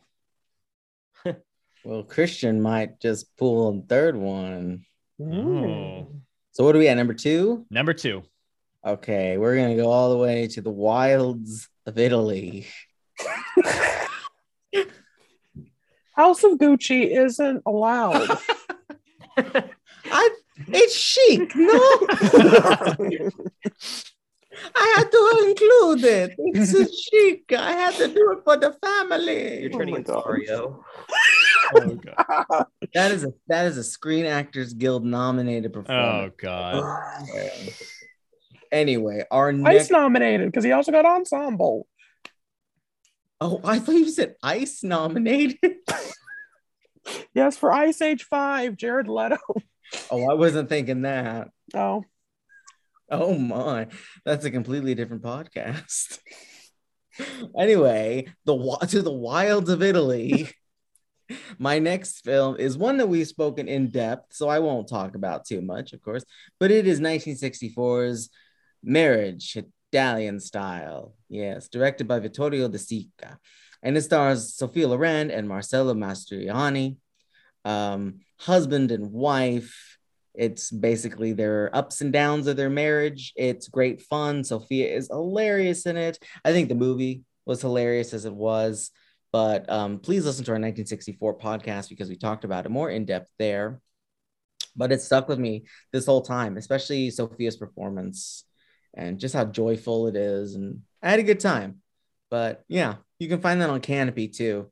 Well, 1.84 2.04
Christian 2.04 2.62
might 2.62 3.00
just 3.00 3.36
pull 3.38 3.70
a 3.70 3.82
third 3.88 4.16
one. 4.16 4.86
Mm. 5.20 6.22
So 6.52 6.64
what 6.64 6.76
are 6.76 6.80
we 6.80 6.88
at? 6.88 6.96
Number 6.98 7.16
two? 7.16 7.66
number 7.72 7.94
two. 7.94 8.22
Okay, 8.86 9.38
we're 9.38 9.56
gonna 9.56 9.76
go 9.76 9.90
all 9.92 10.12
the 10.12 10.18
way 10.18 10.48
to 10.50 10.62
the 10.62 10.70
wilds 10.72 11.70
of 11.88 11.98
Italy. 11.98 12.68
House 16.16 16.44
of 16.44 16.60
Gucci 16.60 17.16
isn't 17.18 17.64
allowed. 17.66 18.38
I 19.38 20.30
it's 20.68 20.96
chic, 20.96 21.52
no? 21.56 21.80
I 24.76 24.94
had 24.98 25.12
to 25.12 25.46
include 25.50 26.04
it. 26.04 26.36
It's 26.38 26.74
a 26.74 26.88
chic. 27.12 27.52
I 27.58 27.72
had 27.74 27.96
to 27.96 28.08
do 28.08 28.32
it 28.34 28.44
for 28.44 28.58
the 28.58 28.74
family. 28.84 29.62
You're 29.62 29.72
Oh 29.74 29.78
turning 29.78 29.94
my 29.94 29.98
into 30.00 30.12
gosh. 30.14 30.24
Mario. 30.26 30.86
Oh 31.74 31.96
god. 31.96 32.66
That 32.94 33.12
is 33.12 33.24
a 33.24 33.34
that 33.48 33.66
is 33.68 33.78
a 33.78 33.84
Screen 33.84 34.26
Actors 34.26 34.74
Guild 34.74 35.06
nominated 35.06 35.72
performance. 35.72 36.34
Oh 36.34 36.36
god. 36.42 37.00
Anyway, 38.72 39.24
our 39.32 39.50
Ice 39.50 39.56
next. 39.58 39.92
nominated 39.92 40.48
because 40.48 40.64
he 40.66 40.72
also 40.74 40.92
got 40.92 41.06
ensemble. 41.06 41.88
Oh, 43.40 43.62
I 43.64 43.80
thought 43.80 43.96
you 43.96 44.10
said 44.10 44.36
Ice 44.44 44.84
nominated. 44.84 45.58
Yes, 47.34 47.58
for 47.58 47.72
Ice 47.74 48.02
Age 48.02 48.24
5, 48.26 48.76
Jared 48.78 49.08
Leto. 49.08 49.38
Oh, 50.12 50.30
I 50.30 50.34
wasn't 50.36 50.70
thinking 50.70 51.02
that. 51.04 51.50
Oh, 51.74 52.04
Oh 53.12 53.38
my, 53.38 53.88
that's 54.24 54.46
a 54.46 54.52
completely 54.52 54.96
different 54.96 55.22
podcast. 55.22 56.20
anyway, 57.60 58.28
the 58.46 58.78
to 58.90 59.02
the 59.02 59.12
wilds 59.12 59.70
of 59.70 59.84
Italy. 59.84 60.50
My 61.58 61.80
next 61.80 62.26
film 62.26 62.58
is 62.58 62.78
one 62.78 62.98
that 62.98 63.08
we've 63.08 63.28
spoken 63.28 63.68
in 63.68 63.90
depth, 63.90 64.34
so 64.34 64.50
I 64.50 64.60
won't 64.60 64.90
talk 64.90 65.16
about 65.16 65.46
too 65.46 65.62
much, 65.62 65.94
of 65.94 66.02
course. 66.02 66.26
But 66.60 66.72
it 66.72 66.88
is 66.88 67.00
1964's 67.00 68.30
Marriage, 68.84 69.58
Italian 69.92 70.40
style. 70.40 71.16
Yes, 71.30 71.70
directed 71.70 72.08
by 72.08 72.20
Vittorio 72.20 72.68
De 72.68 72.78
Sica, 72.78 73.38
and 73.84 73.98
it 73.98 74.02
stars 74.02 74.56
Sophia 74.56 74.88
Loren 74.88 75.32
and 75.32 75.48
Marcello 75.48 75.94
Mastroianni, 75.94 76.98
um, 77.66 78.20
husband 78.40 78.92
and 78.92 79.12
wife. 79.12 79.91
It's 80.34 80.72
basically 80.72 81.34
their 81.34 81.70
ups 81.76 82.02
and 82.02 82.14
downs 82.14 82.48
of 82.48 82.58
their 82.58 82.70
marriage. 82.70 83.34
It's 83.36 83.68
great 83.68 84.02
fun. 84.02 84.44
Sophia 84.44 84.96
is 84.96 85.08
hilarious 85.08 85.86
in 85.86 85.98
it. 85.98 86.20
I 86.46 86.52
think 86.52 86.70
the 86.70 86.76
movie 86.76 87.24
was 87.46 87.62
hilarious 87.62 88.14
as 88.14 88.26
it 88.26 88.34
was. 88.34 88.92
But 89.32 89.70
um, 89.70 90.00
please 90.00 90.26
listen 90.26 90.44
to 90.46 90.52
our 90.52 90.56
1964 90.56 91.38
podcast 91.38 91.90
because 91.90 92.10
we 92.10 92.18
talked 92.18 92.44
about 92.44 92.66
it 92.66 92.70
more 92.70 92.90
in 92.90 93.06
depth 93.06 93.30
there. 93.40 93.82
But 94.76 94.92
it 94.92 95.02
stuck 95.02 95.28
with 95.28 95.40
me 95.40 95.66
this 95.92 96.06
whole 96.06 96.22
time, 96.22 96.58
especially 96.58 97.10
Sophia's 97.10 97.58
performance 97.58 98.46
and 98.94 99.20
just 99.20 99.34
how 99.34 99.46
joyful 99.46 100.08
it 100.08 100.16
is. 100.16 100.56
And 100.56 100.82
I 101.02 101.10
had 101.10 101.20
a 101.20 101.24
good 101.24 101.40
time. 101.40 101.82
But 102.30 102.64
yeah, 102.68 102.96
you 103.20 103.28
can 103.28 103.42
find 103.42 103.62
that 103.62 103.70
on 103.70 103.82
Kanopy 103.82 104.34
too. 104.34 104.72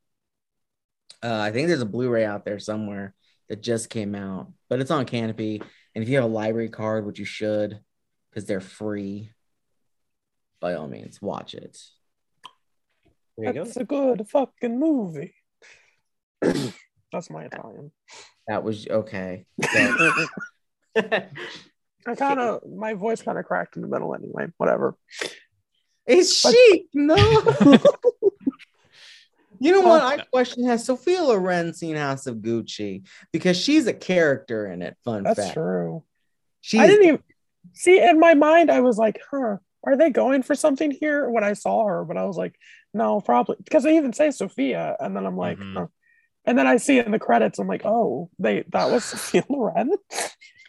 Uh, 1.22 1.40
I 1.40 1.52
think 1.52 1.68
there's 1.68 1.82
a 1.82 1.86
Blu 1.86 2.10
ray 2.10 2.24
out 2.24 2.46
there 2.46 2.60
somewhere 2.60 3.14
that 3.50 3.62
just 3.62 3.90
came 3.90 4.16
out, 4.16 4.52
but 4.70 4.80
it's 4.80 4.92
on 4.92 5.06
Kanopy. 5.06 5.62
And 5.96 6.04
if 6.04 6.10
you 6.10 6.16
have 6.16 6.24
a 6.26 6.28
library 6.28 6.70
card, 6.70 7.06
which 7.06 7.20
you 7.20 7.26
should, 7.26 7.80
because 8.30 8.46
they're 8.46 8.62
free, 8.62 9.32
by 10.60 10.76
all 10.76 10.88
means, 10.88 11.22
watch 11.22 11.54
it. 11.56 11.78
There 13.38 13.48
you 13.48 13.54
go. 13.54 13.64
That's 13.64 13.78
a 13.78 13.86
good 13.86 14.28
fucking 14.30 14.80
movie. 14.80 15.34
That's 17.12 17.30
my 17.30 17.46
Italian. 17.46 17.92
That 18.48 18.64
was 18.64 18.88
okay. 18.88 19.46
I 20.96 21.28
kind 22.16 22.40
of 22.40 22.62
my 22.70 22.94
voice 22.94 23.22
kind 23.22 23.38
of 23.38 23.46
cracked 23.46 23.76
in 23.76 23.82
the 23.82 23.88
middle 23.88 24.14
anyway. 24.14 24.48
Whatever. 24.58 24.96
it's 26.06 26.36
chic. 26.36 26.88
No. 26.94 27.16
you 29.60 29.72
know 29.72 29.82
what? 29.82 30.02
I 30.02 30.18
question 30.26 30.66
has 30.66 30.86
Sophia 30.86 31.22
Loren 31.24 31.74
seen 31.74 31.96
House 31.96 32.28
of 32.28 32.38
Gucci 32.38 33.08
because 33.32 33.58
she's 33.58 33.88
a 33.88 33.94
character 33.94 34.72
in 34.72 34.82
it. 34.82 34.98
Fun 35.04 35.24
fact. 35.24 35.36
That's 35.38 35.48
fact. 35.50 35.54
true. 35.56 36.04
She's 36.62 36.80
I 36.82 36.88
didn't 36.88 37.06
even 37.08 37.24
see 37.74 38.02
in 38.02 38.20
my 38.20 38.34
mind. 38.34 38.72
I 38.72 38.82
was 38.82 38.98
like, 38.98 39.20
huh. 39.32 39.58
Are 39.86 39.96
they 39.96 40.10
going 40.10 40.44
for 40.44 40.56
something 40.56 40.92
here 40.92 41.30
when 41.30 41.42
I 41.46 41.54
saw 41.54 41.86
her? 41.86 42.04
But 42.04 42.18
I 42.18 42.26
was 42.26 42.36
like, 42.36 42.54
no, 42.94 43.22
probably 43.22 43.56
because 43.64 43.84
they 43.84 43.96
even 43.96 44.12
say 44.12 44.30
Sophia, 44.30 44.98
and 45.00 45.16
then 45.16 45.26
I'm 45.26 45.38
like, 45.38 45.58
Mhm. 45.58 45.74
huh. 45.74 45.86
and 46.44 46.58
then 46.58 46.68
I 46.68 46.76
see 46.76 47.00
in 47.00 47.12
the 47.12 47.18
credits. 47.20 47.60
I'm 47.60 47.68
like, 47.68 47.86
oh, 47.86 48.30
they 48.40 48.66
that 48.74 48.92
was 48.92 49.04
Sophia 49.06 49.46
Loren. 49.48 49.92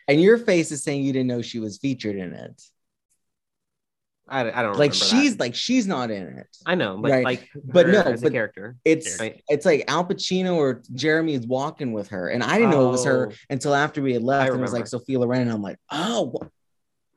and 0.07 0.21
your 0.23 0.39
face 0.39 0.71
is 0.71 0.85
saying 0.85 1.03
you 1.03 1.13
didn't 1.13 1.27
know 1.27 1.43
she 1.43 1.59
was 1.59 1.79
featured 1.79 2.15
in 2.15 2.33
it. 2.35 2.63
I, 4.31 4.61
I 4.61 4.63
don't 4.63 4.79
Like 4.79 4.95
she's 4.95 5.37
that. 5.37 5.41
like 5.41 5.55
she's 5.55 5.87
not 5.87 6.11
in 6.11 6.39
it. 6.39 6.47
I 6.65 6.77
know, 6.77 6.97
but 6.99 7.11
Right. 7.11 7.25
like, 7.25 7.49
But 7.65 7.89
no, 7.89 8.01
as 8.03 8.21
a 8.23 8.27
but- 8.27 8.33
character. 8.33 8.77
It's 8.85 9.19
Right. 9.19 9.43
it's 9.49 9.67
like 9.67 9.85
Al 9.89 10.05
Pacino 10.05 10.55
or 10.55 10.83
Jeremy 10.95 11.35
is 11.35 11.47
walking 11.47 11.93
with 11.93 12.09
her, 12.09 12.29
and 12.29 12.43
I 12.43 12.57
didn't 12.59 12.71
know 12.71 12.89
it 12.89 12.93
was 12.93 13.05
her 13.05 13.31
Oh. 13.33 13.35
until 13.51 13.75
after 13.75 14.01
we 14.01 14.13
had 14.13 14.23
left, 14.23 14.45
I 14.45 14.53
and 14.53 14.59
it 14.59 14.63
was 14.63 14.73
like 14.73 14.85
remember. 14.85 14.89
Sophia 14.89 15.19
Loren, 15.19 15.41
and 15.43 15.51
I'm 15.53 15.63
like, 15.63 15.79
oh, 15.91 16.31
wha- 16.33 16.49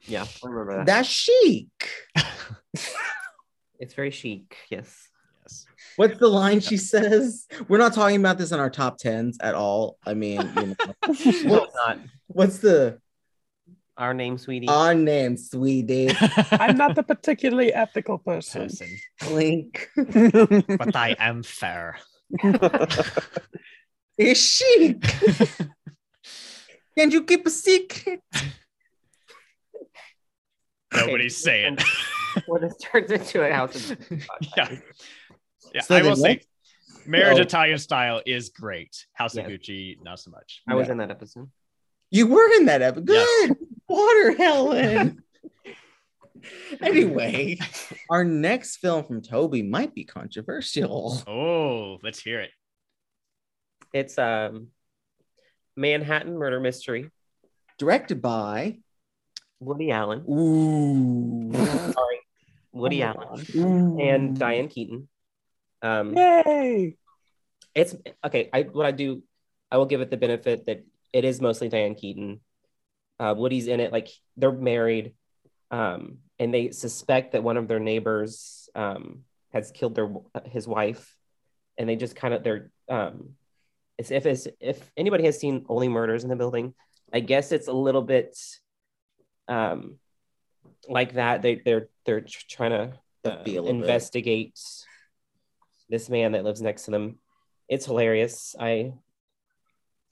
Yeah, 0.07 0.23
I 0.23 0.47
remember 0.47 0.77
that. 0.77 0.85
that's 0.87 1.07
chic. 1.07 1.67
It's 3.79 3.93
very 3.95 4.11
chic. 4.11 4.55
Yes. 4.69 5.09
yes. 5.41 5.65
What's 5.97 6.17
the 6.19 6.27
line 6.27 6.61
she 6.61 6.77
says? 6.77 7.47
We're 7.67 7.79
not 7.79 7.93
talking 7.93 8.15
about 8.17 8.37
this 8.37 8.51
in 8.53 8.59
our 8.59 8.69
top 8.69 8.97
tens 8.97 9.37
at 9.41 9.55
all. 9.55 9.97
I 10.05 10.13
mean, 10.13 10.39
you 10.55 10.65
know, 10.67 10.75
No, 11.07 11.63
it's 11.63 11.75
not 11.75 11.99
what's 12.27 12.59
the 12.59 12.99
our 13.97 14.13
name, 14.13 14.37
sweetie. 14.37 14.67
our 14.67 14.93
name, 14.95 15.37
sweetie? 15.37 16.09
I'm 16.51 16.77
not 16.77 16.95
the 16.95 17.03
particularly 17.03 17.73
ethical 17.73 18.17
person. 18.17 18.63
person, 18.63 18.87
Link 19.31 19.89
but 19.95 20.95
I 20.95 21.15
am 21.19 21.43
fair. 21.43 21.97
is 24.17 24.37
she? 24.37 24.99
Can 26.97 27.11
you 27.11 27.23
keep 27.23 27.45
a 27.45 27.49
secret? 27.49 28.21
Nobody's 30.93 31.37
saying. 31.37 31.77
Before 32.35 32.59
this 32.59 32.75
turns 32.77 33.11
into 33.11 33.43
a 33.47 33.51
house 33.53 33.91
of 33.91 33.97
yeah. 34.57 34.69
Yeah, 35.73 35.81
So 35.81 35.95
I 35.95 35.99
then 36.01 36.09
will 36.09 36.15
say 36.15 36.41
marriage 37.05 37.39
Oh. 37.39 37.41
Italian 37.41 37.77
style 37.79 38.21
is 38.25 38.49
great. 38.49 39.05
House 39.13 39.35
of 39.37 39.47
Yes. 39.49 39.59
Gucci, 39.59 40.03
not 40.03 40.19
so 40.19 40.31
much. 40.31 40.61
I 40.67 40.75
was 40.75 40.87
Yeah. 40.87 40.93
in 40.93 40.97
that 40.99 41.11
episode. 41.11 41.49
You 42.11 42.27
were 42.27 42.47
in 42.57 42.65
that 42.65 42.81
episode. 42.83 43.09
Yes. 43.09 43.47
Good. 43.49 43.57
Water, 43.93 44.31
Helen. 44.35 45.23
anyway, 46.81 47.59
our 48.09 48.23
next 48.23 48.77
film 48.77 49.03
from 49.03 49.21
Toby 49.21 49.61
might 49.61 49.93
be 49.93 50.03
controversial. 50.03 51.21
Oh, 51.27 51.99
let's 52.01 52.19
hear 52.19 52.41
it. 52.41 52.49
It's 53.93 54.17
um 54.17 54.69
Manhattan 55.75 56.35
Murder 56.35 56.59
Mystery. 56.59 57.11
Directed 57.77 58.19
by 58.19 58.79
Woody 59.59 59.91
Allen. 59.91 60.25
Ooh. 60.27 61.51
Sorry. 61.53 62.19
Woody 62.71 63.03
Oh 63.03 63.13
Allen 63.15 63.45
God. 63.53 63.99
and 64.01 64.39
Diane 64.39 64.69
Keaton. 64.69 65.07
Um 65.83 66.15
Yay! 66.15 66.97
it's 67.75 67.95
okay. 68.25 68.49
I 68.51 68.63
what 68.63 68.87
I 68.87 68.91
do, 68.91 69.21
I 69.69 69.77
will 69.77 69.85
give 69.85 70.01
it 70.01 70.09
the 70.09 70.17
benefit 70.17 70.65
that 70.65 70.83
it 71.13 71.25
is 71.25 71.39
mostly 71.39 71.69
Diane 71.69 71.93
Keaton. 71.93 72.39
Uh, 73.23 73.33
Woody's 73.33 73.67
in 73.67 73.79
it, 73.79 73.93
like 73.93 74.09
they're 74.35 74.51
married, 74.51 75.13
um, 75.71 76.17
and 76.39 76.53
they 76.53 76.71
suspect 76.71 77.31
that 77.31 77.41
one 77.41 77.55
of 77.55 77.69
their 77.69 77.79
neighbors 77.79 78.67
um, 78.75 79.23
has 79.53 79.71
killed 79.71 79.95
their 79.95 80.09
his 80.43 80.67
wife, 80.67 81.15
and 81.77 81.87
they 81.87 81.95
just 81.95 82.17
kind 82.17 82.33
of 82.33 82.43
they're 82.43 82.69
um, 82.89 83.29
it's 83.97 84.11
if 84.11 84.25
it's 84.25 84.49
if 84.59 84.91
anybody 84.97 85.23
has 85.23 85.39
seen 85.39 85.65
Only 85.69 85.87
Murders 85.87 86.25
in 86.25 86.29
the 86.29 86.35
Building, 86.35 86.73
I 87.13 87.21
guess 87.21 87.53
it's 87.53 87.69
a 87.69 87.73
little 87.73 88.01
bit 88.01 88.37
um, 89.47 89.99
like 90.89 91.13
that. 91.13 91.41
They 91.41 91.61
they're 91.63 91.87
they're 92.05 92.19
tr- 92.19 92.45
trying 92.49 92.71
to 92.71 93.31
uh, 93.31 93.43
feel 93.45 93.63
of 93.63 93.69
it. 93.69 93.79
investigate 93.79 94.59
this 95.87 96.09
man 96.09 96.33
that 96.33 96.43
lives 96.43 96.61
next 96.61 96.83
to 96.85 96.91
them. 96.91 97.19
It's 97.69 97.85
hilarious. 97.85 98.53
I 98.59 98.95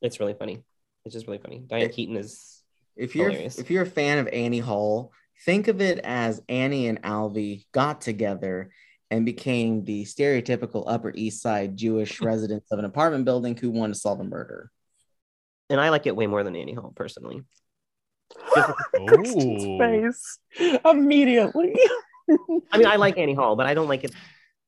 it's 0.01 0.21
really 0.21 0.33
funny. 0.33 0.63
It's 1.03 1.13
just 1.13 1.27
really 1.27 1.39
funny. 1.39 1.61
Diane 1.67 1.87
It- 1.87 1.93
Keaton 1.93 2.15
is 2.15 2.60
If 2.95 3.15
you're 3.15 3.29
Hilarious. 3.29 3.57
if 3.57 3.69
you're 3.71 3.83
a 3.83 3.87
fan 3.89 4.17
of 4.19 4.27
Annie 4.27 4.59
Hall, 4.59 5.11
think 5.45 5.67
of 5.67 5.81
it 5.81 5.99
as 5.99 6.41
Annie 6.49 6.87
and 6.87 7.01
Alvy 7.01 7.65
got 7.71 8.01
together 8.01 8.71
and 9.09 9.25
became 9.25 9.83
the 9.83 10.05
stereotypical 10.05 10.83
Upper 10.87 11.11
East 11.15 11.41
Side 11.41 11.75
Jewish 11.77 12.21
residents 12.21 12.71
of 12.71 12.79
an 12.79 12.85
apartment 12.85 13.25
building 13.25 13.55
who 13.57 13.69
want 13.69 13.93
to 13.93 13.99
solve 13.99 14.19
a 14.19 14.23
murder. 14.23 14.71
and 15.69 15.79
I 15.81 15.89
like 15.89 16.05
it 16.05 16.15
way 16.15 16.27
more 16.27 16.43
than 16.43 16.55
Annie 16.55 16.73
Hall 16.73 16.93
personally. 16.95 17.43
Kristen's 19.07 19.63
Oh, 19.65 19.77
face 19.79 20.39
immediately. 20.85 21.75
I 22.71 22.77
mean, 22.77 22.87
I 22.87 22.95
like 22.95 23.17
Annie 23.17 23.33
Hall, 23.33 23.55
but 23.55 23.65
I 23.67 23.73
don't 23.73 23.89
like 23.89 24.03
it 24.03 24.11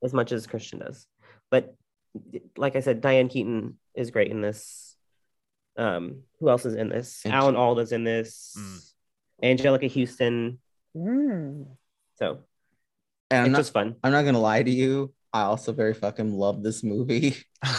as 0.03 0.13
much 0.13 0.31
as 0.31 0.47
Christian 0.47 0.79
does. 0.79 1.07
But 1.49 1.73
like 2.57 2.75
I 2.75 2.81
said, 2.81 2.99
Diane 3.01 3.29
Keaton 3.29 3.77
is 3.95 4.11
great 4.11 4.31
in 4.31 4.41
this. 4.41 4.92
Um, 5.77 6.23
who 6.39 6.49
else 6.49 6.65
is 6.65 6.75
in 6.75 6.89
this? 6.89 7.21
And- 7.25 7.33
Alan 7.33 7.55
Alda's 7.55 7.91
in 7.91 8.03
this. 8.03 8.55
Mm. 8.57 9.57
Anjelica 9.57 9.91
Huston. 9.91 10.59
Mm. 10.95 11.67
So 12.19 12.39
And 13.31 13.39
I'm 13.39 13.45
it's 13.47 13.51
not, 13.51 13.57
just 13.59 13.73
fun. 13.73 13.95
I'm 14.03 14.11
not 14.11 14.23
gonna 14.25 14.39
lie 14.39 14.63
to 14.63 14.71
you. 14.71 15.13
I 15.33 15.41
also 15.43 15.73
very 15.73 15.93
fucking 15.93 16.31
love 16.33 16.63
this 16.63 16.83
movie. 16.83 17.35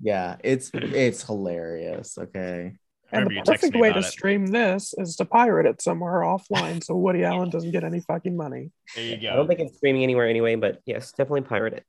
Yeah, 0.00 0.36
it's 0.44 0.70
it's 0.72 1.24
hilarious. 1.24 2.18
Okay. 2.18 2.74
And 3.10 3.26
the 3.26 3.42
perfect 3.44 3.74
way 3.74 3.92
to 3.92 4.00
it. 4.00 4.04
stream 4.04 4.46
this 4.46 4.94
is 4.96 5.16
to 5.16 5.24
pirate 5.24 5.66
it 5.66 5.80
somewhere 5.80 6.20
offline 6.20 6.84
so 6.84 6.94
Woody 6.94 7.24
Allen 7.24 7.48
doesn't 7.50 7.70
get 7.70 7.82
any 7.82 8.00
fucking 8.00 8.36
money. 8.36 8.70
There 8.94 9.04
you 9.04 9.16
go. 9.20 9.30
I 9.32 9.36
don't 9.36 9.48
think 9.48 9.60
it's 9.60 9.76
streaming 9.76 10.02
anywhere 10.02 10.28
anyway, 10.28 10.56
but 10.56 10.80
yes, 10.84 11.10
definitely 11.12 11.40
pirate 11.42 11.72
it. 11.72 11.84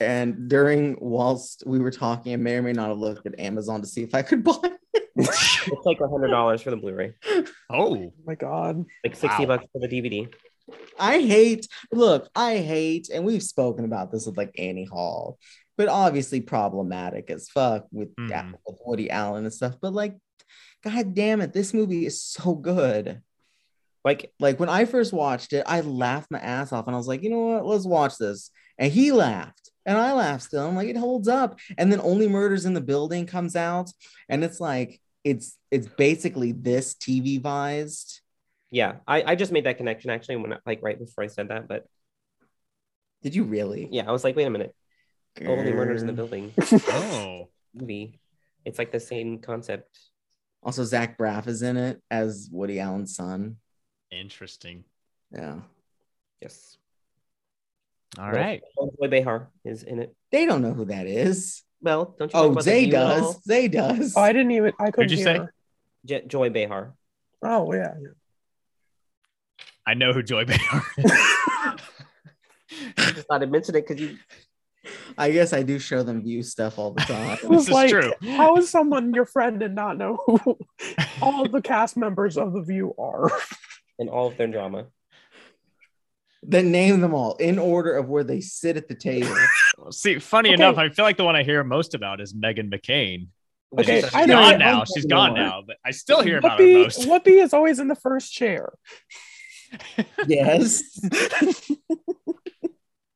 And 0.00 0.48
during 0.48 0.96
whilst 1.00 1.64
we 1.66 1.78
were 1.80 1.90
talking, 1.90 2.32
I 2.32 2.36
may 2.36 2.54
or 2.56 2.62
may 2.62 2.72
not 2.72 2.88
have 2.88 2.98
looked 2.98 3.26
at 3.26 3.38
Amazon 3.40 3.80
to 3.80 3.86
see 3.86 4.02
if 4.02 4.14
I 4.14 4.22
could 4.22 4.44
buy 4.44 4.58
it. 4.62 5.08
It's 5.16 5.84
like 5.84 6.00
a 6.00 6.08
hundred 6.08 6.28
dollars 6.28 6.62
for 6.62 6.70
the 6.70 6.76
Blu-ray, 6.76 7.14
Oh, 7.26 7.44
Oh 7.70 8.12
my 8.24 8.34
god. 8.36 8.84
like 9.04 9.16
sixty 9.16 9.44
Wow. 9.44 9.56
bucks 9.56 9.66
for 9.72 9.80
the 9.80 9.88
DVD. 9.88 10.32
I 11.00 11.20
hate, 11.20 11.66
look, 11.92 12.28
I 12.34 12.58
hate, 12.58 13.08
and 13.12 13.24
we've 13.24 13.42
spoken 13.42 13.84
about 13.84 14.12
this 14.12 14.26
with 14.26 14.36
like 14.36 14.54
Annie 14.58 14.84
Hall, 14.84 15.38
but 15.76 15.88
obviously 15.88 16.40
problematic 16.42 17.30
as 17.30 17.48
fuck 17.48 17.86
with, 17.90 18.14
Mhm. 18.16 18.52
with 18.66 18.76
Woody 18.84 19.10
Allen 19.10 19.44
and 19.44 19.52
stuff. 19.52 19.76
But 19.80 19.94
like, 19.94 20.16
god 20.84 21.14
damn 21.14 21.40
it, 21.40 21.52
this 21.52 21.74
movie 21.74 22.06
is 22.06 22.22
so 22.22 22.54
good. 22.54 23.20
Like 24.04 24.32
Like 24.38 24.60
when 24.60 24.68
I 24.68 24.84
first 24.84 25.12
watched 25.12 25.52
it, 25.52 25.64
I 25.66 25.80
laughed 25.80 26.30
my 26.30 26.38
ass 26.38 26.72
off 26.72 26.86
and 26.86 26.94
I 26.94 26.98
was 26.98 27.08
like, 27.08 27.22
you 27.24 27.30
know 27.30 27.40
what, 27.40 27.66
let's 27.66 27.84
watch 27.86 28.16
this. 28.18 28.50
And 28.78 28.92
he 28.92 29.10
laughed. 29.10 29.67
And 29.88 29.96
I 29.96 30.12
laughed 30.12 30.42
still. 30.44 30.66
I'm 30.68 30.76
like, 30.76 30.88
it 30.88 30.96
holds 30.98 31.28
up. 31.28 31.58
And 31.78 31.90
then 31.90 32.00
Only 32.00 32.28
Murders 32.28 32.66
in 32.66 32.74
the 32.74 32.80
Building 32.82 33.24
comes 33.26 33.56
out, 33.56 33.90
and 34.28 34.44
it's 34.44 34.60
like, 34.60 35.00
it's 35.24 35.56
it's 35.70 35.88
basically 35.88 36.52
this 36.52 36.94
TV 36.94 37.40
vised. 37.40 38.20
yeah, 38.70 38.96
I, 39.06 39.22
I 39.32 39.34
just 39.34 39.50
made 39.50 39.64
that 39.64 39.78
connection 39.78 40.10
actually 40.10 40.36
when 40.36 40.52
I- 40.52 40.58
like 40.66 40.80
right 40.82 40.98
before 40.98 41.24
I 41.24 41.28
said 41.28 41.48
that, 41.48 41.68
but 41.68 41.86
Did 43.22 43.34
you 43.34 43.44
really? 43.44 43.88
yeah, 43.90 44.04
I 44.06 44.12
was 44.12 44.24
like, 44.24 44.36
wait 44.36 44.46
a 44.46 44.50
minute, 44.50 44.74
only 45.44 45.72
murders 45.72 46.02
in 46.02 46.06
the 46.06 46.12
building 46.12 46.52
oh, 46.88 47.48
movie. 47.74 48.20
It's 48.64 48.78
like 48.78 48.92
the 48.92 49.00
same 49.00 49.38
concept. 49.38 49.98
Also, 50.62 50.84
Zach 50.84 51.16
Braff 51.16 51.46
is 51.46 51.62
in 51.62 51.76
it 51.78 52.02
as 52.10 52.48
Woody 52.52 52.78
Allen's 52.78 53.14
son. 53.16 53.56
interesting. 54.10 54.84
Yeah. 55.32 55.60
Yes. 56.42 56.76
All 58.18 58.30
right. 58.32 58.62
Joy 59.00 59.08
Behar 59.08 59.48
is 59.64 59.82
in 59.82 60.00
it. 60.00 60.14
They 60.32 60.44
don't 60.44 60.62
know 60.62 60.72
who 60.72 60.86
that 60.86 61.06
is. 61.06 61.62
Well, 61.80 62.16
don't 62.18 62.32
you? 62.32 62.38
Oh, 62.40 62.50
about 62.50 62.64
Zay 62.64 62.86
view 62.86 62.96
at 62.96 63.02
all? 63.20 63.32
does. 63.32 63.44
Zay 63.44 63.68
does. 63.68 64.14
Oh, 64.16 64.20
I 64.20 64.32
didn't 64.32 64.50
even 64.50 64.72
I 64.80 64.90
couldn't 64.90 65.10
you 65.10 65.16
hear. 65.18 65.24
say? 65.26 65.38
her. 65.38 65.54
J- 66.04 66.24
Joy 66.26 66.50
Behar. 66.50 66.94
Oh 67.42 67.72
yeah. 67.72 67.94
I 69.86 69.94
know 69.94 70.12
who 70.12 70.22
Joy 70.22 70.44
Behar 70.44 70.82
is. 70.98 71.12
I 71.12 71.76
just 73.12 73.26
thought 73.28 73.42
I 73.42 73.46
mentioned 73.46 73.76
it 73.76 73.86
because 73.86 74.00
you. 74.02 74.18
I 75.18 75.30
guess 75.30 75.52
I 75.52 75.62
do 75.62 75.78
show 75.78 76.02
them 76.02 76.22
view 76.22 76.42
stuff 76.42 76.78
all 76.78 76.92
the 76.92 77.00
time. 77.04 77.38
It 77.42 77.48
was 77.48 77.66
This 77.66 77.68
is 77.68 77.74
like, 77.74 77.90
true. 77.90 78.12
how 78.36 78.56
is 78.56 78.70
someone 78.70 79.12
your 79.14 79.26
friend 79.26 79.62
and 79.62 79.74
not 79.74 79.98
know 79.98 80.18
who 80.26 80.58
all 81.20 81.46
the 81.48 81.60
cast 81.62 81.96
members 81.96 82.36
of 82.38 82.52
The 82.52 82.62
View 82.62 82.94
are? 82.98 83.30
And 83.98 84.08
all 84.08 84.28
of 84.28 84.36
their 84.36 84.46
drama. 84.46 84.86
Then 86.42 86.70
name 86.70 87.00
them 87.00 87.14
all 87.14 87.34
in 87.36 87.58
order 87.58 87.96
of 87.96 88.08
where 88.08 88.22
they 88.24 88.40
sit 88.40 88.76
at 88.76 88.86
the 88.88 88.94
table. 88.94 89.34
See, 89.90 90.18
funny 90.20 90.50
Okay. 90.50 90.54
enough, 90.54 90.78
I 90.78 90.88
feel 90.88 91.04
like 91.04 91.16
the 91.16 91.24
one 91.24 91.34
I 91.36 91.42
hear 91.42 91.64
most 91.64 91.94
about 91.94 92.20
is 92.20 92.32
Meghan 92.32 92.72
McCain. 92.72 93.28
Okay, 93.78 94.00
she's 94.02 94.14
I 94.14 94.24
know. 94.24 94.34
gone 94.34 94.54
I 94.54 94.56
now. 94.56 94.78
know 94.78 94.84
She's 94.84 95.02
the 95.02 95.08
gone 95.10 95.32
one. 95.32 95.40
now, 95.40 95.62
but 95.66 95.76
I 95.84 95.90
still 95.90 96.22
hear 96.22 96.38
about 96.38 96.58
her 96.58 96.64
Whoopi, 96.64 96.82
most. 96.84 97.00
Whoopi 97.08 97.42
is 97.42 97.52
always 97.52 97.78
in 97.80 97.88
the 97.88 97.94
first 97.96 98.32
chair. 98.32 98.72
yes. 100.26 100.82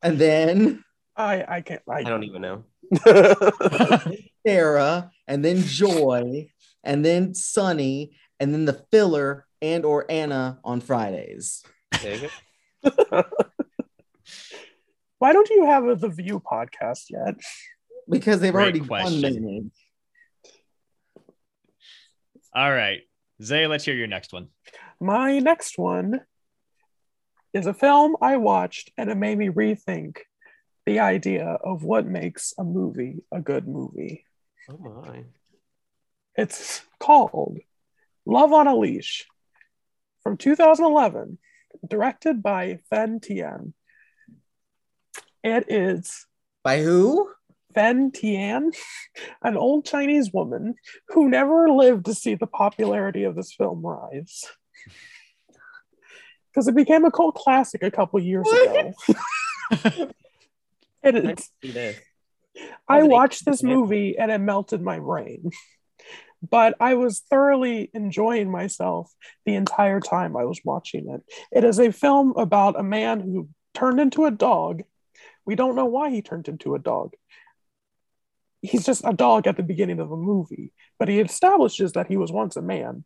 and 0.02 0.18
then 0.18 0.84
I 1.16 1.44
I 1.48 1.60
can't. 1.62 1.80
I, 1.88 1.98
I 2.00 2.02
don't 2.02 2.24
even 2.24 2.42
know. 2.42 2.64
Sarah, 4.46 5.10
and 5.28 5.44
then 5.44 5.62
Joy, 5.62 6.48
and 6.84 7.04
then 7.04 7.34
Sunny, 7.34 8.16
and 8.40 8.52
then 8.52 8.64
the 8.64 8.84
filler 8.90 9.46
and 9.62 9.84
or 9.84 10.04
Anna 10.10 10.58
on 10.64 10.80
Fridays. 10.80 11.62
There 12.02 12.14
you 12.16 12.20
go. 12.22 12.28
Why 15.18 15.33
don't 15.33 15.51
you 15.51 15.66
have 15.66 15.87
a 15.87 15.95
The 15.95 16.09
View 16.09 16.41
podcast 16.41 17.11
yet? 17.11 17.37
Because 18.09 18.41
they've 18.41 18.53
Great 18.53 18.62
already 18.62 18.80
question. 18.80 19.20
done 19.20 19.35
many. 19.35 19.70
All 22.55 22.70
right. 22.72 23.01
Zay, 23.43 23.66
let's 23.66 23.85
hear 23.85 23.95
your 23.95 24.09
next 24.09 24.33
one. 24.33 24.49
My 25.01 25.39
next 25.39 25.78
one 25.78 26.20
is 27.53 27.66
a 27.66 27.74
film 27.74 28.16
I 28.20 28.37
watched 28.37 28.91
and 28.97 29.11
it 29.11 29.16
made 29.16 29.39
me 29.39 29.49
rethink 29.49 30.18
the 30.87 31.01
idea 31.01 31.47
of 31.47 31.83
what 31.85 32.07
makes 32.07 32.53
a 32.59 32.64
movie 32.64 33.22
a 33.33 33.41
good 33.41 33.66
movie. 33.66 34.24
Oh 34.70 34.78
my. 34.78 35.24
It's 36.37 36.83
called 36.99 37.59
Love 38.26 38.53
on 38.53 38.66
a 38.66 38.76
Leash 38.76 39.26
from 40.22 40.37
2011, 40.37 41.39
directed 41.86 42.42
by 42.42 42.78
Fen 42.90 43.20
Tian. 43.20 43.74
It 45.44 45.64
is 45.68 46.26
By 46.62 46.82
who? 46.82 47.30
Fen 47.74 48.12
Tian, 48.12 48.72
an 49.42 49.56
old 49.56 49.84
Chinese 49.86 50.30
woman 50.32 50.74
who 51.08 51.28
never 51.28 51.68
lived 51.70 52.04
to 52.06 52.14
see 52.14 52.34
the 52.34 52.46
popularity 52.46 53.24
of 53.24 53.34
this 53.34 53.52
film 53.54 53.84
rise. 53.84 54.44
Because 56.52 56.68
it 56.68 56.76
became 56.76 57.04
a 57.04 57.10
cult 57.10 57.34
classic 57.34 57.82
a 57.82 57.90
couple 57.90 58.20
years 58.20 58.46
ago. 58.46 58.92
It 61.02 61.14
I 61.26 61.32
is. 61.32 61.50
see 61.62 61.70
this. 61.72 61.98
I 62.86 62.96
How's 62.98 63.04
it 63.04 63.08
watched 63.10 63.44
this 63.46 63.62
movie 63.62 64.18
and 64.18 64.30
it 64.30 64.38
melted 64.38 64.82
my 64.82 64.98
brain. 64.98 65.50
But 66.49 66.74
I 66.80 66.95
was 66.95 67.20
thoroughly 67.20 67.90
enjoying 67.95 68.51
myself 68.51 69.12
the 69.47 69.55
entire 69.55 70.01
time 70.01 70.36
I 70.36 70.45
was 70.45 70.61
watching 70.64 71.09
it. 71.09 71.22
It 71.53 71.64
is 71.64 71.78
a 71.78 71.93
film 71.93 72.34
about 72.36 72.78
a 72.78 72.82
man 72.82 73.20
who 73.20 73.49
turned 73.74 74.01
into 74.01 74.24
a 74.24 74.30
dog. 74.30 74.82
We 75.47 75.55
don't 75.55 75.76
know 75.76 75.86
why 75.86 76.11
he 76.11 76.22
turned 76.22 76.49
into 76.49 76.74
a 76.74 76.80
dog. 76.80 77.14
He's 78.61 78.84
just 78.84 79.05
a 79.05 79.12
dog 79.12 79.47
at 79.47 79.57
the 79.57 79.62
beginning 79.62 80.01
of 80.01 80.09
the 80.09 80.16
movie, 80.16 80.72
but 80.99 81.09
he 81.09 81.20
establishes 81.20 81.93
that 81.93 82.07
he 82.07 82.16
was 82.16 82.32
once 82.32 82.57
a 82.57 82.62
man. 82.62 83.05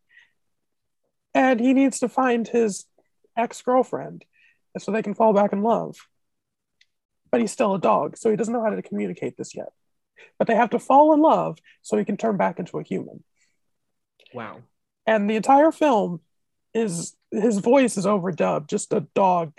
And 1.34 1.61
he 1.61 1.74
needs 1.74 1.99
to 2.01 2.09
find 2.09 2.47
his 2.49 2.87
ex 3.37 3.61
girlfriend 3.62 4.24
so 4.78 4.93
they 4.93 5.03
can 5.03 5.14
fall 5.14 5.32
back 5.32 5.53
in 5.53 5.62
love 5.62 5.97
but 7.30 7.41
he's 7.41 7.53
still 7.53 7.74
a 7.74 7.78
dog, 7.78 8.16
so 8.16 8.30
he 8.30 8.37
doesn't 8.37 8.55
know 8.55 8.62
how 8.62 8.70
to 8.70 8.82
communicate 8.82 9.37
this 9.37 9.55
yet. 9.55 9.68
But 10.38 10.48
they 10.48 10.54
have 10.54 10.70
to 10.70 10.78
fall 10.78 11.12
in 11.14 11.20
love 11.20 11.58
so 11.82 11.96
he 11.96 12.04
can 12.04 12.16
turn 12.16 12.36
back 12.36 12.58
into 12.58 12.78
a 12.78 12.82
human. 12.82 13.24
Wow. 14.34 14.62
And 15.06 15.30
the 15.30 15.36
entire 15.36 15.72
film 15.72 16.20
is 16.74 17.16
his 17.30 17.58
voice 17.58 17.96
is 17.96 18.06
overdubbed, 18.06 18.68
just 18.68 18.92
a 18.92 19.06
dog 19.14 19.52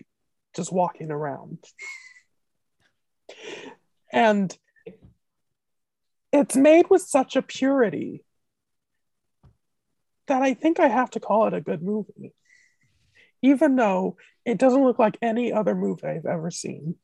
just 0.55 0.71
walking 0.71 1.11
around. 1.11 1.59
And 4.11 4.55
it's 6.31 6.55
made 6.55 6.89
with 6.89 7.01
such 7.01 7.35
a 7.35 7.41
purity 7.41 8.23
that 10.27 10.41
I 10.41 10.53
think 10.53 10.79
I 10.79 10.87
have 10.87 11.11
to 11.11 11.19
call 11.19 11.47
it 11.47 11.53
a 11.53 11.61
good 11.61 11.81
movie, 11.81 12.33
even 13.41 13.75
though 13.75 14.17
it 14.45 14.57
doesn't 14.57 14.83
look 14.83 14.99
like 14.99 15.17
any 15.21 15.53
other 15.53 15.75
movie 15.75 16.05
I've 16.05 16.25
ever 16.25 16.51
seen 16.51 16.95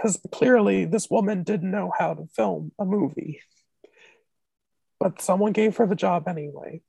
because 0.00 0.18
clearly 0.32 0.84
this 0.86 1.10
woman 1.10 1.42
didn't 1.42 1.70
know 1.70 1.92
how 1.96 2.14
to 2.14 2.26
film 2.34 2.72
a 2.78 2.84
movie. 2.84 3.40
But 4.98 5.20
someone 5.20 5.52
gave 5.52 5.76
her 5.76 5.86
the 5.86 5.94
job 5.94 6.26
anyway. 6.28 6.80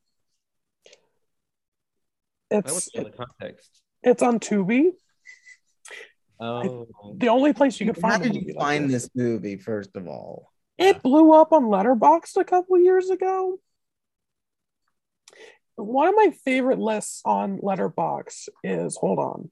That 2.50 2.66
was 2.66 2.90
It's 2.94 3.10
the 3.10 3.12
context. 3.12 3.82
it's 4.04 4.22
on 4.22 4.40
Tubi. 4.40 4.92
Oh. 6.40 6.88
The 7.18 7.30
only 7.30 7.54
place 7.54 7.80
you 7.80 7.86
could 7.86 8.02
How 8.02 8.10
find 8.12 8.22
a 8.22 8.26
did 8.26 8.34
movie 8.34 8.46
you 8.48 8.54
like 8.56 8.64
find 8.66 8.90
this. 8.90 9.04
this 9.04 9.10
movie, 9.16 9.58
first 9.58 9.96
of 9.96 10.08
all? 10.08 10.52
It 10.78 11.04
blew 11.04 11.34
up 11.34 11.52
on 11.52 11.66
Letterboxd 11.66 12.38
a 12.38 12.44
couple 12.44 12.80
years 12.80 13.10
ago. 13.10 13.60
One 15.76 16.08
of 16.08 16.16
my 16.16 16.32
favorite 16.44 16.80
lists 16.80 17.22
on 17.26 17.60
Letterboxd 17.60 18.50
is 18.64 18.98
hold 18.98 19.20
on. 19.20 19.52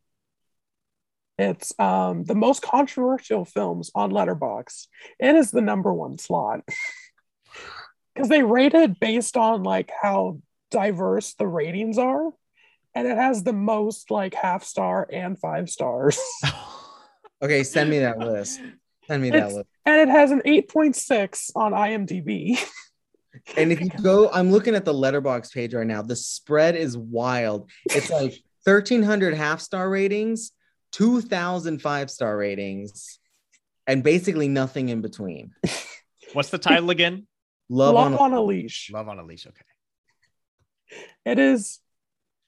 It's 1.39 1.73
um, 1.79 2.25
the 2.25 2.35
most 2.35 2.61
controversial 2.61 3.45
films 3.45 3.91
on 3.95 4.11
Letterboxd. 4.11 4.87
It 5.19 5.35
is 5.35 5.51
the 5.51 5.61
number 5.61 5.93
one 5.93 6.17
slot 6.17 6.61
because 8.13 8.27
they 8.27 8.43
rate 8.43 8.73
it 8.73 8.99
based 8.99 9.37
on 9.37 9.63
like 9.63 9.89
how 10.01 10.41
diverse 10.69 11.35
the 11.35 11.47
ratings 11.47 11.97
are, 11.97 12.25
and 12.93 13.07
it 13.07 13.15
has 13.17 13.43
the 13.43 13.53
most 13.53 14.11
like 14.11 14.33
half 14.33 14.65
star 14.65 15.07
and 15.11 15.39
five 15.39 15.69
stars, 15.69 16.19
Okay, 17.41 17.63
send 17.63 17.89
me 17.89 17.99
that 17.99 18.19
list. 18.19 18.59
Send 19.07 19.21
me 19.21 19.29
that 19.29 19.37
It's- 19.37 19.53
list. 19.55 19.69
and 19.85 20.01
it 20.01 20.09
has 20.09 20.31
an 20.31 20.41
eight 20.43 20.67
point 20.69 20.93
six 20.97 21.51
on 21.55 21.71
IMDb. 21.71 22.59
And 23.55 23.71
if 23.71 23.79
you 23.79 23.89
go, 24.01 24.29
I'm 24.31 24.51
looking 24.51 24.73
at 24.75 24.85
the 24.85 24.93
Letterboxd 24.93 25.53
page 25.53 25.73
right 25.75 25.85
now. 25.85 26.01
The 26.01 26.15
spread 26.15 26.75
is 26.75 26.97
wild. 26.97 27.69
It's 27.85 28.09
like 28.09 28.31
1,300 28.63 29.35
half 29.35 29.61
star 29.61 29.87
ratings, 29.87 30.51
2,000 30.91 31.81
five 31.81 32.09
star 32.09 32.35
ratings, 32.37 33.19
and 33.87 34.03
basically 34.03 34.47
nothing 34.47 34.89
in 34.89 35.01
between. 35.01 35.51
What's 36.33 36.49
the 36.49 36.57
title 36.57 36.89
again? 36.89 37.27
Love, 37.69 37.95
Love 37.95 38.13
on, 38.13 38.33
on 38.33 38.33
a 38.33 38.41
leash. 38.41 38.89
Love 38.91 39.07
on 39.07 39.19
a 39.19 39.23
Leash. 39.23 39.45
Okay. 39.45 40.97
It 41.25 41.37
is, 41.37 41.79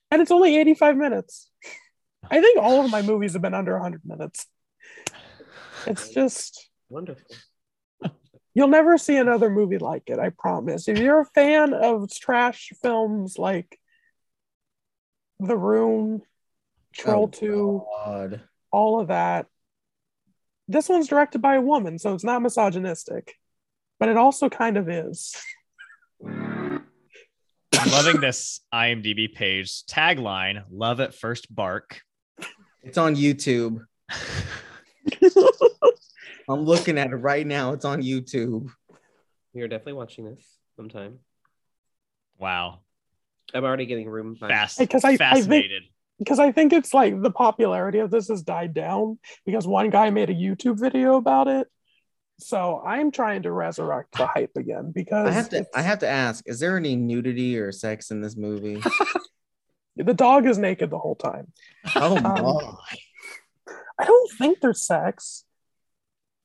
and 0.09 0.21
it's 0.21 0.31
only 0.31 0.57
85 0.57 0.97
minutes. 0.97 1.49
I 2.29 2.41
think 2.41 2.59
all 2.59 2.83
of 2.83 2.91
my 2.91 3.01
movies 3.01 3.33
have 3.33 3.41
been 3.41 3.53
under 3.53 3.73
100 3.73 4.01
minutes. 4.05 4.47
It's 5.85 6.09
just, 6.09 6.69
Wonderful. 6.89 7.35
you'll 8.53 8.67
never 8.67 8.97
see 8.97 9.17
another 9.17 9.49
movie 9.49 9.77
like 9.77 10.03
it, 10.07 10.19
I 10.19 10.29
promise. 10.29 10.87
If 10.87 10.99
you're 10.99 11.21
a 11.21 11.25
fan 11.25 11.73
of 11.73 12.09
trash 12.11 12.71
films 12.81 13.37
like 13.37 13.79
The 15.39 15.57
Room, 15.57 16.21
Troll 16.93 17.23
Oh, 17.23 17.27
2, 17.27 17.83
God. 18.05 18.41
all 18.71 18.99
of 18.99 19.07
that, 19.09 19.47
this 20.67 20.89
one's 20.89 21.07
directed 21.07 21.41
by 21.41 21.55
a 21.55 21.61
woman, 21.61 21.97
so 21.99 22.13
it's 22.13 22.23
not 22.23 22.41
misogynistic, 22.41 23.33
but 23.99 24.09
it 24.09 24.17
also 24.17 24.49
kind 24.49 24.77
of 24.77 24.89
is. 24.89 25.35
I'm 26.25 26.83
loving 27.91 28.21
this 28.21 28.61
IMDb 28.73 29.33
page 29.33 29.83
tagline: 29.85 30.63
"Love 30.69 30.99
at 30.99 31.15
first 31.15 31.53
bark." 31.53 32.01
It's 32.83 32.97
on 32.97 33.15
YouTube. 33.15 33.79
I'm 36.49 36.63
looking 36.63 36.97
at 36.97 37.11
it 37.11 37.15
right 37.15 37.45
now. 37.45 37.73
It's 37.73 37.85
on 37.85 38.01
YouTube. 38.01 38.69
We 39.53 39.61
are 39.61 39.67
definitely 39.67 39.93
watching 39.93 40.25
this 40.25 40.45
sometime. 40.75 41.19
Wow, 42.37 42.79
I'm 43.53 43.63
already 43.63 43.85
getting 43.85 44.09
room. 44.09 44.35
time. 44.35 44.49
fast, 44.49 44.79
Because 44.79 45.03
I- 45.03 45.09
I 45.09 45.11
think- 45.11 45.19
fascinated. 45.19 45.83
Because 46.21 46.37
I 46.37 46.51
think 46.51 46.71
it's 46.71 46.93
like 46.93 47.19
the 47.19 47.31
popularity 47.31 47.97
of 47.97 48.11
this 48.11 48.27
has 48.27 48.43
died 48.43 48.75
down 48.75 49.17
because 49.43 49.65
one 49.65 49.89
guy 49.89 50.11
made 50.11 50.29
a 50.29 50.35
YouTube 50.35 50.79
video 50.79 51.15
about 51.15 51.47
it. 51.47 51.67
So 52.37 52.79
I'm 52.85 53.09
trying 53.09 53.41
to 53.43 53.51
resurrect 53.51 54.15
the 54.19 54.27
hype 54.27 54.51
again 54.55 54.91
because 54.93 55.27
I 55.27 55.31
have 55.31 55.49
to. 55.49 55.65
I 55.73 55.81
have 55.81 55.97
to 55.99 56.07
ask: 56.07 56.43
Is 56.47 56.59
there 56.59 56.77
any 56.77 56.95
nudity 56.95 57.57
or 57.57 57.71
sex 57.71 58.11
in 58.11 58.21
this 58.21 58.37
movie? 58.37 58.83
the 59.95 60.13
dog 60.13 60.45
is 60.45 60.59
naked 60.59 60.91
the 60.91 60.99
whole 60.99 61.15
time. 61.15 61.51
Oh 61.95 62.17
Um, 62.17 62.23
my! 62.23 62.75
I 63.99 64.05
don't 64.05 64.31
think 64.37 64.59
there's 64.61 64.85
sex. 64.85 65.43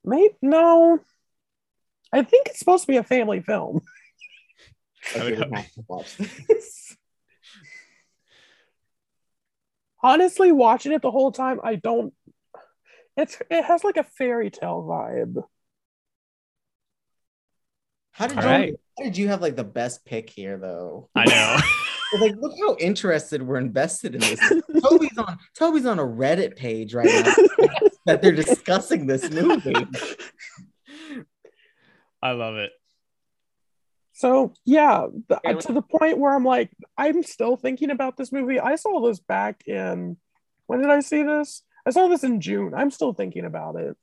Maybe 0.04 0.34
no. 0.40 1.00
I 2.14 2.22
think 2.22 2.46
it's 2.46 2.60
supposed 2.60 2.84
to 2.84 2.88
be 2.88 2.96
a 2.96 3.04
family 3.04 3.40
film. 3.40 3.82
I 5.16 5.24
would 5.24 5.38
honestly 10.06 10.52
watching 10.52 10.92
it 10.92 11.02
the 11.02 11.10
whole 11.10 11.32
time 11.32 11.60
i 11.64 11.74
don't 11.74 12.12
it's 13.16 13.40
it 13.50 13.64
has 13.64 13.82
like 13.82 13.96
a 13.96 14.04
fairy 14.04 14.50
tale 14.50 14.84
vibe. 14.88 15.42
How 18.12 18.26
did 18.26 18.36
you 18.36 18.42
right. 18.42 18.74
how 18.98 19.04
did 19.04 19.16
you 19.16 19.28
have 19.28 19.40
like 19.40 19.56
the 19.56 19.64
best 19.64 20.04
pick 20.04 20.30
here 20.30 20.58
though? 20.58 21.08
I 21.14 21.24
know. 21.24 21.56
Like 22.20 22.36
look 22.36 22.52
how 22.60 22.76
interested 22.76 23.42
we're 23.42 23.58
invested 23.58 24.14
in 24.14 24.20
this. 24.20 24.38
Toby's 24.80 25.18
on 25.18 25.38
toby's 25.58 25.86
on 25.86 25.98
a 25.98 26.04
reddit 26.04 26.54
page 26.54 26.94
right 26.94 27.04
now 27.04 27.34
that 28.06 28.22
they're 28.22 28.30
discussing 28.30 29.08
this 29.08 29.28
movie. 29.28 29.74
I 32.22 32.30
love 32.30 32.54
it. 32.54 32.70
So 34.16 34.54
yeah, 34.64 35.06
the, 35.28 35.38
Yeah, 35.44 35.52
to 35.52 35.72
the 35.74 35.82
point 35.82 36.16
where 36.16 36.34
I'm 36.34 36.44
like, 36.44 36.70
I'm 36.96 37.22
still 37.22 37.56
thinking 37.56 37.90
about 37.90 38.16
this 38.16 38.32
movie. 38.32 38.58
I 38.58 38.76
saw 38.76 39.06
this 39.06 39.20
back 39.20 39.64
in 39.66 40.16
when 40.66 40.80
did 40.80 40.90
I 40.90 41.00
see 41.00 41.22
this? 41.22 41.62
I 41.86 41.90
saw 41.90 42.08
this 42.08 42.24
in 42.24 42.40
June. 42.40 42.72
I'm 42.74 42.90
still 42.90 43.12
thinking 43.12 43.44
about 43.44 43.76
it. 43.76 43.94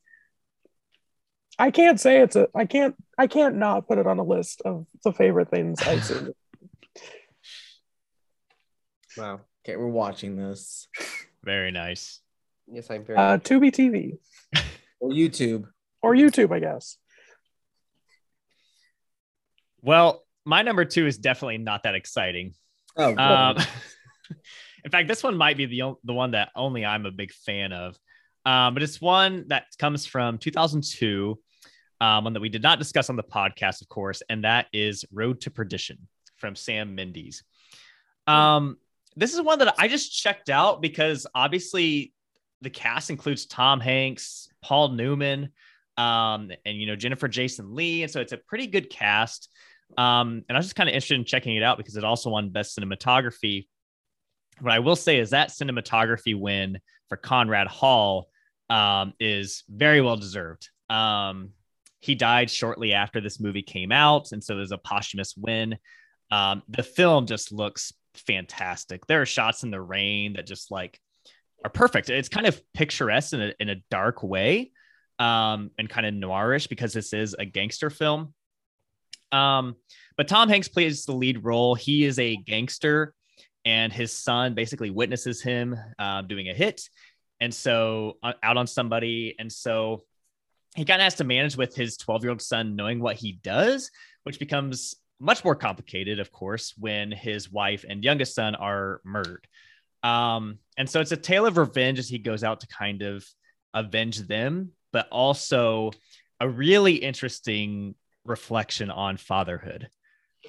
I 1.57 1.71
can't 1.71 1.99
say 1.99 2.21
it's 2.21 2.35
a. 2.35 2.47
I 2.53 2.65
can't. 2.65 2.95
I 3.17 3.25
can't 3.25 3.55
not 3.55 3.87
put 3.87 3.97
it 3.97 4.05
on 4.05 4.19
a 4.19 4.23
list 4.23 4.61
of 4.63 4.85
the 5.03 5.13
favorite 5.13 5.49
things 5.49 5.81
I've 5.81 6.05
seen. 6.05 6.29
Wow. 9.17 9.41
Okay, 9.65 9.77
we're 9.77 9.87
watching 9.87 10.35
this. 10.35 10.87
Very 11.43 11.71
nice. 11.71 12.19
Yes, 12.71 12.89
I'm 12.91 13.03
very. 13.03 13.17
Uh, 13.17 13.39
Tubi 13.39 13.71
TV 13.71 14.17
Or 14.99 15.09
YouTube. 15.09 15.65
or 16.03 16.13
YouTube, 16.13 16.53
I 16.53 16.59
guess. 16.59 16.97
Well, 19.83 20.23
my 20.45 20.61
number 20.61 20.85
two 20.85 21.05
is 21.05 21.17
definitely 21.17 21.59
not 21.59 21.83
that 21.83 21.93
exciting. 21.93 22.53
Oh, 22.97 23.15
Um, 23.15 23.57
in 24.83 24.91
fact, 24.91 25.07
this 25.07 25.21
one 25.21 25.37
might 25.37 25.57
be 25.57 25.65
the 25.65 25.93
the 26.03 26.13
one 26.13 26.31
that 26.31 26.49
only 26.55 26.85
I'm 26.85 27.05
a 27.05 27.11
big 27.11 27.31
fan 27.31 27.73
of. 27.73 27.97
Um, 28.45 28.73
but 28.73 28.83
it's 28.83 28.99
one 28.99 29.45
that 29.47 29.65
comes 29.77 30.05
from 30.05 30.37
2002, 30.37 31.39
um, 32.01 32.23
one 32.25 32.33
that 32.33 32.41
we 32.41 32.49
did 32.49 32.61
not 32.61 32.79
discuss 32.79 33.09
on 33.09 33.15
the 33.15 33.23
podcast, 33.23 33.81
of 33.81 33.87
course, 33.87 34.21
and 34.29 34.43
that 34.43 34.67
is 34.73 35.05
Road 35.11 35.41
to 35.41 35.51
Perdition 35.51 36.07
from 36.35 36.55
Sam 36.55 36.95
Mendes. 36.95 37.43
Um, 38.27 38.77
this 39.15 39.33
is 39.33 39.41
one 39.41 39.59
that 39.59 39.75
I 39.77 39.87
just 39.87 40.11
checked 40.11 40.49
out 40.49 40.81
because 40.81 41.27
obviously 41.35 42.13
the 42.61 42.69
cast 42.69 43.09
includes 43.09 43.45
Tom 43.45 43.79
Hanks, 43.79 44.49
Paul 44.61 44.89
Newman, 44.89 45.49
um, 45.97 46.51
and 46.65 46.77
you 46.77 46.87
know 46.87 46.95
Jennifer 46.95 47.27
Jason 47.27 47.75
Lee, 47.75 48.03
and 48.03 48.11
so 48.11 48.19
it's 48.19 48.33
a 48.33 48.37
pretty 48.37 48.67
good 48.67 48.89
cast. 48.89 49.49
Um, 49.97 50.43
and 50.47 50.57
I 50.57 50.59
was 50.59 50.65
just 50.65 50.75
kind 50.75 50.89
of 50.89 50.93
interested 50.93 51.19
in 51.19 51.25
checking 51.25 51.55
it 51.55 51.63
out 51.63 51.77
because 51.77 51.95
it 51.95 52.03
also 52.03 52.29
won 52.29 52.49
Best 52.49 52.77
Cinematography. 52.77 53.67
What 54.59 54.73
I 54.73 54.79
will 54.79 54.95
say 54.95 55.19
is 55.19 55.31
that 55.31 55.49
cinematography 55.49 56.39
win 56.39 56.79
for 57.09 57.17
Conrad 57.17 57.67
Hall 57.67 58.27
um, 58.69 59.13
is 59.19 59.63
very 59.69 60.01
well 60.01 60.17
deserved. 60.17 60.69
Um, 60.89 61.51
he 61.99 62.15
died 62.15 62.49
shortly 62.49 62.93
after 62.93 63.21
this 63.21 63.39
movie 63.39 63.61
came 63.61 63.91
out, 63.91 64.31
and 64.31 64.43
so 64.43 64.55
there's 64.55 64.71
a 64.71 64.77
posthumous 64.77 65.35
win. 65.37 65.77
Um, 66.31 66.63
the 66.67 66.83
film 66.83 67.25
just 67.25 67.51
looks 67.51 67.93
fantastic. 68.15 69.05
There 69.07 69.21
are 69.21 69.25
shots 69.25 69.63
in 69.63 69.71
the 69.71 69.81
rain 69.81 70.33
that 70.33 70.47
just 70.47 70.71
like 70.71 70.99
are 71.63 71.69
perfect. 71.69 72.09
It's 72.09 72.29
kind 72.29 72.45
of 72.45 72.61
picturesque 72.73 73.33
in 73.33 73.41
a, 73.41 73.53
in 73.59 73.69
a 73.69 73.83
dark 73.89 74.23
way 74.23 74.71
um, 75.19 75.71
and 75.77 75.89
kind 75.89 76.05
of 76.05 76.13
noirish 76.13 76.67
because 76.67 76.93
this 76.93 77.13
is 77.13 77.35
a 77.37 77.45
gangster 77.45 77.89
film. 77.89 78.33
Um, 79.33 79.75
but 80.15 80.27
Tom 80.27 80.47
Hanks 80.47 80.67
plays 80.67 81.05
the 81.05 81.13
lead 81.13 81.43
role. 81.43 81.75
He 81.75 82.05
is 82.05 82.19
a 82.19 82.35
gangster, 82.35 83.13
and 83.65 83.91
his 83.91 84.13
son 84.13 84.53
basically 84.53 84.91
witnesses 84.91 85.41
him 85.41 85.75
uh, 85.97 86.21
doing 86.21 86.49
a 86.49 86.53
hit, 86.53 86.87
and 87.41 87.53
so 87.53 88.17
uh, 88.23 88.33
out 88.43 88.57
on 88.57 88.67
somebody, 88.67 89.35
and 89.39 89.51
so 89.51 90.03
he 90.75 90.85
kind 90.85 91.01
of 91.01 91.03
has 91.03 91.15
to 91.15 91.23
manage 91.23 91.55
with 91.55 91.75
his 91.75 91.97
12 91.97 92.23
year 92.23 92.31
old 92.31 92.41
son 92.41 92.75
knowing 92.75 92.99
what 92.99 93.15
he 93.15 93.33
does, 93.33 93.91
which 94.23 94.39
becomes 94.39 94.95
much 95.19 95.43
more 95.43 95.55
complicated, 95.55 96.19
of 96.19 96.31
course, 96.31 96.73
when 96.77 97.11
his 97.11 97.51
wife 97.51 97.85
and 97.87 98.03
youngest 98.03 98.35
son 98.35 98.55
are 98.55 99.01
murdered. 99.03 99.47
Um, 100.03 100.59
and 100.77 100.89
so 100.89 100.99
it's 100.99 101.11
a 101.11 101.17
tale 101.17 101.45
of 101.45 101.57
revenge 101.57 101.99
as 101.99 102.09
he 102.09 102.17
goes 102.17 102.43
out 102.43 102.59
to 102.61 102.67
kind 102.67 103.01
of 103.03 103.25
avenge 103.73 104.19
them, 104.19 104.71
but 104.91 105.07
also 105.09 105.91
a 106.39 106.49
really 106.49 106.95
interesting 106.95 107.95
reflection 108.25 108.89
on 108.89 109.17
fatherhood. 109.17 109.89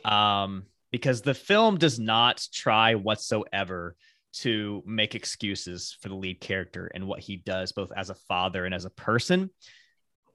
Um, 0.04 0.64
because 0.90 1.22
the 1.22 1.34
film 1.34 1.76
does 1.76 1.98
not 1.98 2.46
try 2.52 2.94
whatsoever 2.94 3.96
to 4.32 4.82
make 4.86 5.14
excuses 5.14 5.96
for 6.00 6.08
the 6.08 6.14
lead 6.14 6.40
character 6.40 6.90
and 6.94 7.06
what 7.06 7.20
he 7.20 7.36
does, 7.36 7.72
both 7.72 7.90
as 7.96 8.10
a 8.10 8.14
father 8.14 8.64
and 8.64 8.74
as 8.74 8.84
a 8.84 8.90
person. 8.90 9.50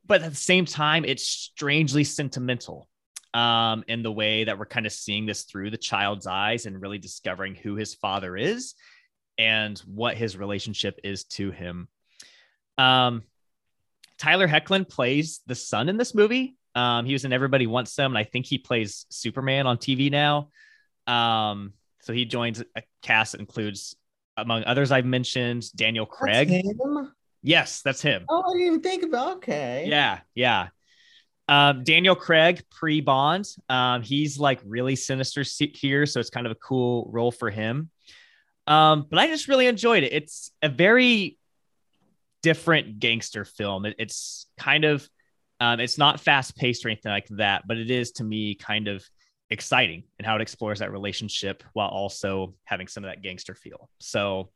But 0.06 0.22
at 0.22 0.32
the 0.32 0.36
same 0.36 0.66
time, 0.66 1.06
it's 1.06 1.26
strangely 1.26 2.04
sentimental 2.04 2.90
um, 3.34 3.84
in 3.88 4.04
the 4.04 4.12
way 4.12 4.46
that 4.46 4.58
we're 4.58 4.66
kind 4.66 4.86
of 4.86 4.92
seeing 4.92 5.26
this 5.26 5.44
through 5.44 5.70
the 5.70 5.78
child's 5.78 6.28
eyes 6.28 6.66
and 6.66 6.82
really 6.82 6.98
discovering 6.98 7.56
who 7.56 7.76
his 7.76 7.94
father 7.94 8.36
is 8.36 8.74
and 9.38 9.78
what 9.80 10.18
his 10.18 10.36
relationship 10.36 11.00
is 11.04 11.24
to 11.26 11.52
him. 11.52 11.88
Um, 12.78 13.24
Tyler 14.18 14.48
Hoechlin 14.48 14.88
plays 14.88 15.40
the 15.46 15.56
son 15.56 15.90
in 15.90 15.98
this 15.98 16.14
movie. 16.14 16.58
Um, 16.76 17.06
he 17.06 17.14
was 17.14 17.26
in 17.26 17.34
Everybody 17.34 17.68
Wants 17.68 17.94
Some, 17.94 18.12
and 18.12 18.18
I 18.18 18.24
think 18.24 18.46
he 18.46 18.58
plays 18.58 19.06
Superman 19.10 19.68
on 19.68 19.78
TV 19.78 20.12
now. 20.12 20.50
Um, 21.08 21.74
so 22.02 22.14
he 22.14 22.26
joins 22.26 22.62
a 22.76 22.84
cast 23.02 23.34
that 23.34 23.42
includes, 23.42 23.96
among 24.38 24.64
others 24.64 24.92
I've 24.92 25.06
mentioned, 25.06 25.72
Daniel 25.76 26.06
Craig. 26.06 26.50
That's? 26.50 27.10
Yes, 27.42 27.82
that's 27.82 28.02
him. 28.02 28.26
Oh, 28.30 28.42
I 28.42 28.54
didn't 28.54 28.68
even 28.68 28.82
think 28.82 29.04
about. 29.04 29.38
Okay. 29.38 29.86
Yeah, 29.88 30.20
yeah. 30.36 30.68
Um, 31.48 31.84
Daniel 31.84 32.16
Craig 32.16 32.64
pre 32.70 33.02
Bond. 33.02 33.48
Um, 33.70 34.04
he's 34.04 34.38
like 34.38 34.60
really 34.64 34.96
sinister 34.96 35.44
here, 35.58 36.06
so 36.06 36.20
it's 36.20 36.30
kind 36.30 36.46
of 36.46 36.52
a 36.52 36.56
cool 36.56 37.10
role 37.12 37.32
for 37.32 37.50
him. 37.50 37.90
Um, 38.68 39.08
but 39.10 39.18
I 39.18 39.28
just 39.28 39.48
really 39.48 39.66
enjoyed 39.66 40.04
it. 40.04 40.14
It's 40.14 40.52
a 40.62 40.70
very 40.70 41.40
different 42.44 43.00
gangster 43.00 43.46
film. 43.46 43.86
It, 43.86 43.96
it's 43.98 44.46
kind 44.60 44.86
of, 44.86 45.10
um, 45.60 45.80
it's 45.80 45.98
not 45.98 46.20
fast 46.20 46.56
paced 46.56 46.86
or 46.86 46.90
anything 46.90 47.12
like 47.12 47.28
that, 47.32 47.68
but 47.68 47.78
it 47.78 47.92
is 47.92 48.12
to 48.14 48.24
me 48.24 48.56
kind 48.56 48.88
of 48.88 49.04
exciting 49.50 50.04
and 50.18 50.26
how 50.26 50.36
it 50.36 50.42
explores 50.42 50.80
that 50.80 50.92
relationship 50.92 51.64
while 51.74 51.90
also 51.90 52.54
having 52.64 52.88
some 52.88 53.04
of 53.04 53.10
that 53.10 53.22
gangster 53.22 53.56
feel. 53.56 53.90
So, 54.00 54.50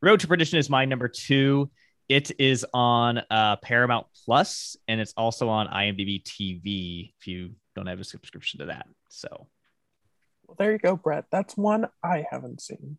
Road 0.00 0.20
to 0.20 0.28
Perdition 0.28 0.58
is 0.58 0.70
my 0.70 0.84
number 0.84 1.08
two. 1.08 1.70
It 2.08 2.30
is 2.38 2.64
on 2.72 3.20
uh, 3.30 3.56
Paramount 3.56 4.06
Plus, 4.24 4.76
and 4.86 5.00
it's 5.00 5.12
also 5.16 5.48
on 5.48 5.66
IMDb 5.66 6.22
TV 6.22 7.12
if 7.18 7.26
you 7.26 7.50
don't 7.74 7.86
have 7.86 8.00
a 8.00 8.04
subscription 8.04 8.60
to 8.60 8.66
that. 8.66 8.86
So 9.10 9.48
Well, 10.46 10.56
there 10.58 10.72
you 10.72 10.78
go, 10.78 10.96
Brett. 10.96 11.26
That's 11.30 11.56
one 11.56 11.88
I 12.02 12.24
haven't 12.30 12.62
seen. 12.62 12.96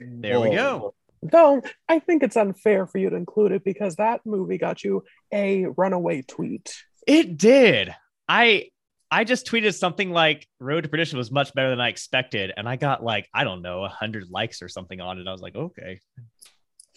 there 0.00 0.40
we 0.40 0.50
go. 0.50 0.94
Though 1.30 1.62
I 1.88 1.98
think 1.98 2.22
it's 2.22 2.36
unfair 2.36 2.86
for 2.86 2.98
you 2.98 3.10
to 3.10 3.16
include 3.16 3.52
it 3.52 3.64
because 3.64 3.96
that 3.96 4.20
movie 4.24 4.58
got 4.58 4.84
you 4.84 5.04
a 5.32 5.66
runaway 5.66 6.22
tweet. 6.22 6.74
It 7.06 7.36
did. 7.36 7.94
I 8.28 8.70
I 9.10 9.24
just 9.24 9.46
tweeted 9.46 9.74
something 9.74 10.10
like 10.10 10.46
Road 10.58 10.82
to 10.82 10.88
Perdition 10.88 11.18
was 11.18 11.30
much 11.30 11.54
better 11.54 11.70
than 11.70 11.80
I 11.80 11.88
expected, 11.88 12.52
and 12.56 12.68
I 12.68 12.76
got 12.76 13.04
like 13.04 13.28
I 13.32 13.44
don't 13.44 13.62
know 13.62 13.86
hundred 13.86 14.30
likes 14.30 14.62
or 14.62 14.68
something 14.68 15.00
on 15.00 15.18
it. 15.18 15.28
I 15.28 15.32
was 15.32 15.40
like, 15.40 15.54
okay, 15.54 16.00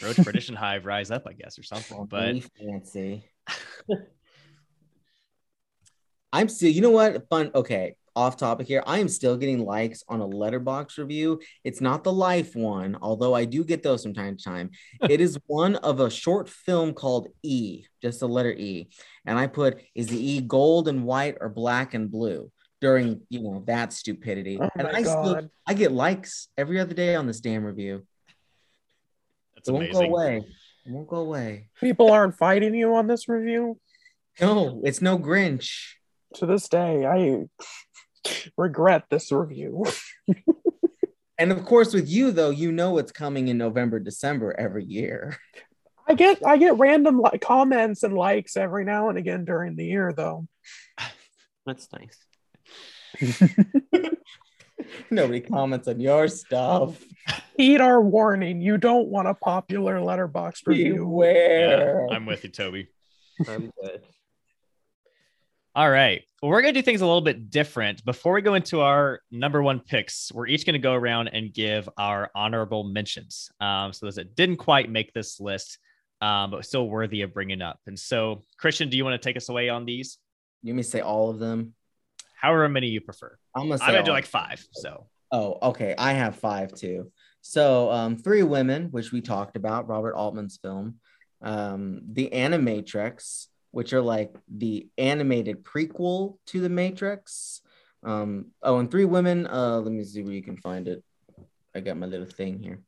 Road 0.01 0.15
to 0.15 0.23
Perdition 0.23 0.55
Hive 0.57 0.85
rise 0.85 1.11
up, 1.11 1.23
I 1.27 1.33
guess, 1.33 1.59
or 1.59 1.63
something. 1.63 2.05
But 2.05 2.43
fancy. 2.57 3.25
I'm 6.31 6.47
still, 6.47 6.69
you 6.69 6.81
know 6.81 6.91
what? 6.91 7.27
Fun. 7.29 7.51
Okay, 7.55 7.95
off 8.19 8.35
topic 8.35 8.67
here. 8.67 8.83
I 8.85 8.99
am 8.99 9.07
still 9.07 9.37
getting 9.37 9.63
likes 9.63 10.03
on 10.09 10.19
a 10.19 10.27
Letterboxd 10.27 10.97
review. 10.97 11.39
It's 11.63 11.79
not 11.79 12.03
the 12.03 12.11
life 12.11 12.53
one, 12.53 12.97
although 13.01 13.33
I 13.33 13.45
do 13.45 13.63
get 13.63 13.81
those 13.81 14.03
from 14.03 14.13
time 14.13 14.35
to 14.35 14.43
time. 14.43 14.71
it 15.09 15.21
is 15.21 15.39
one 15.47 15.77
of 15.77 16.01
a 16.01 16.09
short 16.09 16.49
film 16.49 16.93
called 16.93 17.29
E, 17.43 17.85
just 18.01 18.19
the 18.19 18.27
letter 18.27 18.51
E. 18.51 18.89
And 19.25 19.39
I 19.39 19.47
put, 19.47 19.81
is 19.95 20.07
the 20.07 20.21
E 20.21 20.41
gold 20.41 20.89
and 20.89 21.05
white 21.05 21.37
or 21.39 21.47
black 21.47 21.93
and 21.93 22.11
blue? 22.11 22.51
During 22.81 23.21
you 23.29 23.41
know 23.41 23.61
that 23.67 23.91
stupidity, 23.91 24.57
Oh 24.57 24.69
and 24.77 24.87
I 24.87 25.01
still 25.01 25.49
I 25.67 25.73
get 25.73 25.91
likes 25.91 26.47
every 26.57 26.79
other 26.79 26.93
day 26.93 27.13
on 27.13 27.27
this 27.27 27.41
damn 27.41 27.65
review. 27.65 28.05
that's 29.53 29.67
It 29.67 29.73
won't 29.73 29.91
go 29.91 29.99
away. 29.99 30.37
It 30.85 30.91
won't 30.93 31.09
go 31.09 31.17
away. 31.17 31.67
People 31.81 32.09
aren't 32.09 32.37
fighting 32.37 32.73
you 32.73 32.95
on 32.95 33.07
this 33.07 33.27
review. 33.27 33.77
No, 34.39 34.79
it's 34.85 35.01
no 35.01 35.19
Grinch. 35.19 35.95
To 36.35 36.45
this 36.45 36.69
day, 36.69 37.05
I 37.05 37.47
regret 38.57 39.05
this 39.09 39.31
review. 39.31 39.85
And 41.39 41.53
of 41.53 41.63
course, 41.63 41.93
with 41.93 42.09
you 42.09 42.31
though, 42.31 42.49
you 42.49 42.69
know 42.73 42.97
it's 42.97 43.13
coming 43.13 43.47
in 43.47 43.57
November, 43.57 43.97
December 43.97 44.53
every 44.59 44.83
year. 44.83 45.37
I 46.05 46.13
get 46.13 46.45
I 46.45 46.57
get 46.57 46.77
random 46.77 47.21
li- 47.21 47.39
comments 47.39 48.03
and 48.03 48.13
likes 48.13 48.57
every 48.57 48.83
now 48.83 49.07
and 49.07 49.17
again 49.17 49.45
during 49.45 49.77
the 49.77 49.85
year, 49.85 50.11
though. 50.15 50.47
That's 51.65 51.87
nice. 51.93 52.17
Nobody 55.09 55.39
comments 55.39 55.87
on 55.87 56.01
your 56.01 56.27
stuff. 56.27 57.01
Heed 57.55 57.79
our 57.79 58.01
warning: 58.01 58.59
you 58.59 58.77
don't 58.77 59.07
want 59.07 59.29
a 59.29 59.33
popular 59.33 59.99
Letterboxd 59.99 60.67
review. 60.67 60.95
Beware. 60.95 62.05
Yeah, 62.09 62.15
I'm 62.15 62.25
with 62.25 62.43
you, 62.43 62.49
Toby. 62.49 62.89
I'm 63.47 63.71
good. 63.81 64.01
All 65.79 65.89
right. 65.89 66.21
Well, 66.41 66.51
we're 66.51 66.61
going 66.61 66.73
to 66.73 66.81
do 66.81 66.83
things 66.83 66.99
a 66.99 67.05
little 67.05 67.21
bit 67.21 67.49
different. 67.49 68.03
Before 68.03 68.33
we 68.33 68.41
go 68.41 68.55
into 68.55 68.81
our 68.81 69.21
number 69.31 69.63
one 69.63 69.79
picks, 69.79 70.29
we're 70.29 70.45
each 70.45 70.65
going 70.65 70.73
to 70.73 70.79
go 70.79 70.91
around 70.91 71.29
and 71.29 71.53
give 71.53 71.87
our 71.97 72.29
honorable 72.35 72.83
mentions. 72.83 73.49
Um, 73.61 73.93
so 73.93 74.05
those 74.05 74.15
that 74.15 74.35
didn't 74.35 74.57
quite 74.57 74.89
make 74.91 75.13
this 75.13 75.39
list, 75.39 75.77
um, 76.19 76.51
but 76.51 76.65
still 76.65 76.89
worthy 76.89 77.21
of 77.21 77.33
bringing 77.33 77.61
up. 77.61 77.79
And 77.87 77.97
so, 77.97 78.43
Christian, 78.57 78.89
do 78.89 78.97
you 78.97 79.05
want 79.05 79.21
to 79.21 79.25
take 79.25 79.37
us 79.37 79.47
away 79.47 79.69
on 79.69 79.85
these? 79.85 80.17
You 80.63 80.73
may 80.73 80.81
say 80.81 80.99
all 80.99 81.29
of 81.29 81.39
them. 81.39 81.73
However 82.35 82.67
many 82.67 82.87
you 82.87 82.99
prefer. 82.99 83.37
I'm 83.55 83.69
gonna 83.69 83.77
say 83.77 83.85
I'm 83.85 83.91
going 83.93 84.03
to 84.03 84.09
do 84.09 84.13
like 84.13 84.25
five. 84.25 84.61
So, 84.73 85.07
Oh, 85.31 85.59
okay. 85.61 85.95
I 85.97 86.11
have 86.11 86.35
five 86.35 86.73
too. 86.73 87.09
So, 87.39 87.89
um, 87.89 88.17
Three 88.17 88.43
Women, 88.43 88.89
which 88.91 89.13
we 89.13 89.21
talked 89.21 89.55
about, 89.55 89.87
Robert 89.87 90.15
Altman's 90.15 90.57
film, 90.61 90.95
um, 91.41 92.01
The 92.11 92.31
Animatrix, 92.33 93.45
which 93.71 93.93
are 93.93 94.01
like 94.01 94.35
the 94.47 94.87
animated 94.97 95.63
prequel 95.63 96.37
to 96.47 96.61
The 96.61 96.69
Matrix. 96.69 97.61
Um, 98.03 98.47
oh, 98.63 98.79
and 98.79 98.89
Three 98.89 99.05
Women, 99.05 99.47
uh, 99.47 99.79
let 99.79 99.91
me 99.91 100.03
see 100.03 100.23
where 100.23 100.33
you 100.33 100.43
can 100.43 100.57
find 100.57 100.87
it. 100.87 101.03
I 101.75 101.81
got 101.81 101.97
my 101.97 102.07
little 102.07 102.25
thing 102.25 102.61
here. 102.63 102.81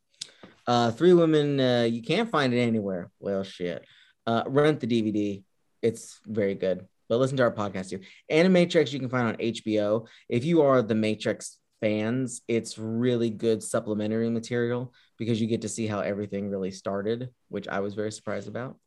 Uh, 0.65 0.91
Three 0.91 1.13
Women, 1.13 1.59
uh, 1.59 1.83
you 1.83 2.01
can't 2.01 2.29
find 2.29 2.53
it 2.53 2.61
anywhere. 2.61 3.11
Well, 3.19 3.43
shit. 3.43 3.85
Uh, 4.25 4.43
rent 4.47 4.79
the 4.79 4.87
DVD. 4.87 5.43
It's 5.81 6.19
very 6.25 6.55
good. 6.55 6.87
But 7.09 7.19
listen 7.19 7.37
to 7.37 7.43
our 7.43 7.51
podcast 7.51 7.89
too. 7.89 7.99
Animatrix 8.31 8.93
you 8.93 8.99
can 8.99 9.09
find 9.09 9.27
on 9.27 9.35
HBO. 9.35 10.07
If 10.29 10.45
you 10.45 10.61
are 10.61 10.81
the 10.81 10.95
Matrix 10.95 11.57
fans, 11.81 12.41
it's 12.47 12.77
really 12.77 13.29
good 13.29 13.61
supplementary 13.61 14.29
material 14.29 14.93
because 15.17 15.41
you 15.41 15.47
get 15.47 15.63
to 15.63 15.69
see 15.69 15.87
how 15.87 15.99
everything 15.99 16.49
really 16.49 16.71
started, 16.71 17.29
which 17.49 17.67
I 17.67 17.81
was 17.81 17.95
very 17.95 18.11
surprised 18.11 18.47
about. 18.47 18.77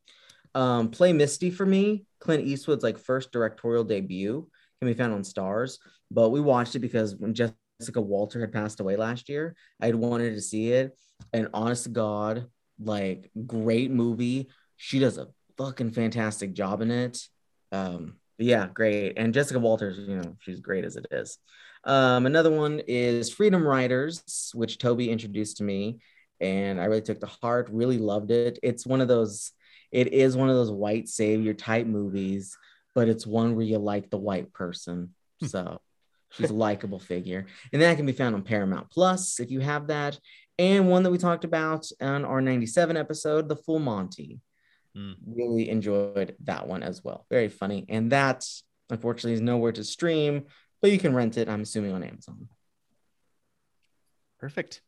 Um, 0.54 0.90
Play 0.90 1.12
Misty 1.12 1.50
for 1.50 1.66
me, 1.66 2.04
Clint 2.20 2.46
Eastwood's 2.46 2.84
like 2.84 2.98
first 2.98 3.32
directorial 3.32 3.84
debut 3.84 4.48
can 4.80 4.88
be 4.88 4.94
found 4.94 5.12
on 5.12 5.22
Starz, 5.22 5.78
but 6.10 6.30
we 6.30 6.40
watched 6.40 6.74
it 6.74 6.80
because 6.80 7.16
when 7.16 7.34
Jessica 7.34 8.00
Walter 8.00 8.40
had 8.40 8.52
passed 8.52 8.80
away 8.80 8.96
last 8.96 9.28
year, 9.28 9.56
I 9.80 9.86
had 9.86 9.94
wanted 9.94 10.34
to 10.34 10.40
see 10.40 10.72
it, 10.72 10.96
and 11.32 11.48
honest 11.52 11.84
to 11.84 11.90
God, 11.90 12.46
like 12.78 13.30
great 13.46 13.90
movie. 13.90 14.48
She 14.76 14.98
does 14.98 15.18
a 15.18 15.28
fucking 15.58 15.92
fantastic 15.92 16.52
job 16.52 16.82
in 16.82 16.90
it. 16.90 17.18
Um, 17.72 18.16
yeah, 18.38 18.66
great. 18.66 19.14
And 19.16 19.34
Jessica 19.34 19.58
Walters, 19.58 19.98
you 19.98 20.16
know, 20.16 20.36
she's 20.40 20.60
great 20.60 20.84
as 20.84 20.96
it 20.96 21.06
is. 21.10 21.38
Um, 21.84 22.26
another 22.26 22.50
one 22.50 22.80
is 22.86 23.30
Freedom 23.32 23.66
Riders, 23.66 24.50
which 24.54 24.78
Toby 24.78 25.10
introduced 25.10 25.58
to 25.58 25.64
me, 25.64 25.98
and 26.40 26.80
I 26.80 26.86
really 26.86 27.02
took 27.02 27.20
to 27.20 27.26
heart. 27.26 27.68
Really 27.70 27.98
loved 27.98 28.30
it. 28.30 28.58
It's 28.62 28.86
one 28.86 29.00
of 29.00 29.08
those. 29.08 29.52
It 29.90 30.12
is 30.12 30.36
one 30.36 30.48
of 30.48 30.56
those 30.56 30.70
white 30.70 31.08
savior 31.08 31.54
type 31.54 31.86
movies, 31.86 32.56
but 32.94 33.08
it's 33.08 33.26
one 33.26 33.56
where 33.56 33.64
you 33.64 33.78
like 33.78 34.10
the 34.10 34.18
white 34.18 34.52
person. 34.52 35.14
So 35.46 35.80
she's 36.30 36.50
a 36.50 36.54
likable 36.54 36.98
figure, 36.98 37.46
and 37.72 37.82
that 37.82 37.96
can 37.96 38.06
be 38.06 38.12
found 38.12 38.34
on 38.34 38.42
Paramount 38.42 38.90
Plus 38.90 39.40
if 39.40 39.50
you 39.50 39.60
have 39.60 39.88
that. 39.88 40.18
And 40.58 40.88
one 40.88 41.02
that 41.02 41.10
we 41.10 41.18
talked 41.18 41.44
about 41.44 41.90
on 42.00 42.24
our 42.24 42.40
97 42.40 42.96
episode, 42.96 43.48
The 43.48 43.56
Full 43.56 43.80
Monty. 43.80 44.40
Mm. 44.96 45.16
Really 45.26 45.68
enjoyed 45.68 46.36
that 46.44 46.68
one 46.68 46.84
as 46.84 47.02
well. 47.02 47.26
Very 47.28 47.48
funny. 47.48 47.84
And 47.88 48.12
that, 48.12 48.46
unfortunately, 48.88 49.32
is 49.32 49.40
nowhere 49.40 49.72
to 49.72 49.82
stream, 49.82 50.44
but 50.80 50.92
you 50.92 50.98
can 50.98 51.14
rent 51.14 51.36
it, 51.36 51.48
I'm 51.48 51.62
assuming, 51.62 51.92
on 51.92 52.04
Amazon. 52.04 52.48
perfect. 54.38 54.82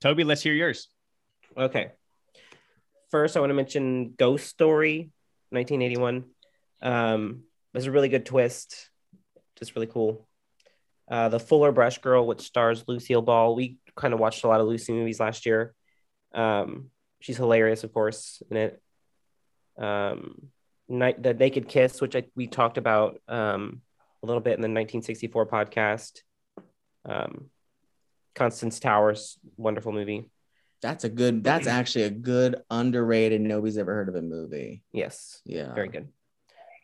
Toby, 0.00 0.24
let's 0.24 0.42
hear 0.42 0.54
yours. 0.54 0.88
Okay. 1.56 1.92
First, 3.14 3.36
I 3.36 3.40
want 3.40 3.50
to 3.50 3.54
mention 3.54 4.14
Ghost 4.18 4.48
Story, 4.48 5.12
1981. 5.50 6.24
Um, 6.82 7.44
there's 7.72 7.86
a 7.86 7.92
really 7.92 8.08
good 8.08 8.26
twist, 8.26 8.90
just 9.56 9.76
really 9.76 9.86
cool. 9.86 10.26
Uh, 11.08 11.28
the 11.28 11.38
Fuller 11.38 11.70
Brush 11.70 11.98
Girl, 11.98 12.26
which 12.26 12.40
stars 12.40 12.82
Lucille 12.88 13.22
Ball. 13.22 13.54
We 13.54 13.78
kind 13.94 14.14
of 14.14 14.18
watched 14.18 14.42
a 14.42 14.48
lot 14.48 14.60
of 14.60 14.66
Lucy 14.66 14.92
movies 14.92 15.20
last 15.20 15.46
year. 15.46 15.76
Um, 16.34 16.90
she's 17.20 17.36
hilarious, 17.36 17.84
of 17.84 17.94
course, 17.94 18.42
in 18.50 18.56
it. 18.56 18.82
Um, 19.78 20.48
Night, 20.88 21.22
the 21.22 21.34
Naked 21.34 21.68
Kiss, 21.68 22.00
which 22.00 22.16
I, 22.16 22.24
we 22.34 22.48
talked 22.48 22.78
about 22.78 23.22
um, 23.28 23.80
a 24.24 24.26
little 24.26 24.42
bit 24.42 24.54
in 24.54 24.60
the 24.60 24.66
1964 24.66 25.46
podcast. 25.46 26.18
Um, 27.04 27.48
Constance 28.34 28.80
Towers, 28.80 29.38
wonderful 29.56 29.92
movie. 29.92 30.28
That's 30.84 31.04
a 31.04 31.08
good, 31.08 31.42
that's 31.42 31.66
actually 31.66 32.04
a 32.04 32.10
good, 32.10 32.56
underrated, 32.68 33.40
nobody's 33.40 33.78
ever 33.78 33.94
heard 33.94 34.10
of 34.10 34.16
a 34.16 34.20
movie. 34.20 34.82
Yes, 34.92 35.40
Yeah. 35.46 35.72
very 35.72 35.88
good. 35.88 36.08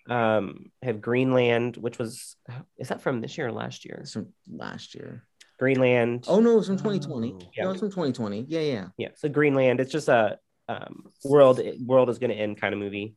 Um, 0.08 0.72
have 0.82 1.02
Greenland, 1.02 1.76
which 1.76 1.98
was 1.98 2.34
is 2.78 2.88
that 2.88 3.02
from 3.02 3.20
this 3.20 3.36
year 3.36 3.48
or 3.48 3.52
last 3.52 3.84
year? 3.84 3.98
It's 4.00 4.14
from 4.14 4.32
last 4.50 4.94
year. 4.94 5.26
Greenland. 5.58 6.24
Oh, 6.28 6.40
no, 6.40 6.56
it's 6.56 6.68
from 6.68 6.78
2020. 6.78 7.34
Oh. 7.34 7.50
Yeah. 7.54 7.64
No, 7.64 7.70
it's 7.72 7.80
from 7.80 7.90
2020. 7.90 8.46
Yeah, 8.48 8.60
yeah. 8.60 8.86
yeah. 8.96 9.08
So 9.16 9.28
Greenland. 9.28 9.80
It's 9.80 9.92
just 9.92 10.08
a 10.08 10.38
um, 10.66 11.10
world 11.22 11.60
world 11.84 12.08
is 12.08 12.18
going 12.18 12.30
to 12.30 12.36
end 12.36 12.58
kind 12.58 12.72
of 12.72 12.80
movie. 12.80 13.16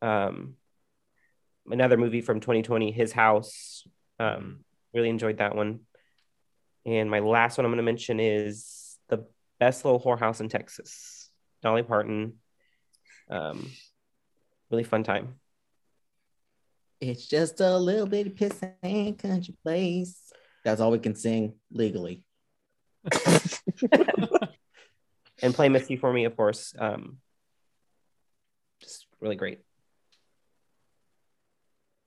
Um, 0.00 0.54
another 1.68 1.96
movie 1.96 2.20
from 2.20 2.38
2020, 2.38 2.92
His 2.92 3.10
House. 3.10 3.82
Um, 4.20 4.60
really 4.94 5.08
enjoyed 5.08 5.38
that 5.38 5.56
one. 5.56 5.80
And 6.86 7.10
my 7.10 7.18
last 7.18 7.58
one 7.58 7.64
I'm 7.64 7.72
going 7.72 7.78
to 7.78 7.82
mention 7.82 8.20
is 8.20 8.77
the 8.77 8.77
best 9.58 9.84
little 9.84 10.00
whorehouse 10.00 10.40
in 10.40 10.48
Texas. 10.48 11.30
Dolly 11.62 11.82
Parton. 11.82 12.34
Um, 13.30 13.70
really 14.70 14.84
fun 14.84 15.02
time. 15.04 15.34
It's 17.00 17.26
just 17.26 17.60
a 17.60 17.76
little 17.76 18.06
bitty 18.06 18.30
pissant 18.30 19.18
country 19.18 19.56
place. 19.62 20.32
That's 20.64 20.80
all 20.80 20.90
we 20.90 20.98
can 20.98 21.14
sing 21.14 21.54
legally. 21.70 22.24
and 25.42 25.54
play 25.54 25.68
Misty 25.68 25.96
for 25.96 26.12
me, 26.12 26.24
of 26.24 26.36
course. 26.36 26.74
Um, 26.78 27.18
just 28.80 29.06
really 29.20 29.36
great. 29.36 29.60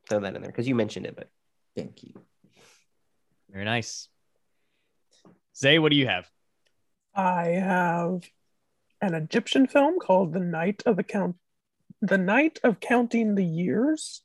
Throw 0.09 0.19
that 0.19 0.35
in 0.35 0.41
there 0.41 0.51
because 0.51 0.67
you 0.67 0.75
mentioned 0.75 1.05
it, 1.05 1.15
but 1.15 1.29
Thank 1.75 2.03
you. 2.03 2.13
Very 3.49 3.65
nice. 3.65 4.07
Zay, 5.55 5.79
what 5.79 5.91
do 5.91 5.97
you 5.97 6.07
have? 6.07 6.29
I 7.13 7.47
have 7.47 8.23
an 9.01 9.13
Egyptian 9.13 9.67
film 9.67 9.99
called 9.99 10.33
The 10.33 10.39
Night 10.39 10.83
of 10.85 10.95
the 10.95 11.03
Count 11.03 11.35
The 12.01 12.17
Night 12.17 12.59
of 12.63 12.79
Counting 12.79 13.35
the 13.35 13.45
Years. 13.45 14.21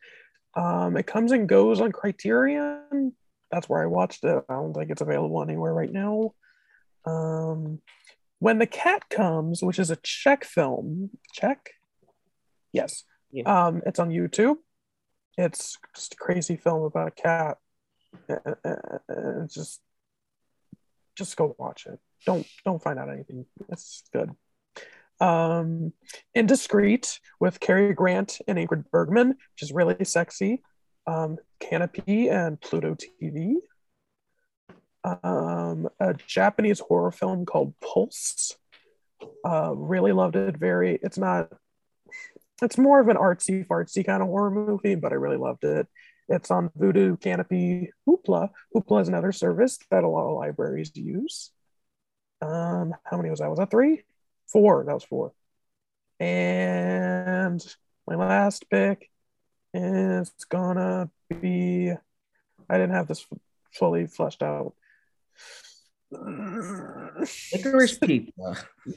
Um, 0.54 0.96
it 0.96 1.06
comes 1.06 1.32
and 1.32 1.48
goes 1.48 1.80
on 1.80 1.92
Criterion. 1.92 3.12
That's 3.50 3.68
where 3.68 3.82
I 3.82 3.86
watched 3.86 4.24
it. 4.24 4.44
I 4.48 4.54
don't 4.54 4.74
think 4.74 4.90
it's 4.90 5.02
available 5.02 5.42
anywhere 5.42 5.72
right 5.72 5.92
now. 5.92 6.34
Um, 7.04 7.80
when 8.38 8.58
the 8.58 8.66
Cat 8.66 9.08
Comes, 9.08 9.62
which 9.62 9.78
is 9.78 9.90
a 9.90 9.96
Czech 9.96 10.44
film. 10.44 11.10
Czech? 11.32 11.70
Yes. 12.72 13.04
Yeah. 13.30 13.66
Um, 13.66 13.82
it's 13.86 13.98
on 13.98 14.10
YouTube. 14.10 14.56
It's 15.38 15.78
just 15.94 16.14
a 16.14 16.16
crazy 16.16 16.56
film 16.56 16.82
about 16.82 17.08
a 17.08 17.10
cat. 17.10 17.58
Uh, 18.28 18.36
uh, 18.64 18.70
uh, 19.08 19.42
It's 19.42 19.54
just 19.54 19.80
just 21.16 21.36
go 21.36 21.54
watch 21.58 21.86
it. 21.86 21.98
Don't 22.24 22.46
don't 22.64 22.82
find 22.82 22.98
out 22.98 23.10
anything. 23.10 23.46
It's 23.68 24.04
good. 24.12 24.30
Um, 25.20 25.92
Indiscreet 26.34 27.20
with 27.40 27.60
Cary 27.60 27.94
Grant 27.94 28.40
and 28.46 28.58
Ingrid 28.58 28.90
Bergman, 28.90 29.28
which 29.28 29.62
is 29.62 29.72
really 29.72 30.04
sexy. 30.04 30.62
Um, 31.06 31.38
Kanopy 31.60 32.30
and 32.30 32.60
Pluto 32.60 32.94
TV. 32.94 33.54
Um, 35.04 35.88
a 36.00 36.14
Japanese 36.14 36.80
horror 36.80 37.12
film 37.12 37.46
called 37.46 37.74
Pulse. 37.80 38.56
Uh, 39.44 39.72
really 39.74 40.12
loved 40.12 40.36
it. 40.36 40.56
Very. 40.56 40.98
It's 41.02 41.18
not. 41.18 41.52
It's 42.62 42.78
more 42.78 43.00
of 43.00 43.08
an 43.08 43.16
artsy 43.16 43.66
fartsy 43.66 44.04
kind 44.04 44.22
of 44.22 44.28
horror 44.28 44.50
movie, 44.50 44.94
but 44.94 45.12
I 45.12 45.16
really 45.16 45.36
loved 45.36 45.64
it. 45.64 45.86
It's 46.28 46.50
on 46.50 46.70
Vudu, 46.70 47.18
Kanopy, 47.20 47.88
Hoopla. 48.08 48.50
Hoopla 48.74 49.02
is 49.02 49.08
another 49.08 49.32
service 49.32 49.78
that 49.90 50.04
a 50.04 50.08
lot 50.08 50.28
of 50.28 50.36
libraries 50.36 50.90
use. 50.96 51.50
Um, 52.42 52.94
how 53.04 53.16
many 53.16 53.30
was 53.30 53.38
that? 53.38 53.48
Was 53.48 53.58
that 53.58 53.70
three? 53.70 54.02
Four. 54.48 54.84
That 54.84 54.94
was 54.94 55.04
four. 55.04 55.32
And 56.18 57.64
my 58.08 58.16
last 58.16 58.68
pick 58.70 59.10
is 59.72 60.32
gonna 60.48 61.10
be. 61.40 61.92
I 62.68 62.74
didn't 62.78 62.94
have 62.94 63.06
this 63.06 63.24
fully 63.72 64.06
fleshed 64.06 64.42
out. 64.42 64.74
Licorice 67.52 67.98
Pizza. 68.00 68.56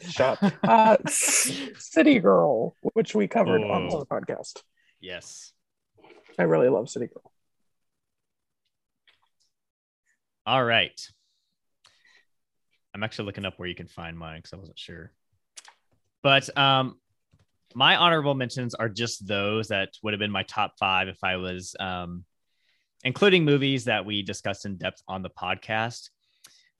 Shut. 0.10 0.38
Uh, 0.64 0.98
City 1.08 2.20
Girl, 2.20 2.76
which 2.94 3.14
we 3.16 3.28
covered 3.28 3.62
on 3.64 3.90
Oh. 3.92 4.00
the 4.00 4.06
podcast. 4.06 4.64
Yes. 5.02 5.54
I 6.40 6.44
really 6.44 6.70
love 6.70 6.90
City 6.90 7.08
Girl. 7.08 7.32
All 10.46 10.64
right. 10.64 11.00
I'm 12.96 13.04
actually 13.04 13.26
looking 13.26 13.46
up 13.46 13.56
where 13.58 13.68
you 13.68 13.76
can 13.76 13.88
find 13.88 14.18
mine 14.18 14.40
because 14.40 14.54
I 14.54 14.58
wasn't 14.58 14.80
sure. 14.80 15.12
But 16.24 16.58
um, 16.58 16.98
my 17.76 17.98
honorable 17.98 18.34
mentions 18.36 18.74
are 18.74 18.90
just 18.90 19.28
those 19.28 19.68
that 19.68 19.90
would 20.02 20.14
have 20.14 20.20
been 20.20 20.32
my 20.32 20.44
top 20.44 20.74
five 20.80 21.10
if 21.10 21.24
I 21.24 21.36
was 21.36 21.76
um, 21.80 22.24
including 23.04 23.44
movies 23.46 23.86
that 23.86 24.06
we 24.06 24.24
discussed 24.24 24.66
in 24.66 24.78
depth 24.78 25.02
on 25.08 25.22
the 25.22 25.30
podcast. 25.30 26.10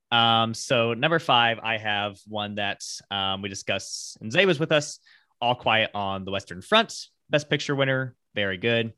Um, 0.10 0.54
so 0.54 0.94
number 0.94 1.20
five, 1.20 1.60
I 1.62 1.78
have 1.78 2.18
one 2.28 2.56
that 2.56 2.82
um, 3.12 3.42
we 3.42 3.50
discussed, 3.50 4.18
and 4.22 4.32
Zay 4.32 4.46
was 4.46 4.60
with 4.60 4.72
us. 4.72 5.00
All 5.42 5.56
Quiet 5.56 5.92
on 5.94 6.26
the 6.26 6.32
Western 6.32 6.62
Front, 6.62 6.96
Best 7.30 7.50
Picture 7.50 7.76
winner, 7.76 8.16
very 8.36 8.58
good. 8.58 8.94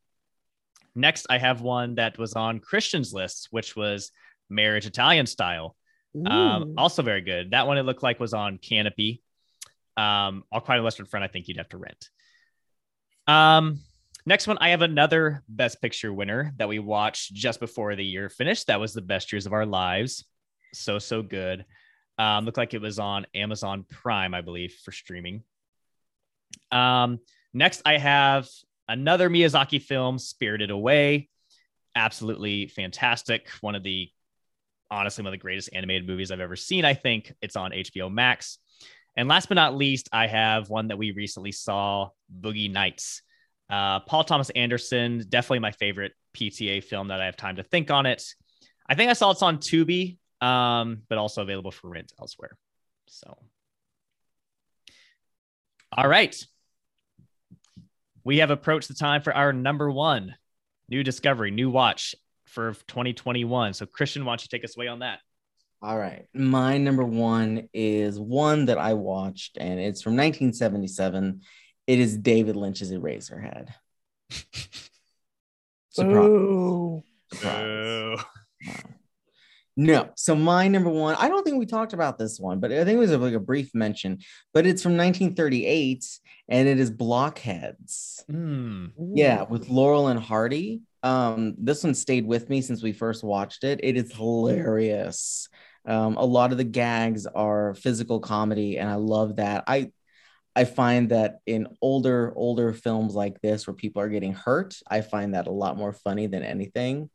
Next, 0.96 1.28
I 1.30 1.38
have 1.38 1.62
one 1.62 1.96
that 1.96 2.18
was 2.18 2.34
on 2.34 2.60
Christian's 2.60 3.14
list, 3.14 3.48
which 3.52 3.76
was 3.76 4.12
Marriage 4.50 4.86
Italian 4.86 5.26
Style. 5.26 5.76
Um, 6.26 6.74
also 6.78 7.02
very 7.02 7.22
good. 7.22 7.52
That 7.52 7.68
one 7.68 7.78
it 7.78 7.84
looked 7.84 8.04
like 8.04 8.20
was 8.20 8.34
on 8.34 8.58
Kanopy. 8.58 9.22
Um, 9.96 10.44
All 10.52 10.60
Quiet 10.60 10.78
on 10.78 10.82
the 10.82 10.84
Western 10.84 11.06
Front, 11.06 11.24
I 11.24 11.28
think 11.28 11.48
you'd 11.48 11.58
have 11.58 11.70
to 11.70 11.78
rent. 11.78 12.10
Um, 13.28 13.80
next 14.26 14.48
one, 14.48 14.58
I 14.60 14.70
have 14.70 14.82
another 14.82 15.44
Best 15.48 15.82
Picture 15.82 16.12
winner 16.12 16.54
that 16.58 16.68
we 16.68 16.80
watched 16.80 17.34
just 17.34 17.60
before 17.60 17.96
the 17.96 18.04
year 18.04 18.30
finished. 18.30 18.68
That 18.68 18.80
was 18.80 18.94
the 18.94 19.02
Best 19.02 19.32
Years 19.32 19.46
of 19.46 19.54
Our 19.54 19.66
Lives. 19.66 20.26
So 20.74 21.00
so 21.00 21.22
good. 21.22 21.66
Um, 22.18 22.46
looked 22.46 22.58
like 22.58 22.74
it 22.74 22.82
was 22.82 23.00
on 23.00 23.26
Amazon 23.34 23.86
Prime, 23.90 24.34
I 24.34 24.42
believe, 24.42 24.74
for 24.84 24.92
streaming. 24.92 25.44
Um, 26.72 27.20
next, 27.54 27.82
I 27.86 27.98
have 27.98 28.48
another 28.92 29.30
Miyazaki 29.30 29.82
film, 29.82 30.20
Spirited 30.20 30.70
Away. 30.70 31.30
Absolutely 31.96 32.68
fantastic. 32.68 33.50
One 33.62 33.76
of 33.76 33.84
the 33.84 34.10
honestly 34.90 35.24
one 35.24 35.30
of 35.30 35.40
the 35.40 35.42
greatest 35.42 35.70
animated 35.74 36.06
movies 36.06 36.32
I've 36.32 36.42
ever 36.42 36.58
seen. 36.58 36.84
I 36.84 36.94
think 36.94 37.34
it's 37.42 37.56
on 37.56 37.72
HBO 37.72 38.12
Max. 38.12 38.60
And 39.16 39.28
last 39.28 39.48
but 39.48 39.56
not 39.56 39.76
least, 39.76 40.10
I 40.12 40.28
have 40.28 40.70
one 40.70 40.90
that 40.90 40.98
we 40.98 41.12
recently 41.12 41.52
saw, 41.52 42.10
Boogie 42.40 42.72
Nights. 42.72 43.22
Uh, 43.70 44.02
Paul 44.02 44.26
Thomas 44.26 44.50
Anderson, 44.52 45.26
definitely 45.30 45.60
my 45.60 45.72
favorite 45.72 46.14
PTA 46.36 46.84
film 46.84 47.08
that 47.08 47.22
I 47.22 47.26
have 47.26 47.38
time 47.38 47.56
to 47.56 47.64
think 47.64 47.90
on 47.90 48.06
it. 48.06 48.24
I 48.88 48.96
think 48.96 49.10
I 49.10 49.14
saw 49.14 49.32
it's 49.32 49.42
on 49.42 49.58
Tubi, 49.58 50.18
um, 50.42 51.04
but 51.08 51.18
also 51.18 51.42
available 51.42 51.72
for 51.72 51.90
rent 51.90 52.12
elsewhere. 52.20 52.58
So, 53.08 53.38
all 55.96 56.08
right. 56.08 56.36
We 58.24 58.38
have 58.38 58.52
approached 58.52 58.88
the 58.88 58.94
time 58.94 59.22
for 59.22 59.34
our 59.36 59.54
number 59.54 59.90
one 59.90 60.36
new 60.90 61.04
discovery, 61.04 61.52
new 61.52 61.70
watch 61.70 62.16
for 62.46 62.74
2021. 62.88 63.74
So, 63.74 63.86
Christian, 63.86 64.26
why 64.26 64.32
don't 64.32 64.44
you 64.44 64.48
take 64.50 64.64
us 64.64 64.76
away 64.76 64.88
on 64.88 65.00
that? 65.00 65.20
All 65.82 65.98
right. 65.98 66.28
My 66.34 66.78
number 66.78 67.04
one 67.04 67.70
is 67.74 68.20
one 68.20 68.66
that 68.66 68.78
I 68.78 68.94
watched, 68.94 69.58
and 69.58 69.80
it's 69.80 70.02
from 70.02 70.14
1977. 70.14 71.42
It 71.88 72.00
is 72.00 72.18
David 72.18 72.56
Lynch's 72.56 72.92
Eraserhead. 72.92 73.70
Surprise. 75.90 76.28
Ooh. 76.28 77.04
Surprise. 77.34 78.20
No. 79.82 80.12
So 80.16 80.36
my 80.36 80.68
number 80.68 80.92
one, 80.92 81.16
I 81.16 81.28
don't 81.28 81.44
think 81.44 81.58
we 81.58 81.66
talked 81.66 81.94
about 81.94 82.20
this 82.20 82.40
one, 82.40 82.60
but 82.60 82.72
I 82.72 82.86
think 82.86 82.98
it 82.98 83.00
was 83.00 83.12
like 83.12 83.34
a 83.34 83.40
brief 83.40 83.74
mention. 83.74 84.20
But 84.54 84.68
it's 84.68 84.84
from 84.84 84.96
1938, 84.96 86.06
and 86.50 86.68
it 86.68 86.80
is 86.80 86.92
Blockheads. 86.92 88.24
Hmm. 88.30 88.88
Yeah, 89.16 89.42
with 89.42 89.70
Laurel 89.70 90.10
and 90.10 90.20
Hardy. 90.20 90.82
Um, 91.02 91.56
this 91.58 91.84
one 91.84 91.96
stayed 91.96 92.28
with 92.28 92.48
me 92.48 92.62
since 92.62 92.84
we 92.84 92.94
first 92.94 93.24
watched 93.24 93.64
it. 93.64 93.80
It 93.82 93.98
is 93.98 94.14
hilarious. 94.14 95.50
Um, 95.88 96.16
a 96.16 96.26
lot 96.26 96.52
of 96.52 96.60
the 96.60 96.64
gags 96.64 97.26
are 97.26 97.74
physical 97.74 98.20
comedy, 98.20 98.78
and 98.78 98.88
I 98.88 98.96
love 98.96 99.38
that. 99.38 99.64
I 99.66 99.92
I 100.56 100.66
find 100.66 101.10
that 101.10 101.40
in 101.48 101.68
older 101.82 102.34
older 102.36 102.72
films 102.72 103.16
like 103.16 103.42
this, 103.42 103.66
where 103.66 103.74
people 103.74 104.04
are 104.04 104.10
getting 104.10 104.34
hurt, 104.34 104.76
I 104.88 105.02
find 105.02 105.34
that 105.34 105.48
a 105.48 105.52
lot 105.52 105.76
more 105.76 105.94
funny 105.94 106.28
than 106.28 106.44
anything. 106.44 107.10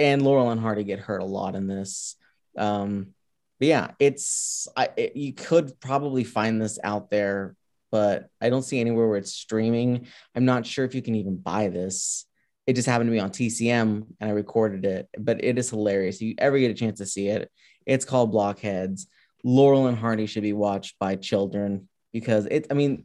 And 0.00 0.22
Laurel 0.22 0.50
and 0.50 0.60
Hardy 0.60 0.82
get 0.82 0.98
hurt 0.98 1.20
a 1.20 1.26
lot 1.26 1.54
in 1.54 1.68
this. 1.68 2.16
Um, 2.56 3.14
but 3.60 3.68
yeah, 3.68 3.90
it's 3.98 4.66
I 4.76 4.88
it, 4.96 5.14
you 5.16 5.34
could 5.34 5.78
probably 5.78 6.24
find 6.24 6.60
this 6.60 6.78
out 6.82 7.10
there, 7.10 7.54
but 7.92 8.28
I 8.40 8.48
don't 8.48 8.62
see 8.62 8.80
anywhere 8.80 9.06
where 9.06 9.18
it's 9.18 9.32
streaming. 9.32 10.06
I'm 10.34 10.46
not 10.46 10.66
sure 10.66 10.84
if 10.84 10.94
you 10.94 11.02
can 11.02 11.14
even 11.14 11.36
buy 11.36 11.68
this. 11.68 12.24
It 12.66 12.74
just 12.74 12.88
happened 12.88 13.08
to 13.08 13.12
be 13.12 13.20
on 13.20 13.30
TCM 13.30 14.06
and 14.20 14.30
I 14.30 14.32
recorded 14.32 14.84
it, 14.84 15.08
but 15.18 15.44
it 15.44 15.58
is 15.58 15.70
hilarious. 15.70 16.16
If 16.16 16.22
you 16.22 16.34
ever 16.38 16.58
get 16.58 16.70
a 16.70 16.74
chance 16.74 16.98
to 16.98 17.06
see 17.06 17.28
it, 17.28 17.50
it's 17.84 18.04
called 18.04 18.32
Blockheads. 18.32 19.06
Laurel 19.44 19.86
and 19.86 19.98
Hardy 19.98 20.26
should 20.26 20.42
be 20.42 20.52
watched 20.52 20.98
by 20.98 21.16
children 21.16 21.88
because 22.12 22.46
it, 22.46 22.66
I 22.70 22.74
mean, 22.74 23.04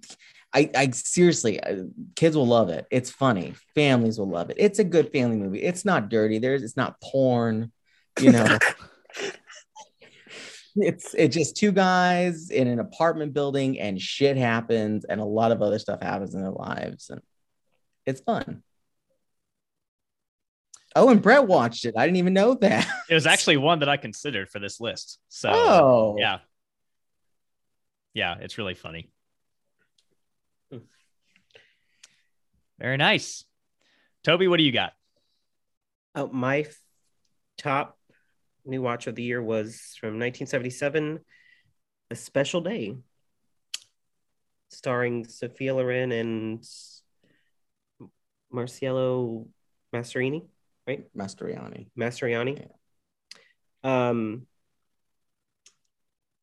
I, 0.56 0.70
I 0.74 0.90
seriously, 0.92 1.60
uh, 1.60 1.84
kids 2.16 2.38
will 2.38 2.48
love 2.48 2.70
it. 2.70 2.88
It's 2.90 3.12
funny. 3.12 3.56
Families 3.76 4.18
will 4.18 4.30
love 4.30 4.50
it. 4.50 4.56
It's 4.58 4.80
a 4.80 4.86
good 4.86 5.12
family 5.12 5.36
movie. 5.36 5.62
It's 5.62 5.84
not 5.84 6.08
dirty. 6.10 6.40
There's, 6.40 6.64
it's 6.64 6.78
not 6.78 7.00
porn, 7.02 7.74
you 8.22 8.32
know. 8.32 8.58
it's 10.78 11.14
it's 11.14 11.36
just 11.36 11.56
two 11.56 11.72
guys 11.72 12.50
in 12.50 12.68
an 12.68 12.80
apartment 12.80 13.34
building 13.34 13.80
and 13.80 14.00
shit 14.00 14.36
happens 14.36 15.06
and 15.06 15.22
a 15.22 15.26
lot 15.26 15.52
of 15.52 15.62
other 15.62 15.80
stuff 15.80 16.02
happens 16.02 16.34
in 16.34 16.42
their 16.42 16.52
lives 16.52 17.10
and 17.10 17.22
it's 18.06 18.22
fun. 18.22 18.64
Oh, 20.98 21.10
and 21.10 21.22
Brett 21.22 21.46
watched 21.46 21.84
it. 21.84 21.96
I 21.98 22.06
didn't 22.06 22.18
even 22.18 22.34
know 22.34 22.54
that. 22.56 22.88
It 23.10 23.14
was 23.14 23.28
actually 23.28 23.58
one 23.58 23.80
that 23.80 23.90
I 23.90 23.98
considered 23.98 24.50
for 24.50 24.60
this 24.60 24.80
list. 24.80 25.20
So, 25.28 25.50
oh, 25.54 26.16
yeah. 26.18 26.40
Yeah, 28.14 28.38
it's 28.40 28.58
really 28.58 28.76
funny. 28.76 29.12
Very 32.80 32.98
nice. 32.98 33.46
Toby, 34.24 34.48
what 34.48 34.58
do 34.58 34.64
you 34.64 34.72
got? 34.72 34.94
Oh, 36.14 36.28
my 36.28 36.60
f- 36.60 36.80
top 37.58 37.98
new 38.66 38.82
watch 38.82 39.08
of 39.08 39.16
the 39.16 39.24
year 39.24 39.42
was 39.42 39.96
from 40.00 40.20
1977, 40.20 41.20
A 42.12 42.16
Special 42.16 42.62
Day, 42.62 42.96
starring 44.70 45.26
Sophia 45.26 45.76
Loren 45.76 46.12
and 46.12 46.66
Marcello 48.52 49.48
Mastroianni, 49.94 50.48
right? 50.88 51.06
Mastroianni. 51.16 51.88
Mastroianni. 51.98 52.68
Um, 53.84 54.48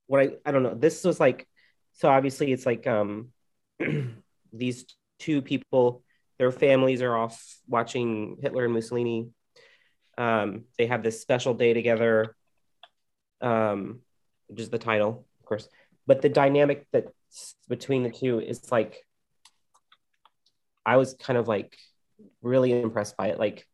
what 0.06 0.20
I 0.20 0.30
I 0.44 0.52
don't 0.52 0.62
know. 0.62 0.74
This 0.74 1.04
was 1.04 1.18
like 1.18 1.48
so 1.94 2.08
obviously 2.08 2.52
it's 2.52 2.66
like 2.66 2.86
um 2.86 3.32
these 4.52 4.84
two 5.18 5.42
people, 5.42 6.04
their 6.38 6.50
families 6.50 7.02
are 7.02 7.16
off 7.16 7.58
watching 7.68 8.36
Hitler 8.40 8.64
and 8.64 8.74
Mussolini. 8.74 9.28
Um, 10.18 10.64
they 10.78 10.86
have 10.86 11.02
this 11.02 11.20
special 11.20 11.54
day 11.54 11.72
together, 11.72 12.36
um, 13.40 14.00
which 14.48 14.60
is 14.60 14.70
the 14.70 14.78
title, 14.78 15.26
of 15.40 15.46
course. 15.46 15.68
But 16.06 16.22
the 16.22 16.28
dynamic 16.28 16.86
that's 16.92 17.54
between 17.68 18.02
the 18.02 18.10
two 18.10 18.40
is 18.40 18.70
like 18.70 19.04
I 20.84 20.96
was 20.96 21.14
kind 21.14 21.38
of 21.38 21.48
like 21.48 21.76
really 22.42 22.72
impressed 22.72 23.16
by 23.16 23.28
it. 23.28 23.38
Like 23.38 23.66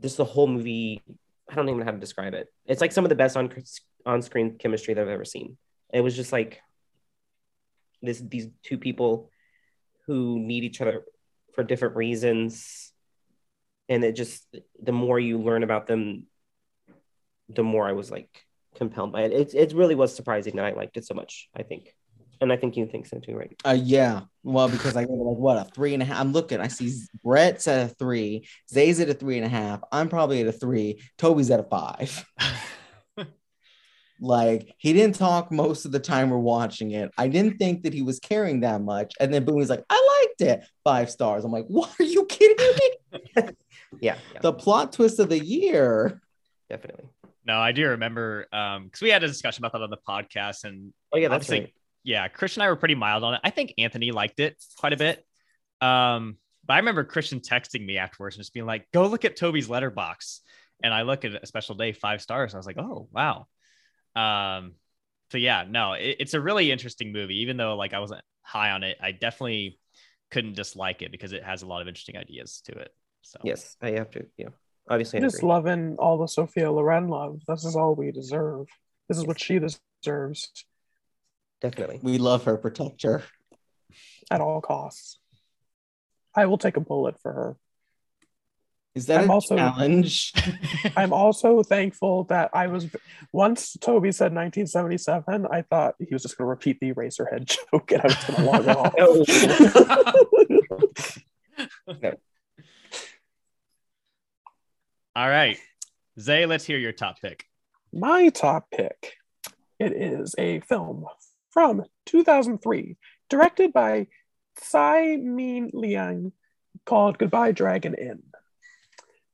just 0.00 0.16
the 0.16 0.24
whole 0.24 0.46
movie. 0.46 1.02
I 1.50 1.54
don't 1.54 1.68
even 1.68 1.80
know 1.80 1.84
how 1.84 1.92
to 1.92 1.98
describe 1.98 2.34
it. 2.34 2.48
It's 2.66 2.80
like 2.80 2.92
some 2.92 3.04
of 3.04 3.08
the 3.08 3.14
best 3.14 3.36
on 3.36 3.52
on 4.04 4.22
screen 4.22 4.58
chemistry 4.58 4.94
that 4.94 5.00
I've 5.00 5.08
ever 5.08 5.24
seen. 5.24 5.56
It 5.92 6.00
was 6.00 6.16
just 6.16 6.32
like 6.32 6.60
this 8.02 8.20
these 8.20 8.48
two 8.62 8.78
people 8.78 9.30
who 10.06 10.38
need 10.38 10.64
each 10.64 10.80
other 10.80 11.04
for 11.54 11.64
different 11.64 11.96
reasons, 11.96 12.92
and 13.88 14.04
it 14.04 14.12
just 14.12 14.46
the 14.80 14.92
more 14.92 15.18
you 15.18 15.38
learn 15.38 15.62
about 15.62 15.86
them, 15.86 16.26
the 17.48 17.62
more 17.62 17.88
I 17.88 17.92
was 17.92 18.10
like 18.10 18.28
compelled 18.76 19.12
by 19.12 19.22
it. 19.22 19.32
It 19.32 19.54
it 19.54 19.72
really 19.74 19.94
was 19.94 20.14
surprising 20.14 20.56
that 20.56 20.64
I 20.64 20.72
liked 20.72 20.96
it 20.96 21.04
so 21.04 21.14
much. 21.14 21.48
I 21.56 21.62
think, 21.62 21.94
and 22.40 22.52
I 22.52 22.56
think 22.56 22.76
you 22.76 22.86
think 22.86 23.06
so 23.06 23.18
too, 23.18 23.36
right? 23.36 23.54
Uh, 23.64 23.78
yeah. 23.78 24.22
Well, 24.42 24.68
because 24.68 24.96
I 24.96 25.04
go 25.04 25.12
like 25.12 25.38
what 25.38 25.58
a 25.58 25.70
three 25.70 25.94
and 25.94 26.02
a 26.02 26.06
half. 26.06 26.20
I'm 26.20 26.32
looking. 26.32 26.60
I 26.60 26.68
see 26.68 26.92
Brett's 27.24 27.66
at 27.68 27.90
a 27.90 27.94
three. 27.94 28.46
Zay's 28.70 29.00
at 29.00 29.08
a 29.08 29.14
three 29.14 29.36
and 29.36 29.46
a 29.46 29.48
half. 29.48 29.80
I'm 29.90 30.08
probably 30.08 30.40
at 30.40 30.46
a 30.46 30.52
three. 30.52 31.00
Toby's 31.18 31.50
at 31.50 31.60
a 31.60 31.64
five. 31.64 32.24
Like 34.20 34.74
he 34.78 34.92
didn't 34.92 35.16
talk 35.16 35.52
most 35.52 35.84
of 35.84 35.92
the 35.92 35.98
time 36.00 36.30
we're 36.30 36.38
watching 36.38 36.92
it. 36.92 37.10
I 37.18 37.28
didn't 37.28 37.58
think 37.58 37.82
that 37.82 37.92
he 37.92 38.02
was 38.02 38.18
caring 38.18 38.60
that 38.60 38.80
much. 38.82 39.12
And 39.20 39.32
then 39.32 39.44
boom, 39.44 39.58
he's 39.58 39.68
like, 39.70 39.84
I 39.90 40.26
liked 40.38 40.40
it. 40.50 40.66
Five 40.84 41.10
stars. 41.10 41.44
I'm 41.44 41.52
like, 41.52 41.66
what 41.66 41.90
are 42.00 42.04
you 42.04 42.24
kidding 42.26 42.66
me? 42.76 43.42
Yeah, 44.00 44.16
yeah, 44.34 44.40
the 44.40 44.52
plot 44.52 44.92
twist 44.92 45.20
of 45.20 45.28
the 45.28 45.42
year. 45.42 46.20
definitely. 46.68 47.06
No, 47.46 47.58
I 47.58 47.70
do 47.72 47.88
remember 47.90 48.46
um 48.52 48.84
because 48.84 49.00
we 49.00 49.10
had 49.10 49.22
a 49.22 49.28
discussion 49.28 49.64
about 49.64 49.72
that 49.78 49.82
on 49.84 49.90
the 49.90 49.96
podcast, 50.06 50.64
and 50.64 50.92
Oh 51.12 51.16
yeah, 51.18 51.28
that's 51.28 51.48
right. 51.48 51.72
yeah, 52.02 52.26
Christian 52.28 52.62
and 52.62 52.66
I 52.66 52.70
were 52.70 52.76
pretty 52.76 52.96
mild 52.96 53.22
on 53.22 53.34
it. 53.34 53.40
I 53.44 53.50
think 53.50 53.74
Anthony 53.78 54.10
liked 54.10 54.40
it 54.40 54.62
quite 54.76 54.92
a 54.92 54.96
bit. 54.96 55.24
Um, 55.80 56.36
but 56.66 56.74
I 56.74 56.78
remember 56.78 57.04
Christian 57.04 57.40
texting 57.40 57.86
me 57.86 57.96
afterwards 57.96 58.36
and 58.36 58.40
just 58.40 58.52
being 58.52 58.66
like, 58.66 58.86
"Go 58.92 59.06
look 59.06 59.24
at 59.24 59.36
Toby's 59.36 59.68
Letterboxd," 59.68 60.40
and 60.82 60.92
I 60.92 61.02
look 61.02 61.24
at 61.24 61.40
a 61.42 61.46
special 61.46 61.76
day 61.76 61.92
five 61.92 62.20
stars. 62.20 62.52
And 62.52 62.56
I 62.56 62.60
was 62.60 62.66
like, 62.66 62.78
"Oh 62.78 63.08
wow." 63.12 63.46
Um, 64.16 64.74
so 65.30 65.38
yeah, 65.38 65.64
no, 65.68 65.92
it, 65.92 66.16
it's 66.20 66.34
a 66.34 66.40
really 66.40 66.70
interesting 66.70 67.12
movie. 67.12 67.42
Even 67.42 67.56
though 67.56 67.76
like 67.76 67.94
I 67.94 67.98
wasn't 67.98 68.22
high 68.46 68.70
on 68.70 68.84
it. 68.84 68.96
I 69.02 69.12
definitely 69.12 69.78
couldn't 70.30 70.54
dislike 70.54 71.02
it 71.02 71.10
because 71.10 71.32
it 71.32 71.42
has 71.42 71.62
a 71.62 71.66
lot 71.66 71.82
of 71.82 71.88
interesting 71.88 72.16
ideas 72.16 72.62
to 72.66 72.72
it. 72.72 72.94
So 73.22 73.40
Yes, 73.42 73.76
I 73.82 73.90
have 73.90 74.10
to. 74.12 74.26
Yeah, 74.36 74.48
obviously. 74.88 75.18
I 75.18 75.22
just 75.22 75.38
agree. 75.38 75.48
loving 75.48 75.96
all 75.98 76.16
the 76.16 76.28
Sophia 76.28 76.70
Loren 76.70 77.08
love. 77.08 77.40
This 77.46 77.64
is 77.64 77.76
all 77.76 77.94
we 77.94 78.12
deserve. 78.12 78.66
This 79.08 79.18
is 79.18 79.26
what 79.26 79.40
she 79.40 79.58
deserves 79.58 80.50
Definitely. 81.60 82.00
We 82.02 82.18
love 82.18 82.44
her, 82.44 82.56
protect 82.56 83.02
her. 83.02 83.22
at 84.30 84.40
all 84.40 84.60
costs. 84.60 85.18
I 86.34 86.46
will 86.46 86.58
take 86.58 86.76
a 86.76 86.80
bullet 86.80 87.20
for 87.20 87.32
her. 87.32 87.56
Is 88.96 89.06
that 89.06 89.24
I'm 89.24 89.30
a 89.30 89.32
also- 89.34 89.56
challenge? 89.56 90.32
I'm 90.96 91.12
also 91.12 91.62
thankful 91.62 92.24
that 92.24 92.50
I 92.54 92.66
was 92.66 92.88
once 93.32 93.76
Toby 93.80 94.10
said 94.10 94.32
1977. 94.34 95.46
I 95.52 95.62
thought 95.62 95.94
he 95.98 96.08
was 96.10 96.22
just 96.22 96.38
going 96.38 96.46
to 96.46 96.50
repeat 96.50 96.80
the 96.80 96.92
Eraserhead 96.94 97.44
joke, 97.72 97.92
and 97.92 98.00
I 98.00 98.06
was 98.06 98.14
going 98.24 98.36
to 98.36 98.44
log 98.44 98.68
off. 98.68 98.94
Oh. 101.88 101.94
No. 102.02 102.12
all 105.14 105.28
right, 105.28 105.58
Zay, 106.20 106.44
let's 106.44 106.64
hear 106.66 106.76
your 106.76 106.92
top 106.92 107.20
pick. 107.22 107.46
My 107.94 108.28
top 108.28 108.70
pick. 108.70 109.14
It 109.78 109.92
is 109.92 110.34
a 110.36 110.60
film 110.60 111.06
from 111.50 111.84
2003, 112.06 112.96
directed 113.30 113.72
by 113.72 114.08
Tsai 114.60 115.16
Ming-liang, 115.16 116.32
called 116.84 117.16
Goodbye 117.18 117.52
Dragon 117.52 117.94
Inn. 117.94 118.22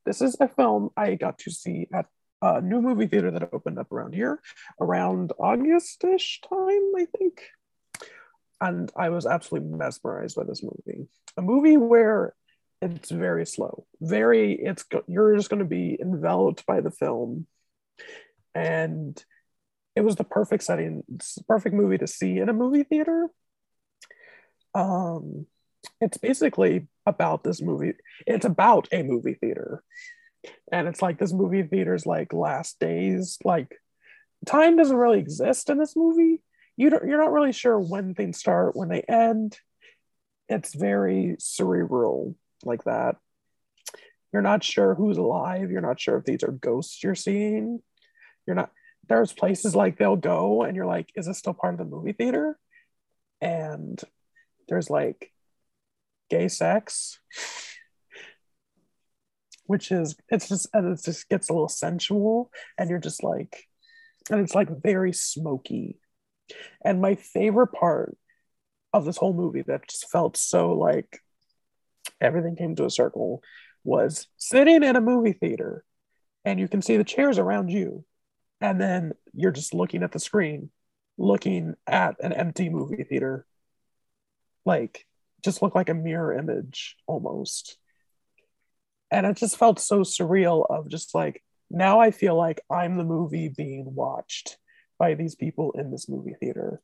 This 0.05 0.21
is 0.21 0.35
a 0.39 0.47
film 0.47 0.89
I 0.97 1.15
got 1.15 1.39
to 1.39 1.51
see 1.51 1.87
at 1.93 2.07
a 2.41 2.61
new 2.61 2.81
movie 2.81 3.07
theater 3.07 3.31
that 3.31 3.53
opened 3.53 3.79
up 3.79 3.91
around 3.91 4.13
here 4.13 4.41
around 4.79 5.31
August-ish 5.39 6.41
time, 6.41 6.91
I 6.97 7.07
think. 7.17 7.41
And 8.59 8.91
I 8.97 9.09
was 9.09 9.25
absolutely 9.25 9.77
mesmerized 9.77 10.35
by 10.35 10.43
this 10.43 10.63
movie. 10.63 11.07
A 11.37 11.41
movie 11.41 11.77
where 11.77 12.33
it's 12.81 13.11
very 13.11 13.45
slow, 13.45 13.85
very 14.01 14.53
it's 14.53 14.83
you're 15.07 15.35
just 15.37 15.49
going 15.49 15.59
to 15.59 15.65
be 15.65 15.97
enveloped 16.01 16.65
by 16.65 16.81
the 16.81 16.91
film, 16.91 17.47
and 18.53 19.23
it 19.95 20.01
was 20.01 20.17
the 20.17 20.25
perfect 20.25 20.63
setting, 20.63 21.03
perfect 21.47 21.75
movie 21.75 21.97
to 21.97 22.07
see 22.07 22.39
in 22.39 22.49
a 22.49 22.53
movie 22.53 22.83
theater. 22.83 23.29
Um, 24.75 25.45
it's 26.01 26.17
basically 26.17 26.87
about 27.05 27.43
this 27.43 27.61
movie. 27.61 27.93
It's 28.25 28.45
about 28.45 28.87
a 28.91 29.03
movie 29.03 29.35
theater, 29.35 29.83
and 30.71 30.87
it's 30.87 31.01
like 31.01 31.19
this 31.19 31.33
movie 31.33 31.63
theater's 31.63 32.05
like 32.05 32.33
last 32.33 32.79
days. 32.79 33.37
Like 33.43 33.75
time 34.45 34.77
doesn't 34.77 34.95
really 34.95 35.19
exist 35.19 35.69
in 35.69 35.77
this 35.77 35.95
movie. 35.95 36.41
You 36.77 36.89
don't. 36.89 37.07
You're 37.07 37.21
not 37.21 37.31
really 37.31 37.53
sure 37.53 37.79
when 37.79 38.15
things 38.15 38.39
start, 38.39 38.75
when 38.75 38.89
they 38.89 39.01
end. 39.01 39.57
It's 40.49 40.73
very 40.73 41.35
cerebral, 41.39 42.35
like 42.63 42.83
that. 42.83 43.15
You're 44.31 44.41
not 44.41 44.63
sure 44.63 44.95
who's 44.95 45.17
alive. 45.17 45.71
You're 45.71 45.81
not 45.81 45.99
sure 45.99 46.17
if 46.17 46.25
these 46.25 46.43
are 46.43 46.51
ghosts 46.51 47.03
you're 47.03 47.15
seeing. 47.15 47.81
You're 48.45 48.55
not. 48.55 48.71
There's 49.07 49.33
places 49.33 49.75
like 49.75 49.97
they'll 49.97 50.15
go, 50.15 50.63
and 50.63 50.75
you're 50.75 50.85
like, 50.85 51.09
is 51.15 51.27
this 51.27 51.37
still 51.37 51.53
part 51.53 51.73
of 51.73 51.77
the 51.77 51.85
movie 51.85 52.13
theater? 52.13 52.57
And 53.41 54.01
there's 54.67 54.89
like 54.89 55.31
gay 56.33 56.47
sex 56.47 57.19
which 59.65 59.91
is 59.91 60.15
it's 60.29 60.49
just 60.49 60.67
and 60.73 60.93
it 60.93 61.03
just 61.03 61.29
gets 61.29 61.49
a 61.49 61.53
little 61.53 61.69
sensual 61.69 62.51
and 62.77 62.89
you're 62.89 62.99
just 62.99 63.23
like 63.23 63.67
and 64.29 64.39
it's 64.39 64.55
like 64.55 64.69
very 64.81 65.13
smoky. 65.13 65.99
And 66.83 67.01
my 67.01 67.15
favorite 67.15 67.73
part 67.73 68.17
of 68.93 69.05
this 69.05 69.17
whole 69.17 69.33
movie 69.33 69.63
that 69.63 69.87
just 69.87 70.09
felt 70.09 70.37
so 70.37 70.73
like 70.73 71.19
everything 72.21 72.55
came 72.55 72.75
to 72.75 72.85
a 72.85 72.91
circle 72.91 73.41
was 73.83 74.27
sitting 74.37 74.83
in 74.83 74.95
a 74.95 75.01
movie 75.01 75.33
theater 75.33 75.83
and 76.45 76.59
you 76.59 76.67
can 76.67 76.81
see 76.81 76.97
the 76.97 77.03
chairs 77.03 77.39
around 77.39 77.69
you 77.69 78.05
and 78.61 78.79
then 78.79 79.13
you're 79.33 79.51
just 79.51 79.73
looking 79.73 80.03
at 80.03 80.11
the 80.11 80.19
screen 80.19 80.69
looking 81.17 81.75
at 81.85 82.15
an 82.21 82.33
empty 82.33 82.69
movie 82.69 83.03
theater. 83.03 83.45
Like 84.65 85.05
just 85.43 85.61
looked 85.61 85.75
like 85.75 85.89
a 85.89 85.93
mirror 85.93 86.37
image 86.37 86.95
almost. 87.07 87.77
And 89.11 89.25
it 89.25 89.37
just 89.37 89.57
felt 89.57 89.79
so 89.79 90.01
surreal 90.01 90.65
of 90.69 90.89
just 90.89 91.13
like 91.13 91.43
now 91.69 91.99
i 91.99 92.11
feel 92.11 92.35
like 92.35 92.61
i'm 92.69 92.97
the 92.97 93.03
movie 93.03 93.47
being 93.47 93.95
watched 93.95 94.57
by 94.99 95.15
these 95.15 95.33
people 95.33 95.71
in 95.71 95.91
this 95.91 96.07
movie 96.07 96.35
theater. 96.39 96.81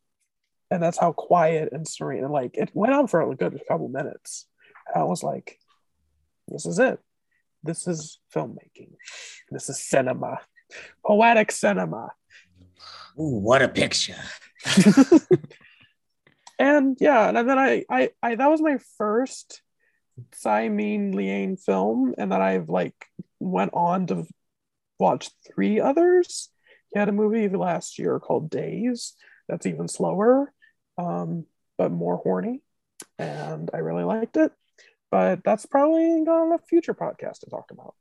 And 0.72 0.84
that's 0.84 1.00
how 1.00 1.14
quiet 1.14 1.70
and 1.72 1.88
serene 1.88 2.24
and 2.24 2.34
like 2.34 2.52
it 2.56 2.70
went 2.74 2.94
on 2.94 3.08
for 3.08 3.22
a 3.22 3.36
good 3.36 3.60
couple 3.68 3.90
minutes. 3.90 4.48
And 4.88 5.02
i 5.02 5.06
was 5.06 5.24
like 5.24 5.60
this 6.48 6.66
is 6.66 6.80
it. 6.80 7.00
This 7.64 7.88
is 7.88 8.20
filmmaking. 8.34 8.94
This 9.52 9.70
is 9.70 9.84
cinema. 9.84 10.40
Poetic 11.06 11.52
cinema. 11.52 12.12
Ooh, 13.20 13.40
what 13.40 13.62
a 13.62 13.68
picture. 13.68 14.16
and 16.60 16.98
yeah, 17.00 17.30
and 17.30 17.50
then 17.50 17.58
I, 17.58 17.86
I, 17.90 18.10
I 18.22 18.36
that 18.36 18.50
was 18.50 18.62
my 18.62 18.78
first 18.98 19.62
Tsai 20.34 20.68
Ming-liang 20.70 21.58
film, 21.58 22.14
and 22.18 22.32
then 22.32 22.42
I've 22.42 22.70
like 22.70 23.06
went 23.40 23.72
on 23.74 24.08
to 24.08 24.28
watch 25.00 25.32
three 25.48 25.80
others. 25.80 26.50
He 26.92 27.00
had 27.00 27.10
a 27.10 27.14
movie 27.14 27.48
last 27.48 27.98
year 27.98 28.20
called 28.20 28.50
Days 28.50 29.14
that's 29.48 29.66
even 29.66 29.88
slower, 29.88 30.52
um, 30.98 31.46
but 31.78 31.92
more 31.92 32.18
horny, 32.18 32.62
and 33.18 33.70
I 33.74 33.78
really 33.78 34.04
liked 34.04 34.38
it. 34.38 34.52
But 35.10 35.44
that's 35.44 35.66
probably 35.66 36.04
on 36.04 36.52
a 36.52 36.60
future 36.60 36.94
podcast 36.94 37.40
to 37.40 37.50
talk 37.50 37.72
about. 37.72 37.96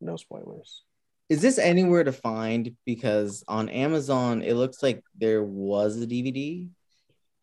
No 0.00 0.16
spoilers. 0.16 0.82
Is 1.28 1.42
this 1.42 1.58
anywhere 1.58 2.04
to 2.04 2.12
find? 2.12 2.76
Because 2.84 3.42
on 3.48 3.68
Amazon, 3.68 4.42
it 4.42 4.54
looks 4.54 4.82
like 4.82 5.02
there 5.18 5.42
was 5.42 6.00
a 6.00 6.06
DVD. 6.06 6.68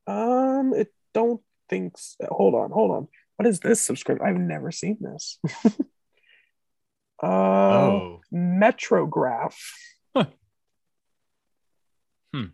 Um, 0.07 0.73
it 0.73 0.93
don't 1.13 1.41
think. 1.69 1.97
So. 1.97 2.27
Hold 2.29 2.55
on, 2.55 2.71
hold 2.71 2.91
on. 2.91 3.07
What 3.35 3.47
is 3.47 3.59
this 3.59 3.81
subscription? 3.81 4.25
I've 4.25 4.39
never 4.39 4.71
seen 4.71 4.97
this. 5.01 5.39
uh, 7.21 7.25
Oh, 7.25 8.21
Metrograph. 8.33 9.55
Huh. 10.15 10.25
Hmm. 12.33 12.45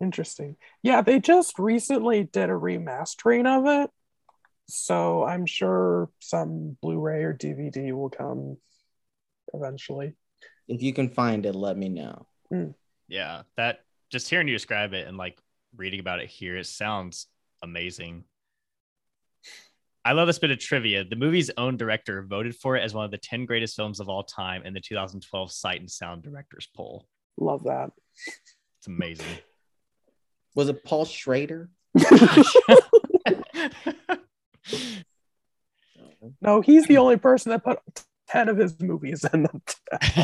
Interesting. 0.00 0.56
Yeah, 0.82 1.02
they 1.02 1.20
just 1.20 1.58
recently 1.58 2.24
did 2.24 2.48
a 2.48 2.54
remastering 2.54 3.46
of 3.46 3.66
it. 3.66 3.90
So 4.68 5.24
I'm 5.24 5.46
sure 5.46 6.08
some 6.20 6.76
Blu-ray 6.80 7.24
or 7.24 7.34
DVD 7.34 7.92
will 7.92 8.08
come 8.08 8.56
eventually. 9.52 10.14
If 10.70 10.82
you 10.82 10.92
can 10.92 11.08
find 11.08 11.44
it, 11.46 11.54
let 11.54 11.76
me 11.76 11.88
know. 11.88 12.26
Mm. 12.52 12.74
yeah. 13.08 13.42
That 13.56 13.80
just 14.10 14.28
hearing 14.30 14.48
you 14.48 14.54
describe 14.54 14.92
it 14.92 15.06
and 15.06 15.16
like 15.16 15.38
reading 15.76 16.00
about 16.00 16.20
it 16.20 16.28
here, 16.28 16.56
it 16.56 16.66
sounds 16.66 17.26
amazing. 17.62 18.24
I 20.04 20.12
love 20.12 20.26
this 20.26 20.38
bit 20.38 20.50
of 20.50 20.58
trivia. 20.58 21.04
The 21.04 21.16
movie's 21.16 21.50
own 21.56 21.76
director 21.76 22.22
voted 22.22 22.56
for 22.56 22.76
it 22.76 22.82
as 22.82 22.94
one 22.94 23.04
of 23.04 23.10
the 23.10 23.18
10 23.18 23.44
greatest 23.44 23.76
films 23.76 24.00
of 24.00 24.08
all 24.08 24.22
time 24.22 24.62
in 24.64 24.72
the 24.72 24.80
2012 24.80 25.52
Sight 25.52 25.80
and 25.80 25.90
Sound 25.90 26.22
Directors 26.22 26.68
Poll. 26.74 27.06
Love 27.36 27.64
that. 27.64 27.90
It's 28.78 28.86
amazing. 28.86 29.26
Was 30.54 30.68
it 30.68 30.84
Paul 30.84 31.04
Schrader? 31.04 31.68
No, 36.40 36.60
he's 36.60 36.86
the 36.86 36.98
only 36.98 37.16
person 37.16 37.50
that 37.50 37.64
put 37.64 37.78
10 38.30 38.48
of 38.48 38.56
his 38.56 38.80
movies 38.80 39.24
in 39.32 39.42
them. 39.42 39.62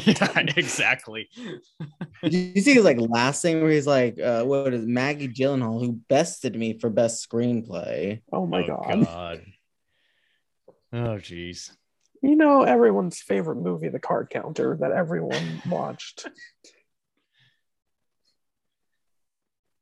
yeah, 0.04 0.42
exactly. 0.56 1.28
Did 2.22 2.32
you 2.32 2.62
see 2.62 2.74
his 2.74 2.84
like 2.84 2.98
last 3.00 3.42
thing 3.42 3.60
where 3.60 3.70
he's 3.70 3.86
like, 3.86 4.20
uh, 4.20 4.44
what 4.44 4.72
is 4.72 4.86
Maggie 4.86 5.28
Gyllenhaal 5.28 5.84
who 5.84 5.92
bested 6.08 6.54
me 6.56 6.78
for 6.78 6.88
best 6.88 7.28
screenplay? 7.28 8.22
Oh 8.32 8.46
my 8.46 8.62
oh, 8.62 8.66
god. 8.66 9.04
God. 9.04 9.44
Oh, 10.92 11.18
jeez. 11.18 11.72
You 12.22 12.36
know 12.36 12.62
everyone's 12.62 13.20
favorite 13.20 13.56
movie, 13.56 13.88
The 13.88 13.98
Card 13.98 14.30
Counter, 14.30 14.76
that 14.80 14.92
everyone 14.92 15.62
watched. 15.68 16.26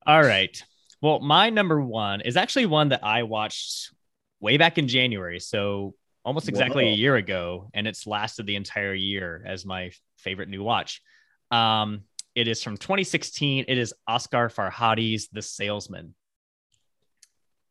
All 0.06 0.22
right. 0.22 0.62
Well, 1.00 1.20
my 1.20 1.50
number 1.50 1.80
one 1.80 2.22
is 2.22 2.36
actually 2.36 2.66
one 2.66 2.88
that 2.88 3.04
I 3.04 3.24
watched 3.24 3.92
way 4.40 4.56
back 4.56 4.78
in 4.78 4.88
January. 4.88 5.40
So 5.40 5.94
almost 6.24 6.48
exactly 6.48 6.84
Whoa. 6.84 6.90
a 6.90 6.94
year 6.94 7.16
ago. 7.16 7.70
And 7.74 7.86
it's 7.86 8.06
lasted 8.06 8.46
the 8.46 8.56
entire 8.56 8.94
year 8.94 9.42
as 9.46 9.64
my 9.64 9.90
favorite 10.18 10.48
new 10.48 10.62
watch. 10.62 11.02
Um, 11.50 12.02
it 12.34 12.48
is 12.48 12.62
from 12.62 12.76
2016. 12.76 13.66
It 13.68 13.78
is 13.78 13.94
Asghar 14.08 14.52
Farhadi's 14.52 15.28
The 15.28 15.42
Salesman. 15.42 16.14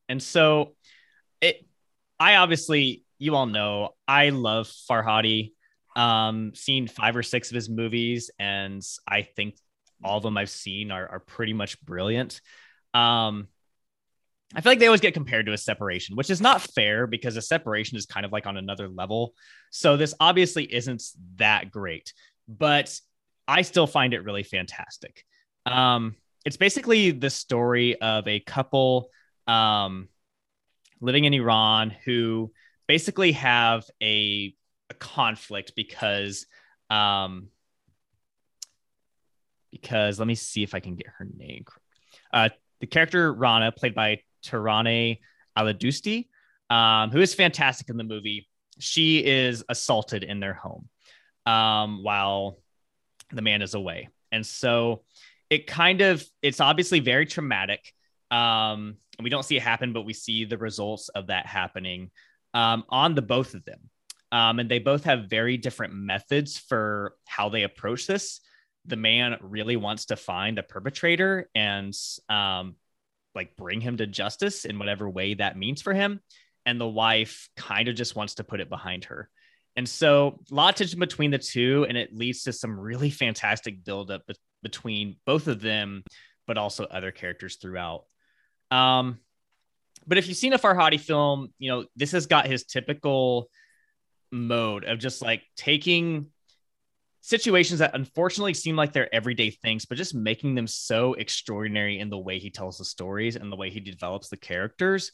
And 0.07 0.21
so 0.21 0.75
it 1.41 1.65
I 2.19 2.35
obviously 2.35 3.03
you 3.17 3.35
all 3.35 3.45
know 3.45 3.89
I 4.07 4.29
love 4.29 4.67
Farhadi. 4.67 5.53
Um, 5.95 6.53
seen 6.55 6.87
five 6.87 7.15
or 7.15 7.21
six 7.23 7.51
of 7.51 7.55
his 7.55 7.69
movies, 7.69 8.31
and 8.39 8.81
I 9.07 9.21
think 9.21 9.55
all 10.03 10.17
of 10.17 10.23
them 10.23 10.37
I've 10.37 10.49
seen 10.49 10.89
are, 10.91 11.07
are 11.07 11.19
pretty 11.19 11.53
much 11.53 11.79
brilliant. 11.81 12.41
Um, 12.95 13.47
I 14.55 14.61
feel 14.61 14.71
like 14.71 14.79
they 14.79 14.87
always 14.87 15.01
get 15.01 15.13
compared 15.13 15.47
to 15.47 15.53
a 15.53 15.57
separation, 15.57 16.15
which 16.15 16.29
is 16.29 16.41
not 16.41 16.61
fair 16.61 17.07
because 17.07 17.37
a 17.37 17.41
separation 17.41 17.97
is 17.97 18.05
kind 18.05 18.25
of 18.25 18.31
like 18.31 18.45
on 18.45 18.57
another 18.57 18.87
level. 18.87 19.33
So 19.71 19.97
this 19.97 20.13
obviously 20.19 20.71
isn't 20.71 21.03
that 21.37 21.71
great, 21.71 22.13
but 22.47 22.99
I 23.47 23.63
still 23.63 23.87
find 23.87 24.13
it 24.13 24.23
really 24.23 24.43
fantastic. 24.43 25.25
Um, 25.65 26.15
it's 26.45 26.57
basically 26.57 27.11
the 27.11 27.29
story 27.29 27.99
of 27.99 28.27
a 28.27 28.39
couple 28.41 29.09
um, 29.47 30.07
living 31.01 31.25
in 31.25 31.33
Iran 31.33 31.89
who 32.05 32.51
basically 32.87 33.31
have 33.33 33.85
a, 34.01 34.53
a 34.89 34.93
conflict 34.93 35.73
because 35.75 36.45
um, 36.89 37.47
because 39.71 40.19
let 40.19 40.27
me 40.27 40.35
see 40.35 40.61
if 40.63 40.75
I 40.75 40.79
can 40.79 40.95
get 40.95 41.07
her 41.17 41.27
name. 41.35 41.65
Uh, 42.31 42.49
the 42.79 42.87
character 42.87 43.33
Rana, 43.33 43.71
played 43.71 43.95
by 43.95 44.19
Taraneh 44.43 45.19
Alidoosti, 45.57 46.27
um, 46.69 47.11
who 47.11 47.21
is 47.21 47.33
fantastic 47.33 47.89
in 47.89 47.97
the 47.97 48.03
movie. 48.03 48.47
She 48.79 49.23
is 49.23 49.63
assaulted 49.69 50.23
in 50.23 50.39
their 50.39 50.53
home 50.53 50.89
um, 51.45 52.03
while 52.03 52.59
the 53.31 53.41
man 53.41 53.61
is 53.61 53.73
away, 53.73 54.09
and 54.31 54.45
so 54.45 55.03
it 55.49 55.67
kind 55.67 56.01
of 56.01 56.25
it's 56.41 56.59
obviously 56.59 56.99
very 56.99 57.25
traumatic. 57.25 57.93
Um, 58.31 58.97
we 59.21 59.29
don't 59.29 59.43
see 59.43 59.57
it 59.57 59.63
happen, 59.63 59.93
but 59.93 60.01
we 60.01 60.13
see 60.13 60.45
the 60.45 60.57
results 60.57 61.09
of 61.09 61.27
that 61.27 61.45
happening 61.45 62.09
um, 62.53 62.83
on 62.89 63.15
the 63.15 63.21
both 63.21 63.53
of 63.53 63.63
them. 63.65 63.89
Um, 64.31 64.59
and 64.59 64.69
they 64.69 64.79
both 64.79 65.03
have 65.03 65.29
very 65.29 65.57
different 65.57 65.93
methods 65.93 66.57
for 66.57 67.15
how 67.27 67.49
they 67.49 67.63
approach 67.63 68.07
this. 68.07 68.41
The 68.85 68.95
man 68.95 69.37
really 69.41 69.75
wants 69.75 70.05
to 70.05 70.15
find 70.15 70.57
the 70.57 70.63
perpetrator 70.63 71.49
and 71.53 71.93
um, 72.29 72.75
like 73.35 73.55
bring 73.55 73.81
him 73.81 73.97
to 73.97 74.07
justice 74.07 74.65
in 74.65 74.79
whatever 74.79 75.09
way 75.09 75.33
that 75.35 75.57
means 75.57 75.81
for 75.81 75.93
him. 75.93 76.19
And 76.65 76.79
the 76.79 76.87
wife 76.87 77.49
kind 77.57 77.87
of 77.87 77.95
just 77.95 78.15
wants 78.15 78.35
to 78.35 78.43
put 78.43 78.59
it 78.59 78.69
behind 78.69 79.05
her. 79.05 79.29
And 79.75 79.89
so 79.89 80.39
a 80.51 80.55
lot 80.55 80.69
of 80.69 80.75
tension 80.75 80.99
between 80.99 81.31
the 81.31 81.39
two, 81.39 81.85
and 81.89 81.97
it 81.97 82.15
leads 82.15 82.43
to 82.43 82.53
some 82.53 82.79
really 82.79 83.09
fantastic 83.09 83.83
buildup 83.83 84.25
be- 84.27 84.35
between 84.61 85.17
both 85.25 85.47
of 85.47 85.61
them, 85.61 86.03
but 86.45 86.57
also 86.57 86.85
other 86.85 87.11
characters 87.11 87.55
throughout. 87.55 88.05
Um, 88.71 89.19
but 90.05 90.17
if 90.17 90.27
you've 90.27 90.37
seen 90.37 90.53
a 90.53 90.59
Farhadi 90.59 90.99
film, 90.99 91.53
you 91.57 91.71
know, 91.71 91.85
this 91.95 92.11
has 92.11 92.27
got 92.27 92.45
his 92.45 92.65
typical 92.65 93.49
mode 94.31 94.83
of 94.83 94.99
just 94.99 95.21
like 95.21 95.43
taking 95.55 96.27
situations 97.25 97.79
that 97.79 97.95
unfortunately 97.95 98.53
seem 98.53 98.75
like 98.75 98.91
they're 98.91 99.13
everyday 99.15 99.49
things, 99.49 99.85
but 99.85 99.97
just 99.97 100.13
making 100.13 100.55
them 100.55 100.67
so 100.67 101.13
extraordinary 101.13 101.99
in 101.99 102.09
the 102.09 102.17
way 102.17 102.37
he 102.37 102.49
tells 102.49 102.77
the 102.77 102.83
stories 102.83 103.37
and 103.37 103.49
the 103.49 103.55
way 103.55 103.69
he 103.69 103.79
develops 103.79 104.27
the 104.27 104.35
characters. 104.35 105.13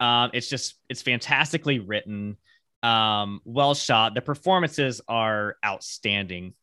Um, 0.00 0.30
it's 0.34 0.48
just 0.48 0.74
it's 0.88 1.02
fantastically 1.02 1.78
written, 1.78 2.36
um, 2.82 3.40
well 3.44 3.74
shot. 3.74 4.14
The 4.14 4.22
performances 4.22 5.00
are 5.06 5.54
outstanding. 5.64 6.54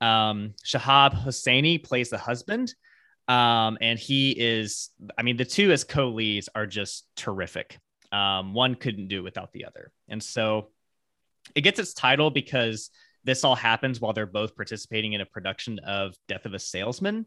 Um, 0.00 0.54
Shahab 0.66 1.14
Hosseini 1.14 1.82
plays 1.82 2.10
the 2.10 2.18
husband, 2.18 2.74
um, 3.28 3.78
and 3.80 3.96
he 3.96 4.32
is. 4.32 4.90
I 5.16 5.22
mean, 5.22 5.36
the 5.36 5.44
two 5.44 5.70
as 5.70 5.84
co-leads 5.84 6.48
are 6.52 6.66
just 6.66 7.06
terrific. 7.14 7.78
Um, 8.10 8.54
one 8.54 8.74
couldn't 8.74 9.06
do 9.06 9.18
it 9.18 9.24
without 9.24 9.52
the 9.52 9.66
other, 9.66 9.92
and 10.08 10.20
so 10.20 10.70
it 11.54 11.60
gets 11.60 11.78
its 11.78 11.94
title 11.94 12.30
because 12.30 12.90
this 13.24 13.44
all 13.44 13.54
happens 13.54 14.00
while 14.00 14.12
they're 14.12 14.26
both 14.26 14.56
participating 14.56 15.12
in 15.12 15.20
a 15.20 15.26
production 15.26 15.78
of 15.80 16.14
Death 16.28 16.46
of 16.46 16.54
a 16.54 16.58
Salesman. 16.58 17.26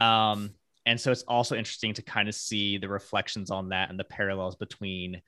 Um, 0.00 0.50
and 0.84 1.00
so 1.00 1.12
it's 1.12 1.22
also 1.22 1.56
interesting 1.56 1.94
to 1.94 2.02
kind 2.02 2.28
of 2.28 2.34
see 2.34 2.78
the 2.78 2.88
reflections 2.88 3.50
on 3.50 3.70
that 3.70 3.90
and 3.90 3.98
the 3.98 4.04
parallels 4.04 4.56
between 4.56 5.22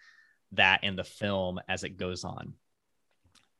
that 0.53 0.81
and 0.83 0.99
the 0.99 1.05
film 1.05 1.61
as 1.69 1.85
it 1.85 1.97
goes 1.97 2.25
on. 2.25 2.55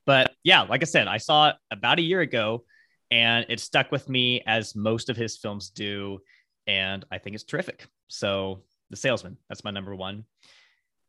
But 0.05 0.33
yeah, 0.43 0.61
like 0.63 0.81
I 0.81 0.85
said, 0.85 1.07
I 1.07 1.17
saw 1.17 1.49
it 1.49 1.55
about 1.71 1.99
a 1.99 2.03
year 2.03 2.21
ago 2.21 2.63
and 3.11 3.45
it 3.49 3.59
stuck 3.59 3.91
with 3.91 4.09
me 4.09 4.41
as 4.45 4.75
most 4.75 5.09
of 5.09 5.17
his 5.17 5.37
films 5.37 5.69
do. 5.69 6.19
And 6.67 7.05
I 7.11 7.17
think 7.17 7.35
it's 7.35 7.43
terrific. 7.43 7.87
So, 8.07 8.63
The 8.89 8.97
Salesman, 8.97 9.37
that's 9.49 9.63
my 9.63 9.71
number 9.71 9.95
one. 9.95 10.25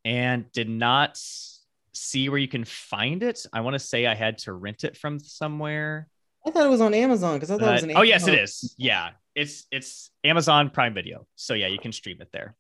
And 0.05 0.51
did 0.53 0.69
not 0.69 1.21
see 1.97 2.29
where 2.29 2.39
you 2.39 2.49
can 2.49 2.65
find 2.65 3.23
it. 3.23 3.45
I 3.53 3.61
want 3.61 3.75
to 3.75 3.79
say 3.79 4.07
I 4.07 4.15
had 4.15 4.39
to 4.39 4.53
rent 4.53 4.85
it 4.85 4.97
from 4.97 5.19
somewhere. 5.19 6.09
I 6.47 6.51
thought 6.51 6.67
it 6.67 6.71
was 6.71 6.81
on 6.81 6.95
Amazon 6.95 7.35
because 7.37 7.51
I 7.51 7.59
thought 7.59 7.69
it 7.71 7.73
was 7.73 7.83
an 7.83 7.93
oh 7.97 8.03
yes, 8.03 8.29
it 8.29 8.35
is. 8.35 8.75
Yeah, 8.79 9.11
it's 9.35 9.67
it's 9.73 10.11
Amazon 10.23 10.71
Prime 10.71 10.95
Video. 10.95 11.27
So 11.35 11.55
yeah, 11.55 11.67
you 11.67 11.79
can 11.79 11.93
stream 11.93 12.19
it 12.21 12.29
there. 12.33 12.55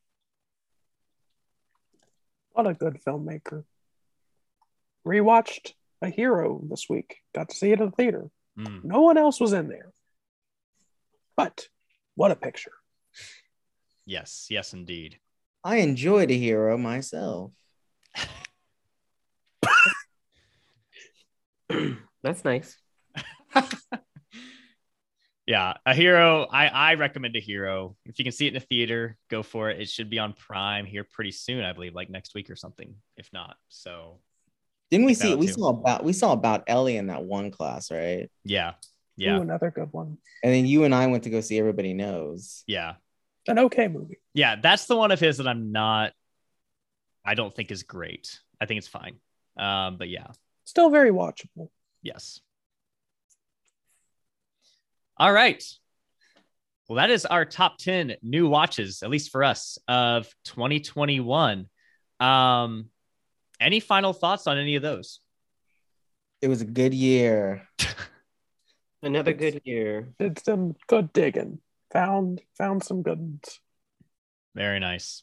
What 2.53 2.67
a 2.67 2.75
good 2.75 2.99
filmmaker. 3.07 3.65
Rewatched 5.07 5.73
A 6.03 6.09
Hero 6.09 6.61
this 6.69 6.87
week. 6.89 7.19
Got 7.35 7.51
to 7.51 7.57
see 7.57 7.71
it 7.71 7.81
in 7.81 7.87
the 7.87 7.93
theater. 7.93 8.31
Mm, 8.59 8.85
No 8.85 9.03
one 9.03 9.19
else 9.19 9.39
was 9.39 9.53
in 9.53 9.69
there. 9.69 9.93
But 11.37 11.69
what 12.15 12.31
a 12.31 12.37
picture. 12.37 12.73
yes, 14.07 14.47
yes, 14.51 14.73
indeed. 14.73 15.19
I 15.63 15.77
enjoyed 15.77 16.31
a 16.31 16.39
hero 16.39 16.79
myself. 16.79 17.53
That's 22.23 22.45
nice. 22.45 22.77
Yeah, 25.47 25.75
a 25.87 25.95
hero. 25.95 26.49
I 26.51 26.67
I 26.67 26.95
recommend 26.95 27.37
a 27.37 27.41
hero. 27.41 27.95
If 28.05 28.19
you 28.19 28.25
can 28.25 28.33
see 28.33 28.47
it 28.49 28.55
in 28.55 28.57
a 28.57 28.61
theater, 28.67 29.17
go 29.31 29.45
for 29.45 29.71
it. 29.71 29.81
It 29.81 29.89
should 29.89 30.11
be 30.11 30.19
on 30.19 30.33
Prime 30.33 30.85
here 30.87 31.05
pretty 31.05 31.31
soon, 31.31 31.63
I 31.65 31.73
believe, 31.73 31.95
like 31.95 32.11
next 32.11 32.35
week 32.35 32.51
or 32.51 32.57
something. 32.57 32.97
If 33.17 33.33
not, 33.33 33.55
so 33.69 34.19
Didn't 34.91 35.07
we 35.07 35.15
see? 35.15 35.33
out 35.35 35.39
We 35.39 35.47
too. 35.47 35.53
saw 35.53 35.69
about 35.69 36.03
we 36.03 36.13
saw 36.15 36.33
about 36.33 36.65
Elly 36.67 36.97
in 36.97 37.07
that 37.07 37.23
one 37.23 37.53
class, 37.53 37.93
right? 37.93 38.29
yeah, 38.43 38.73
yeah, 39.17 39.39
Ooh, 39.39 39.43
another 39.43 39.71
good 39.71 39.93
one. 39.93 40.19
And 40.43 40.53
then 40.53 40.67
you 40.67 40.83
and 40.83 40.93
I 40.93 41.07
went 41.07 41.23
to 41.25 41.31
go 41.31 41.41
see 41.41 41.61
Everybody 41.61 41.95
Knows. 41.95 42.65
yeah, 42.67 42.95
An 43.47 43.61
okay 43.61 43.87
movie. 43.87 44.19
yeah. 44.35 44.57
That's 44.61 44.87
the 44.87 44.97
one 44.97 45.13
of 45.13 45.21
his 45.21 45.37
that 45.37 45.47
I'm 45.47 45.71
not. 45.71 46.13
I 47.25 47.35
don't 47.35 47.55
think 47.55 47.71
is 47.71 47.85
great. 47.85 48.37
I 48.61 48.67
think 48.67 48.79
it's 48.79 48.89
fine. 48.89 49.15
Um, 49.57 49.97
but 49.97 50.09
yeah, 50.09 50.27
Still 50.67 50.91
very 50.91 51.11
watchable. 51.11 51.71
Yes. 52.03 52.41
All 55.17 55.33
right. 55.33 55.63
Well, 56.89 56.97
that 56.97 57.09
is 57.09 57.25
our 57.25 57.45
top 57.45 57.79
10 57.79 58.17
new 58.23 58.49
watches, 58.49 59.03
at 59.03 59.09
least 59.09 59.31
for 59.31 59.43
us, 59.43 59.79
of 59.89 60.29
2021. 60.45 61.69
Um, 62.21 62.87
any 63.61 63.81
final 63.81 64.13
thoughts 64.13 64.47
on 64.47 64.59
any 64.59 64.75
of 64.75 64.83
those? 64.83 65.21
It 66.43 66.49
was 66.49 66.61
a 66.61 66.67
good 66.67 66.93
year. 66.95 67.67
Another 69.03 69.33
good 69.33 69.63
year. 69.65 70.09
Did 70.19 70.39
some 70.45 70.75
good 70.89 71.13
digging. 71.13 71.61
Found 71.93 72.43
found 72.59 72.83
some 72.83 73.03
good 73.03 73.19
ones. 73.19 73.61
Very 74.55 74.81
nice. 74.81 75.23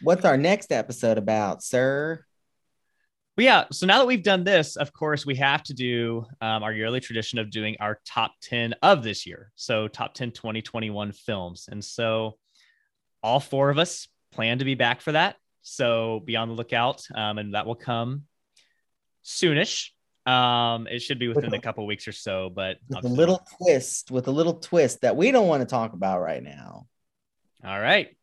What's 0.00 0.24
our 0.24 0.38
next 0.38 0.72
episode 0.72 1.18
about, 1.18 1.62
sir? 1.62 2.24
But 3.36 3.44
yeah, 3.44 3.64
so 3.72 3.86
now 3.86 3.98
that 3.98 4.06
we've 4.06 4.22
done 4.22 4.44
this, 4.44 4.76
of 4.76 4.92
course, 4.92 5.24
we 5.24 5.36
have 5.36 5.62
to 5.64 5.74
do 5.74 6.26
um, 6.40 6.62
our 6.62 6.72
yearly 6.72 7.00
tradition 7.00 7.38
of 7.38 7.50
doing 7.50 7.76
our 7.80 8.00
top 8.04 8.32
10 8.42 8.74
of 8.82 9.02
this 9.02 9.26
year. 9.26 9.52
So, 9.54 9.88
top 9.88 10.14
10 10.14 10.32
2021 10.32 11.12
films. 11.12 11.68
And 11.70 11.82
so, 11.82 12.36
all 13.22 13.40
four 13.40 13.70
of 13.70 13.78
us 13.78 14.08
plan 14.32 14.58
to 14.58 14.64
be 14.64 14.74
back 14.74 15.00
for 15.00 15.12
that. 15.12 15.36
So, 15.62 16.20
be 16.24 16.36
on 16.36 16.48
the 16.48 16.54
lookout, 16.54 17.06
um, 17.14 17.38
and 17.38 17.54
that 17.54 17.66
will 17.66 17.76
come 17.76 18.24
soonish. 19.24 19.90
Um, 20.26 20.86
it 20.86 21.00
should 21.00 21.18
be 21.18 21.28
within 21.28 21.54
a 21.54 21.60
couple 21.60 21.86
weeks 21.86 22.06
or 22.06 22.12
so, 22.12 22.50
but 22.50 22.78
With 22.88 23.04
a 23.04 23.08
little 23.08 23.42
twist, 23.58 24.10
with 24.10 24.28
a 24.28 24.30
little 24.30 24.54
twist 24.54 25.00
that 25.00 25.16
we 25.16 25.30
don't 25.30 25.48
want 25.48 25.62
to 25.62 25.66
talk 25.66 25.92
about 25.92 26.20
right 26.20 26.42
now. 26.42 26.86
All 27.64 27.80
right. 27.80 28.14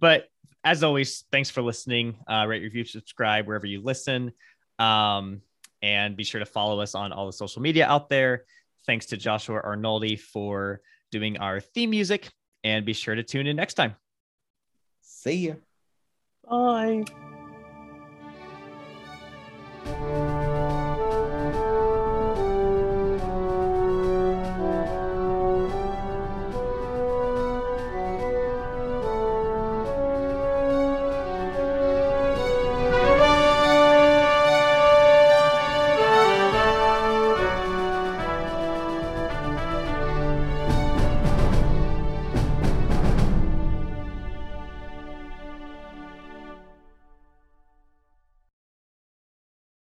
But 0.00 0.28
as 0.64 0.82
always, 0.82 1.24
thanks 1.32 1.50
for 1.50 1.62
listening. 1.62 2.16
Uh, 2.28 2.46
rate, 2.46 2.62
review, 2.62 2.84
subscribe 2.84 3.46
wherever 3.46 3.66
you 3.66 3.80
listen. 3.80 4.32
Um, 4.78 5.42
and 5.82 6.16
be 6.16 6.24
sure 6.24 6.38
to 6.38 6.46
follow 6.46 6.80
us 6.80 6.94
on 6.94 7.12
all 7.12 7.26
the 7.26 7.32
social 7.32 7.62
media 7.62 7.86
out 7.86 8.08
there. 8.08 8.44
Thanks 8.86 9.06
to 9.06 9.16
Joshua 9.16 9.60
Arnoldi 9.62 10.18
for 10.18 10.80
doing 11.10 11.38
our 11.38 11.60
theme 11.60 11.90
music. 11.90 12.30
And 12.64 12.86
be 12.86 12.92
sure 12.92 13.14
to 13.14 13.24
tune 13.24 13.48
in 13.48 13.56
next 13.56 13.74
time. 13.74 13.96
See 15.00 15.48
ya. 15.48 15.54
Bye. 16.48 17.31